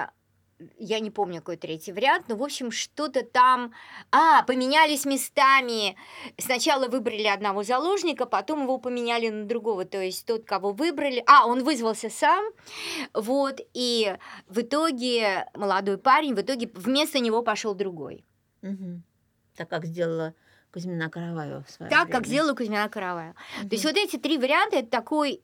я 0.77 0.99
не 0.99 1.11
помню, 1.11 1.39
какой 1.39 1.57
третий 1.57 1.91
вариант, 1.91 2.25
но, 2.27 2.35
в 2.35 2.43
общем, 2.43 2.71
что-то 2.71 3.23
там... 3.23 3.73
А, 4.11 4.43
поменялись 4.43 5.05
местами. 5.05 5.95
Сначала 6.37 6.87
выбрали 6.87 7.27
одного 7.27 7.63
заложника, 7.63 8.25
потом 8.25 8.63
его 8.63 8.77
поменяли 8.77 9.29
на 9.29 9.45
другого. 9.45 9.85
То 9.85 10.01
есть 10.01 10.25
тот, 10.25 10.45
кого 10.45 10.71
выбрали... 10.71 11.23
А, 11.27 11.47
он 11.47 11.63
вызвался 11.63 12.09
сам. 12.09 12.43
Вот, 13.13 13.59
и 13.73 14.15
в 14.47 14.61
итоге 14.61 15.49
молодой 15.53 15.97
парень, 15.97 16.35
в 16.35 16.41
итоге 16.41 16.69
вместо 16.73 17.19
него 17.19 17.41
пошел 17.43 17.73
другой. 17.73 18.25
Мгм. 18.61 19.03
Так 19.55 19.69
как 19.69 19.85
сделала 19.85 20.33
Кузьмина 20.71 21.09
Караваева 21.09 21.63
в 21.63 21.69
свое 21.69 21.89
Так, 21.89 22.05
время. 22.05 22.17
как 22.17 22.27
сделала 22.27 22.53
Кузьмина 22.53 22.89
Караваева. 22.89 23.35
Мгм. 23.59 23.69
То 23.69 23.75
есть 23.75 23.85
вот 23.85 23.97
эти 23.97 24.17
три 24.17 24.37
варианта 24.37 24.77
это 24.77 24.89
такой 24.89 25.41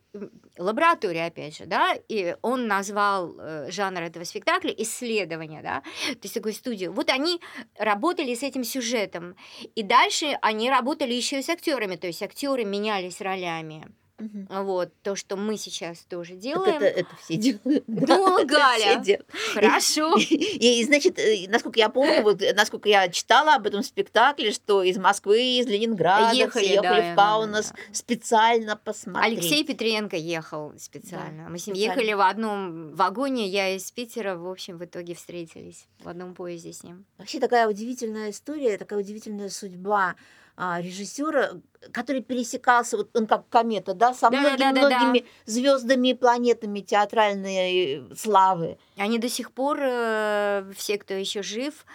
лаборатория, 0.57 1.25
опять 1.25 1.57
же, 1.57 1.65
да, 1.65 1.93
и 2.07 2.35
он 2.41 2.67
назвал 2.67 3.35
э, 3.37 3.69
жанр 3.69 4.01
этого 4.01 4.23
спектакля 4.23 4.71
исследование, 4.71 5.61
да, 5.61 5.81
то 6.13 6.19
есть 6.23 6.33
такой 6.33 6.53
студию. 6.53 6.93
Вот 6.93 7.09
они 7.09 7.41
работали 7.77 8.33
с 8.33 8.43
этим 8.43 8.63
сюжетом, 8.63 9.35
и 9.75 9.83
дальше 9.83 10.37
они 10.41 10.69
работали 10.69 11.13
еще 11.13 11.39
и 11.39 11.43
с 11.43 11.49
актерами, 11.49 11.95
то 11.97 12.07
есть 12.07 12.23
актеры 12.23 12.63
менялись 12.63 13.21
ролями. 13.21 13.87
Мгм. 14.19 14.47
Вот, 14.49 14.91
то, 15.03 15.15
что 15.15 15.35
мы 15.35 15.57
сейчас 15.57 15.99
тоже 15.99 16.31
Так 16.33 16.39
делаем. 16.39 16.75
это, 16.75 16.85
это 16.85 17.15
все 17.17 17.35
делают. 17.35 17.83
Все 17.87 18.45
Галя, 18.45 18.95
делают. 18.99 19.29
Хорошо. 19.53 20.17
И, 20.17 20.81
и, 20.81 20.83
значит, 20.85 21.19
э, 21.19 21.45
насколько 21.49 21.79
я 21.79 21.89
помню, 21.89 22.23
вот, 22.23 22.41
э, 22.41 22.53
насколько 22.53 22.89
я 22.89 23.09
читала 23.09 23.55
об 23.55 23.67
этом 23.67 23.83
спектакле, 23.83 24.51
что 24.51 24.81
из 24.81 24.97
Москвы, 24.97 25.59
из 25.59 25.67
Ленинграда 25.67 26.35
Ехали, 26.35 26.65
ехали 26.65 26.81
да, 26.81 26.93
в 26.93 26.97
да, 26.97 27.15
Каунас 27.15 27.69
да, 27.69 27.75
да. 27.75 27.93
специально 27.93 28.75
посмотреть. 28.75 29.39
Алексей 29.39 29.63
Петренко 29.63 30.15
ехал 30.15 30.73
специально. 30.77 31.49
Мы 31.49 31.59
с 31.59 31.67
ним 31.67 31.75
специально. 31.75 31.99
ехали 31.99 32.13
в 32.13 32.21
одном 32.21 32.95
вагоне, 32.95 33.47
я 33.47 33.75
из 33.75 33.91
Питера, 33.91 34.35
в 34.35 34.49
общем, 34.49 34.77
в 34.77 34.85
итоге 34.85 35.13
встретились 35.13 35.85
в 35.99 36.09
одном 36.09 36.33
поезде 36.33 36.73
с 36.73 36.83
ним. 36.83 37.05
Вообще 37.17 37.39
такая 37.39 37.67
удивительная 37.67 38.31
история, 38.31 38.77
такая 38.77 38.99
удивительная 38.99 39.49
судьба 39.49 40.15
а, 40.59 40.81
режиссера, 40.81 41.51
который 41.91 42.23
пересекался, 42.23 42.97
вот 42.97 43.15
он 43.15 43.27
как 43.27 43.47
комета, 43.49 43.93
да, 43.93 44.13
со 44.15 44.31
Да, 44.31 44.39
многими, 44.39 44.57
да, 44.57 44.71
да, 44.71 44.89
да. 44.89 44.99
многими 44.99 45.25
звездами 45.45 46.09
и 46.09 46.13
планетами 46.15 46.79
театральной 46.79 47.99
э, 48.09 48.15
славы. 48.15 48.79
Они 48.97 49.19
до 49.19 49.29
сих 49.29 49.51
пор, 49.51 49.77
э, 49.79 50.71
все, 50.75 50.97
кто 50.97 51.13
еще 51.13 51.43
жив, 51.43 51.85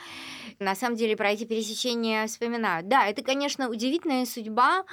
на 0.61 0.77
самом 0.77 0.97
деле 0.97 1.17
про 1.17 1.33
эти 1.33 1.43
пересечения 1.43 2.25
вспоминают. 2.29 2.87
Да, 2.87 3.09
это, 3.09 3.23
конечно, 3.23 3.69
удивительная 3.69 4.27
судьба 4.27 4.85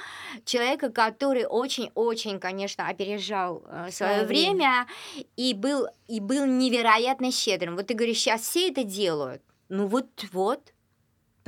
человека, 0.44 0.90
который 0.90 1.46
очень-очень, 1.46 2.40
конечно, 2.40 2.88
опережал 2.88 3.62
свое 3.90 3.92
Своё 3.92 4.26
время 4.26 4.86
и 5.36 5.54
был, 5.54 5.86
и 6.08 6.18
был 6.18 6.44
невероятно 6.44 7.30
щедрым. 7.30 7.76
Вот 7.76 7.86
ты 7.86 7.94
говоришь, 7.94 8.18
сейчас 8.18 8.40
все 8.40 8.68
это 8.68 8.82
делают. 8.82 9.42
Ну 9.68 9.86
вот-вот. 9.86 10.72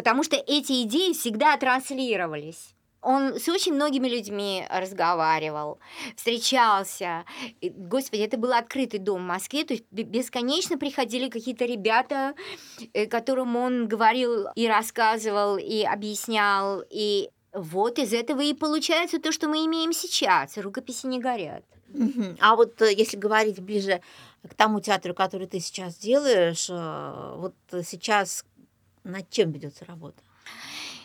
Потому 0.03 0.24
что 0.24 0.34
эти 0.34 0.82
идеи 0.82 1.12
всегда 1.12 1.57
транслировались. 1.57 2.74
Он 3.03 3.38
с 3.38 3.48
очень 3.48 3.74
многими 3.74 4.09
людьми 4.09 4.66
разговаривал, 4.68 5.78
встречался. 6.16 7.24
Господи, 7.62 8.22
это 8.22 8.36
был 8.36 8.53
открытый 8.53 8.98
дом 8.98 9.22
в 9.22 9.26
Москве, 9.26 9.64
то 9.64 9.74
есть 9.74 9.84
бе- 9.92 10.03
бесконечно 10.03 10.76
приходили 10.76 11.28
какие-то 11.28 11.64
ребята, 11.64 12.34
э, 12.92 13.07
которым 13.07 13.55
он 13.55 13.86
говорил 13.86 14.48
и 14.57 14.66
рассказывал, 14.66 15.57
и 15.57 15.84
объяснял, 15.84 16.82
и 16.90 17.30
вот 17.53 18.00
из 18.00 18.12
этого 18.12 18.40
и 18.40 18.55
получается 18.55 19.20
то, 19.20 19.30
что 19.30 19.46
мы 19.46 19.66
имеем 19.66 19.92
сейчас. 19.92 20.59
Рукописи 20.59 21.07
не 21.07 21.20
горят. 21.20 21.62
А 22.40 22.57
вот 22.57 22.80
э, 22.82 22.92
если 22.92 23.16
говорить 23.16 23.61
ближе 23.61 24.00
к 24.48 24.55
тому 24.55 24.80
театру, 24.80 25.14
который 25.14 25.46
ты 25.46 25.61
сейчас 25.61 25.96
делаешь, 25.96 26.68
э, 26.68 27.34
вот 27.36 27.55
сейчас 27.84 28.44
над 29.05 29.30
чем 29.30 29.53
ведется 29.53 29.84
работа? 29.84 30.22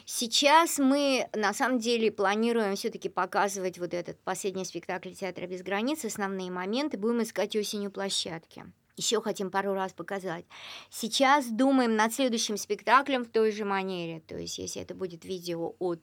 Сейчас 0.05 0.79
мы 0.79 1.27
на 1.35 1.53
самом 1.53 1.79
деле 1.79 2.11
планируем 2.11 2.75
все-таки 2.75 3.09
показывать 3.09 3.77
вот 3.77 3.93
этот 3.93 4.17
последний 4.21 4.65
спектакль 4.65 5.11
Театра 5.11 5.47
без 5.47 5.61
границ, 5.61 6.05
основные 6.05 6.49
моменты. 6.49 6.97
Будем 6.97 7.21
искать 7.21 7.55
осенью 7.55 7.91
площадки. 7.91 8.65
Еще 8.95 9.21
хотим 9.21 9.51
пару 9.51 9.73
раз 9.73 9.93
показать. 9.93 10.45
Сейчас 10.89 11.47
думаем 11.47 11.95
над 11.95 12.13
следующим 12.13 12.57
спектаклем 12.57 13.25
в 13.25 13.29
той 13.29 13.51
же 13.51 13.63
манере. 13.63 14.21
То 14.21 14.37
есть, 14.37 14.57
если 14.57 14.81
это 14.81 14.95
будет 14.95 15.23
видео 15.23 15.75
от 15.77 16.01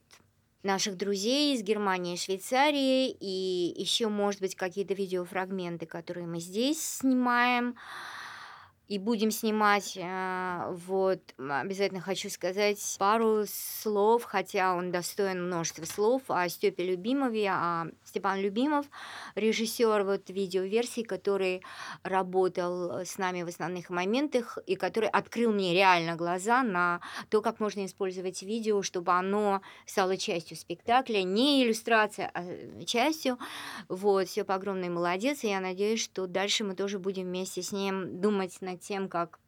наших 0.63 0.97
друзей 0.97 1.55
из 1.55 1.63
Германии 1.63 2.15
и 2.15 2.19
Швейцарии, 2.19 3.11
и 3.11 3.75
еще, 3.81 4.09
может 4.09 4.41
быть, 4.41 4.55
какие-то 4.55 4.95
видеофрагменты, 4.95 5.87
которые 5.87 6.27
мы 6.27 6.41
здесь 6.41 6.81
снимаем 6.81 7.75
и 8.89 8.99
будем 8.99 9.31
снимать. 9.31 9.97
э, 9.97 10.75
Вот, 10.87 11.21
обязательно 11.39 12.01
хочу 12.01 12.29
сказать 12.29 12.79
пару 12.99 13.45
слов, 13.47 14.25
хотя 14.25 14.75
он 14.75 14.91
достоин 14.91 15.47
множества 15.47 15.85
слов, 15.85 16.23
о 16.29 16.49
Степе 16.49 16.85
Любимове, 16.85 17.49
а 17.51 17.87
Степан 18.05 18.41
Любимов, 18.41 18.87
режиссер 19.35 20.05
вот 20.05 20.29
видеоверсии, 20.29 21.03
который 21.03 21.63
работал 22.03 23.01
с 23.05 23.17
нами 23.19 23.43
в 23.43 23.49
основных 23.49 23.91
моментах 23.91 24.59
и 24.67 24.77
который 24.77 25.09
открыл 25.09 25.53
мне 25.53 25.73
реально 25.73 26.17
глаза 26.17 26.63
на 26.63 27.01
то, 27.31 27.41
как 27.41 27.61
можно 27.61 27.87
использовать 27.87 28.43
видео, 28.43 28.83
чтобы 28.83 29.13
оно 29.13 29.63
стало 29.87 30.17
частью 30.17 30.57
спектакля, 30.57 31.23
не 31.23 31.65
иллюстрация, 31.65 32.31
а 32.35 32.43
э, 32.43 32.85
частью. 32.85 33.39
Вот, 33.89 34.29
все 34.29 34.43
огромный 34.43 34.89
молодец, 34.89 35.43
и 35.43 35.49
я 35.49 35.61
надеюсь, 35.61 36.03
что 36.03 36.27
дальше 36.27 36.65
мы 36.65 36.75
тоже 36.75 36.99
будем 36.99 37.25
вместе 37.25 37.63
с 37.63 37.73
ним 37.73 38.21
думать 38.21 38.61
над 38.75 38.81
тем, 38.83 39.09
как 39.09 39.39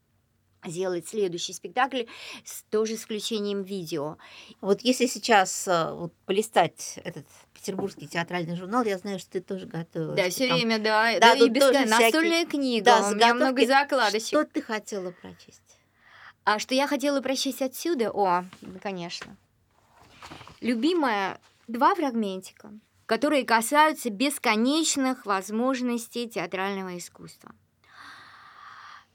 сделать 0.65 1.07
следующий 1.07 1.53
спектакль, 1.53 2.05
с, 2.45 2.63
тоже 2.71 2.97
с 2.97 3.03
включением 3.03 3.63
видео. 3.63 4.17
Вот 4.61 4.81
если 4.81 5.07
сейчас 5.07 5.69
э, 5.69 5.93
вот, 5.93 6.13
полистать 6.25 6.99
этот 7.05 7.25
петербургский 7.55 8.09
театральный 8.09 8.57
журнал, 8.57 8.83
я 8.85 8.99
знаю, 8.99 9.19
что 9.21 9.31
ты 9.33 9.41
тоже 9.43 9.67
готовилась. 9.67 10.17
Да, 10.17 10.29
все 10.31 10.49
там- 10.49 10.57
время, 10.57 10.79
да. 10.81 11.13
Да, 11.21 11.35
Да, 11.35 11.45
и 11.45 11.49
без 11.49 11.63
настольная 11.89 12.01
всякие- 12.11 12.47
книга, 12.47 12.85
да, 12.85 13.09
у 13.09 13.15
меня 13.15 13.35
много 13.35 13.65
заготовки. 13.65 13.67
закладочек. 13.67 14.27
Что 14.29 14.45
ты 14.45 14.63
хотела 14.63 15.11
прочесть? 15.13 15.63
А 16.45 16.59
что 16.59 16.75
я 16.75 16.87
хотела 16.89 17.21
прочесть 17.21 17.63
отсюда? 17.63 18.11
О, 18.11 18.45
да, 18.61 18.79
конечно. 18.81 19.37
Любимая, 20.61 21.39
два 21.69 21.95
фрагментика, 21.95 22.73
которые 23.07 23.45
касаются 23.45 24.11
бесконечных 24.11 25.27
возможностей 25.27 26.29
театрального 26.29 26.97
искусства. 26.99 27.55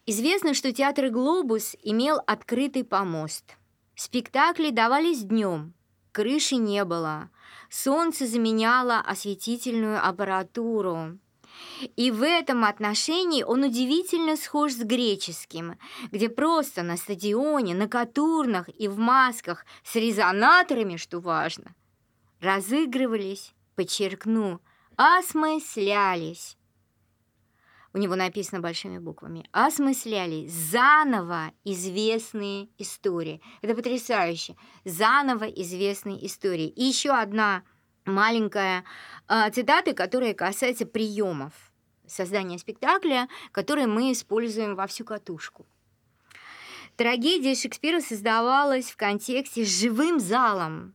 Известно, 0.06 0.54
что 0.54 0.74
театр 0.74 1.10
«Глобус» 1.10 1.76
имел 1.84 2.20
открытый 2.26 2.84
помост. 2.84 3.56
Спектакли 3.96 4.72
давались 4.72 5.24
днем, 5.24 5.74
крыши 6.12 6.56
не 6.56 6.84
было, 6.86 7.30
солнце 7.70 8.26
заменяло 8.26 8.98
осветительную 9.00 10.04
аппаратуру. 10.04 11.20
И 11.96 12.10
в 12.10 12.24
этом 12.24 12.64
отношении 12.64 13.44
он 13.44 13.64
удивительно 13.64 14.38
схож 14.38 14.72
с 14.72 14.80
греческим, 14.80 15.78
где 16.12 16.30
просто 16.30 16.82
на 16.82 16.98
стадионе, 16.98 17.76
на 17.76 17.88
катурнах 17.88 18.70
и 18.70 18.88
в 18.88 18.98
масках 18.98 19.66
с 19.84 19.96
резонаторами, 19.96 20.96
что 20.96 21.20
важно, 21.20 21.76
разыгрывались, 22.40 23.54
подчеркну, 23.76 24.62
осмыслялись. 24.96 26.58
У 27.94 27.98
него 27.98 28.16
написано 28.16 28.62
большими 28.62 29.00
буквами. 29.00 29.48
Осмыслялись 29.52 30.52
заново 30.52 31.52
известные 31.66 32.70
истории. 32.78 33.42
Это 33.62 33.76
потрясающе. 33.76 34.56
Заново 34.86 35.46
известные 35.46 36.26
истории. 36.26 36.68
И 36.68 36.84
еще 36.84 37.12
одна 37.12 37.64
маленькая 38.06 38.86
э, 39.28 39.52
цитата, 39.52 39.94
которая 39.94 40.34
касается 40.34 40.86
приемов 40.86 41.54
создания 42.08 42.60
спектакля, 42.60 43.28
которые 43.52 43.88
мы 43.88 44.12
используем 44.12 44.76
во 44.76 44.88
всю 44.88 45.04
катушку. 45.04 45.66
Трагедия 46.96 47.56
Шекспира 47.56 48.00
создавалась 48.00 48.92
в 48.92 48.98
контексте 48.98 49.66
с 49.66 49.80
живым 49.80 50.20
залом, 50.20 50.94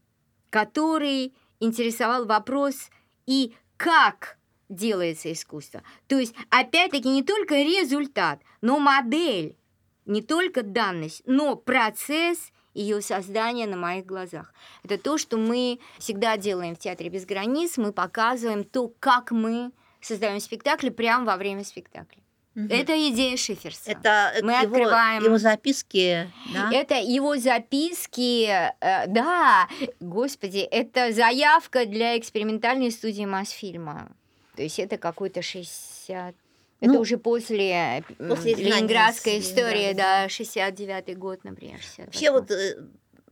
который 0.50 1.34
интересовал 1.58 2.26
вопрос 2.26 2.90
и 3.26 3.54
как 3.76 4.38
делается 4.68 5.32
искусство. 5.32 5.82
То 6.08 6.18
есть, 6.18 6.34
опять-таки, 6.50 7.08
не 7.08 7.22
только 7.22 7.56
результат, 7.56 8.40
но 8.60 8.78
модель, 8.78 9.56
не 10.04 10.22
только 10.22 10.62
данность, 10.62 11.22
но 11.26 11.56
процесс 11.56 12.52
ее 12.74 13.00
создания 13.00 13.66
на 13.66 13.76
моих 13.76 14.04
глазах. 14.04 14.52
Это 14.84 14.98
то, 14.98 15.16
что 15.18 15.38
мы 15.38 15.78
всегда 15.98 16.36
делаем 16.36 16.74
в 16.74 16.78
театре 16.78 17.08
без 17.08 17.24
границ. 17.24 17.78
Мы 17.78 17.92
показываем 17.92 18.64
то, 18.64 18.92
как 19.00 19.30
мы 19.30 19.72
создаем 20.00 20.40
спектакли 20.40 20.90
прямо 20.90 21.24
во 21.24 21.36
время 21.36 21.64
спектакля. 21.64 22.22
Мгм. 22.54 22.68
Это 22.70 23.10
идея 23.10 23.36
Шиферса. 23.36 23.90
Это 23.90 24.32
Мы 24.42 24.52
его, 24.52 24.76
открываем- 24.76 25.24
его 25.24 25.36
записки, 25.38 26.30
да? 26.54 26.70
Это 26.72 26.94
его 26.94 27.36
записки, 27.36 28.46
э, 28.46 29.06
да, 29.08 29.68
господи, 30.00 30.58
это 30.58 31.12
заявка 31.12 31.84
для 31.84 32.18
экспериментальной 32.18 32.90
студии 32.90 33.24
Мосфильма. 33.26 34.10
То 34.56 34.62
есть 34.62 34.78
это 34.78 34.98
какой-то 34.98 35.42
60... 35.42 36.34
это 36.80 36.92
Ну, 36.92 37.00
уже 37.00 37.18
после, 37.18 38.04
после 38.18 38.54
ленинградской 38.54 39.38
истории, 39.40 39.92
да, 39.92 40.26
69-й 40.26 41.14
год, 41.14 41.44
например, 41.44 41.78
68 41.78 42.04
Вообще 42.06 42.30
вот 42.30 42.50
э, 42.50 42.86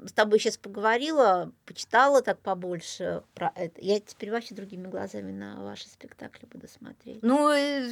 с 0.07 0.13
тобой 0.13 0.39
сейчас 0.39 0.57
поговорила, 0.57 1.53
почитала 1.65 2.23
так 2.23 2.39
побольше 2.41 3.23
про 3.35 3.53
это. 3.55 3.81
Я 3.81 4.01
теперь 4.01 4.31
вообще 4.31 4.55
другими 4.55 4.89
глазами 4.89 5.33
на 5.33 5.63
ваши 5.63 5.89
спектакли 5.89 6.47
буду 6.47 6.69
смотреть. 6.69 7.23
Ну, 7.23 7.51
э, 7.51 7.91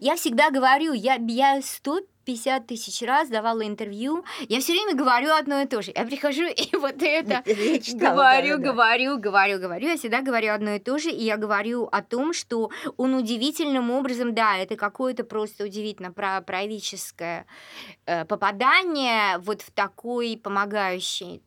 я 0.00 0.16
всегда 0.16 0.50
говорю, 0.50 0.92
я, 0.92 1.16
я 1.16 1.60
150 2.28 2.66
тысяч 2.66 3.02
раз 3.06 3.28
давала 3.28 3.66
интервью, 3.66 4.24
я 4.48 4.60
все 4.60 4.72
время 4.72 4.94
говорю 4.94 5.32
одно 5.32 5.60
и 5.60 5.66
то 5.66 5.80
же. 5.80 5.92
Я 5.94 6.04
прихожу 6.04 6.44
и 6.56 6.76
вот 6.76 7.02
это 7.02 7.42
читала, 7.82 8.16
говорю, 8.16 8.56
да-да-да. 8.56 8.72
говорю, 8.72 9.18
говорю, 9.18 9.58
говорю. 9.58 9.88
Я 9.88 9.96
всегда 9.96 10.20
говорю 10.20 10.52
одно 10.52 10.72
и 10.72 10.78
то 10.78 10.98
же, 10.98 11.10
и 11.10 11.24
я 11.24 11.36
говорю 11.36 11.88
о 11.90 12.02
том, 12.02 12.32
что 12.32 12.70
он 12.96 13.14
удивительным 13.14 13.90
образом, 13.90 14.34
да, 14.34 14.58
это 14.58 14.76
какое-то 14.76 15.24
просто 15.24 15.64
удивительно 15.64 16.12
про 16.12 16.40
правительское 16.42 17.46
э, 18.06 18.24
попадание 18.24 19.38
вот 19.38 19.62
в 19.62 19.70
такой 19.70 20.38
помогающий 20.42 21.42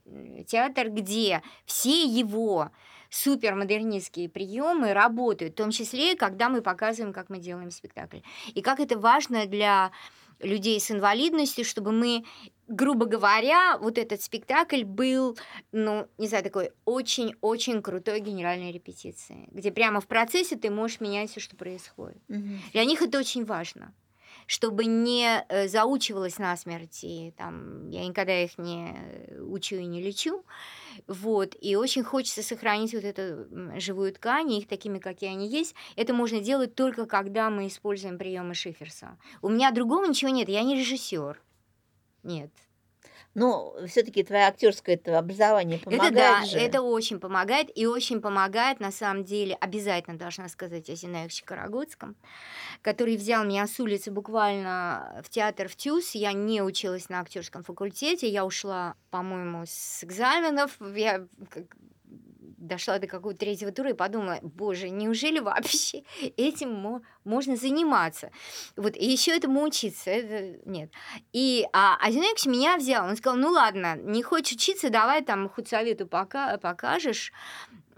театр, 0.47 0.89
где 0.89 1.41
все 1.65 2.03
его 2.03 2.71
супермодернистские 3.11 4.29
приемы 4.29 4.93
работают, 4.93 5.53
в 5.53 5.57
том 5.57 5.71
числе, 5.71 6.15
когда 6.15 6.49
мы 6.49 6.61
показываем, 6.61 7.13
как 7.13 7.29
мы 7.29 7.39
делаем 7.39 7.69
спектакль. 7.69 8.19
И 8.55 8.61
как 8.61 8.79
это 8.79 8.97
важно 8.97 9.45
для 9.45 9.91
людей 10.43 10.79
с 10.79 10.91
инвалидностью, 10.91 11.65
чтобы 11.65 11.91
мы, 11.91 12.23
грубо 12.67 13.05
говоря, 13.05 13.77
вот 13.77 13.97
этот 13.97 14.21
спектакль 14.21 14.83
был, 14.83 15.37
ну, 15.71 16.07
не 16.17 16.27
знаю, 16.27 16.43
такой 16.43 16.71
очень-очень 16.85 17.81
крутой 17.81 18.19
генеральной 18.19 18.71
репетиции, 18.71 19.47
где 19.51 19.71
прямо 19.71 20.01
в 20.01 20.07
процессе 20.07 20.55
ты 20.55 20.69
можешь 20.69 20.99
менять 20.99 21.31
все, 21.31 21.39
что 21.39 21.55
происходит. 21.55 22.21
Мгм. 22.27 22.59
Для 22.73 22.85
них 22.85 23.01
это 23.01 23.19
очень 23.19 23.45
важно 23.45 23.93
чтобы 24.47 24.85
не 24.85 25.45
э, 25.47 25.67
заучивалось 25.67 26.37
насмерть, 26.37 27.03
и 27.03 27.33
там 27.37 27.89
я 27.89 28.05
никогда 28.05 28.43
их 28.43 28.57
не 28.57 28.95
учу 29.39 29.75
и 29.75 29.85
не 29.85 30.01
лечу, 30.01 30.43
вот, 31.07 31.55
и 31.59 31.75
очень 31.75 32.03
хочется 32.03 32.43
сохранить 32.43 32.93
вот 32.93 33.03
эту 33.03 33.47
живую 33.79 34.13
ткань, 34.13 34.51
их 34.53 34.67
такими, 34.67 34.99
какие 34.99 35.31
они 35.31 35.47
есть. 35.47 35.75
Это 35.95 36.13
можно 36.13 36.39
делать 36.39 36.75
только 36.75 37.05
когда 37.05 37.49
мы 37.49 37.67
используем 37.67 38.17
приемы 38.17 38.53
Шиферса. 38.53 39.17
У 39.41 39.49
меня 39.49 39.71
другого 39.71 40.05
ничего 40.05 40.31
нет, 40.31 40.49
я 40.49 40.63
не 40.63 40.75
режиссер. 40.75 41.41
Нет. 42.23 42.51
Но 43.33 43.75
все-таки 43.87 44.23
твое 44.23 44.43
актерское 44.43 44.95
это 44.95 45.17
образование 45.17 45.79
помогает 45.79 46.11
это 46.11 46.21
да, 46.21 46.45
же. 46.45 46.57
это 46.57 46.81
очень 46.81 47.19
помогает, 47.19 47.69
и 47.73 47.85
очень 47.85 48.21
помогает, 48.21 48.79
на 48.79 48.91
самом 48.91 49.23
деле, 49.23 49.55
обязательно 49.55 50.17
должна 50.17 50.49
сказать 50.49 50.89
о 50.89 50.95
Зинаевиче 50.95 51.45
Карагодском, 51.45 52.17
который 52.81 53.15
взял 53.15 53.45
меня 53.45 53.67
с 53.67 53.79
улицы 53.79 54.11
буквально 54.11 55.21
в 55.23 55.29
театр 55.29 55.69
в 55.69 55.75
ТЮЗ. 55.75 56.15
Я 56.15 56.33
не 56.33 56.61
училась 56.61 57.07
на 57.07 57.21
актерском 57.21 57.63
факультете, 57.63 58.27
я 58.27 58.45
ушла, 58.45 58.95
по-моему, 59.11 59.63
с 59.65 60.03
экзаменов. 60.03 60.77
Я 60.93 61.25
дошла 62.61 62.99
до 62.99 63.07
какого-то 63.07 63.39
третьего 63.39 63.71
тура 63.71 63.89
и 63.89 63.93
подумала, 63.93 64.39
боже, 64.41 64.89
неужели 64.89 65.39
вообще 65.39 66.03
этим 66.37 66.73
мо- 66.73 67.01
можно 67.23 67.55
заниматься? 67.55 68.31
Вот, 68.75 68.95
и 68.95 69.05
еще 69.05 69.35
этому 69.35 69.63
учиться, 69.63 70.09
это 70.09 70.59
нет. 70.69 70.91
И, 71.33 71.65
а, 71.73 71.97
а 71.99 72.11
Зинаевич 72.11 72.45
меня 72.45 72.77
взял, 72.77 73.07
он 73.07 73.17
сказал, 73.17 73.37
ну 73.37 73.49
ладно, 73.49 73.95
не 73.97 74.23
хочешь 74.23 74.53
учиться, 74.53 74.89
давай 74.89 75.23
там 75.23 75.49
худсовету 75.49 76.07
пока, 76.07 76.57
покажешь, 76.57 77.31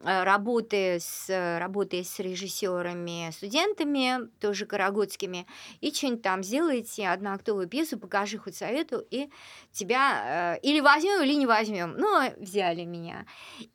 работы 0.04 0.99
с, 0.99 1.30
э, 1.30 1.60
работая 1.60 2.04
с 2.04 2.20
режиссерами, 2.20 3.32
студентами, 3.32 4.30
тоже 4.39 4.66
карагодскими, 4.66 5.47
и 5.82 5.93
что-нибудь 5.93 6.22
там 6.22 6.43
сделайте, 6.43 7.08
одноактовую 7.08 7.68
пьесу, 7.68 7.97
покажи 7.97 8.38
худсовету, 8.38 9.04
и 9.10 9.30
тебя 9.72 10.56
э, 10.56 10.60
или 10.62 10.80
возьмем, 10.80 11.24
или 11.24 11.34
не 11.34 11.45
возьмем. 11.45 11.95
Ну, 11.97 12.22
взяли 12.38 12.84
меня. 12.84 13.26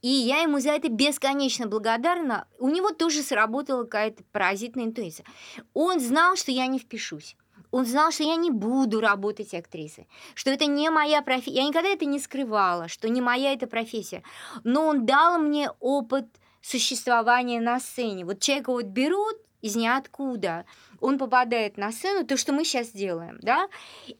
И 0.03 0.09
я 0.09 0.43
ему 0.43 0.61
за 0.61 0.71
это 0.71 0.89
бесконечно 0.89 1.67
благодарна. 1.67 2.47
У 2.59 2.69
него 2.69 2.91
тоже 2.91 3.23
сработала 3.23 3.85
какая-то 3.85 4.23
паразитная 4.33 4.85
интуиция. 4.85 5.27
Он 5.75 6.01
знал, 6.01 6.37
что 6.37 6.53
я 6.53 6.67
не 6.67 6.79
впишусь. 6.79 7.37
Он 7.71 7.85
знал, 7.85 8.11
что 8.11 8.25
я 8.25 8.37
не 8.37 8.51
буду 8.51 9.01
работать 9.01 9.55
актрисой, 9.55 10.09
что 10.35 10.51
это 10.51 10.67
не 10.67 10.91
моя 10.91 11.23
профессия. 11.23 11.57
Я 11.57 11.65
никогда 11.65 11.89
это 11.89 12.05
не 12.05 12.19
скрывала, 12.19 12.89
что 12.89 13.09
не 13.09 13.21
моя 13.21 13.53
эта 13.53 13.67
профессия. 13.67 14.23
Но 14.65 14.87
он 14.87 15.07
дал 15.07 15.39
мне 15.39 15.71
опыт 15.81 16.27
существования 16.63 17.61
на 17.61 17.81
сцене. 17.81 18.25
Вот 18.25 18.41
человека 18.41 18.73
вот 18.73 18.87
берут 18.87 19.37
из 19.61 19.75
ниоткуда, 19.77 20.65
он 21.01 21.19
попадает 21.19 21.77
на 21.77 21.91
сцену, 21.91 22.25
то, 22.25 22.37
что 22.37 22.53
мы 22.53 22.65
сейчас 22.65 22.91
делаем, 22.91 23.39
да, 23.43 23.69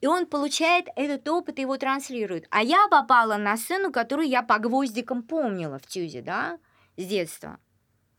и 0.01 0.07
он 0.07 0.27
получает 0.27 0.87
этот 0.97 1.29
опыт 1.29 1.59
и 1.59 1.63
его 1.63 1.77
транслирует. 1.77 2.47
А 2.51 2.63
я 2.63 2.89
попала 2.89 3.37
на 3.37 3.57
сцену, 3.57 3.93
которую 3.93 4.29
я 4.29 4.43
по 4.43 4.59
гвоздикам 4.59 5.23
помнила 5.23 5.79
в 5.79 5.87
Тюзе, 5.87 6.23
да, 6.23 6.59
с 6.97 7.05
детства. 7.05 7.59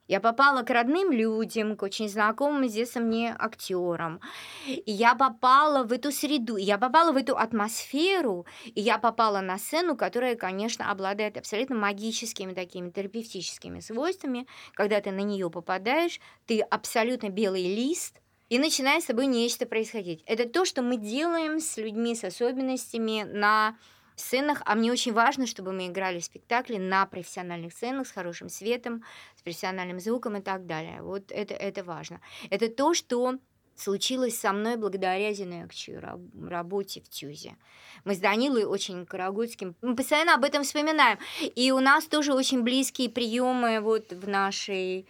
Я 0.10 0.20
попала 0.20 0.64
к 0.64 0.72
родным 0.72 1.12
людям, 1.12 1.78
к 1.78 1.84
очень 1.84 2.10
знакомым 2.10 2.68
детства 2.68 3.00
мне 3.00 3.36
актерам. 3.38 4.20
И 4.66 4.92
я 4.92 5.14
попала 5.14 5.84
в 5.84 5.94
эту 5.94 6.12
среду, 6.12 6.58
я 6.58 6.80
попала 6.80 7.12
в 7.12 7.16
эту 7.16 7.38
атмосферу, 7.38 8.48
и 8.66 8.82
я 8.82 8.98
попала 8.98 9.40
на 9.42 9.60
сцену, 9.60 9.96
которая, 9.96 10.36
конечно, 10.36 10.90
обладает 10.90 11.38
абсолютно 11.38 11.76
магическими 11.76 12.56
такими 12.56 12.90
терапевтическими 12.90 13.82
свойствами. 13.82 14.48
Когда 14.74 15.00
ты 15.00 15.12
на 15.12 15.22
нее 15.22 15.48
попадаешь, 15.52 16.20
ты 16.48 16.62
абсолютно 16.62 17.30
белый 17.30 17.76
лист, 17.76 18.20
и 18.50 18.58
начинает 18.58 19.04
с 19.04 19.06
тобой 19.06 19.28
нечто 19.28 19.68
происходить. 19.68 20.24
Это 20.26 20.50
то, 20.50 20.66
что 20.66 20.82
мы 20.82 20.98
делаем 20.98 21.60
с 21.60 21.78
людьми 21.78 22.16
с 22.16 22.24
особенностями 22.24 23.22
на 23.32 23.78
сценах, 24.20 24.62
а 24.66 24.76
мне 24.76 24.92
очень 24.92 25.14
важно, 25.14 25.48
чтобы 25.48 25.72
мы 25.72 25.88
играли 25.88 26.20
в 26.20 26.26
спектакле 26.26 26.80
на 26.80 27.06
профессиональных 27.06 27.74
сценах 27.74 28.08
с 28.08 28.12
хорошим 28.12 28.50
светом, 28.50 29.04
с 29.36 29.42
профессиональным 29.42 30.00
звуком 30.00 30.38
и 30.38 30.42
так 30.42 30.66
далее. 30.66 31.02
Вот 31.02 31.32
это, 31.32 31.54
это 31.54 31.84
важно. 31.84 32.22
Это 32.50 32.70
то, 32.70 32.94
что 32.94 33.36
случилось 33.76 34.38
со 34.38 34.52
мной 34.52 34.76
благодаря 34.76 35.34
Зинекчу 35.34 36.00
работе 36.48 37.02
в 37.02 37.10
ТЮЗе. 37.10 37.56
Мы 38.04 38.16
с 38.16 38.20
Данилой 38.20 38.66
очень 38.66 39.06
карагульским, 39.06 39.76
мы 39.82 39.96
постоянно 39.96 40.36
об 40.36 40.44
этом 40.44 40.64
вспоминаем. 40.64 41.18
И 41.56 41.72
у 41.72 41.80
нас 41.80 42.06
тоже 42.06 42.34
очень 42.34 42.62
близкие 42.62 43.10
приемы 43.10 43.80
вот 43.80 44.12
в 44.12 44.28
нашей 44.28 45.08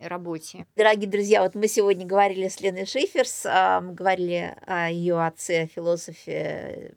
работе. 0.00 0.66
Дорогие 0.76 1.08
друзья, 1.08 1.42
вот 1.42 1.54
мы 1.54 1.68
сегодня 1.68 2.06
говорили 2.06 2.48
с 2.48 2.60
Леной 2.60 2.86
Шиферс, 2.86 3.44
а, 3.46 3.80
мы 3.80 3.92
говорили 3.92 4.56
о 4.66 4.90
ее 4.90 5.20
отце, 5.20 5.66
философе, 5.66 6.94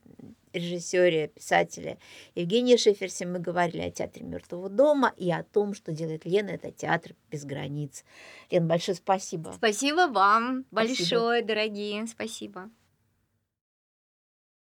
режиссере, 0.54 1.28
писателе 1.28 1.98
Евгении 2.36 2.78
Шиферсе. 2.78 3.26
Мы 3.26 3.40
говорили 3.40 3.82
о 3.82 3.92
театре 3.92 4.26
Мертвого 4.26 4.70
дома 4.70 5.14
и 5.18 5.32
о 5.32 5.44
том, 5.44 5.74
что 5.74 5.92
делает 5.92 6.26
Лена, 6.26 6.52
это 6.52 6.72
театр 6.72 7.16
без 7.32 7.46
границ. 7.46 8.04
Лен, 8.50 8.68
большое 8.68 8.96
спасибо. 8.96 9.54
Спасибо 9.56 10.08
вам 10.08 10.66
Спасибо. 10.72 11.20
большое, 11.20 11.42
дорогие. 11.44 12.08
Спасибо. 12.08 12.70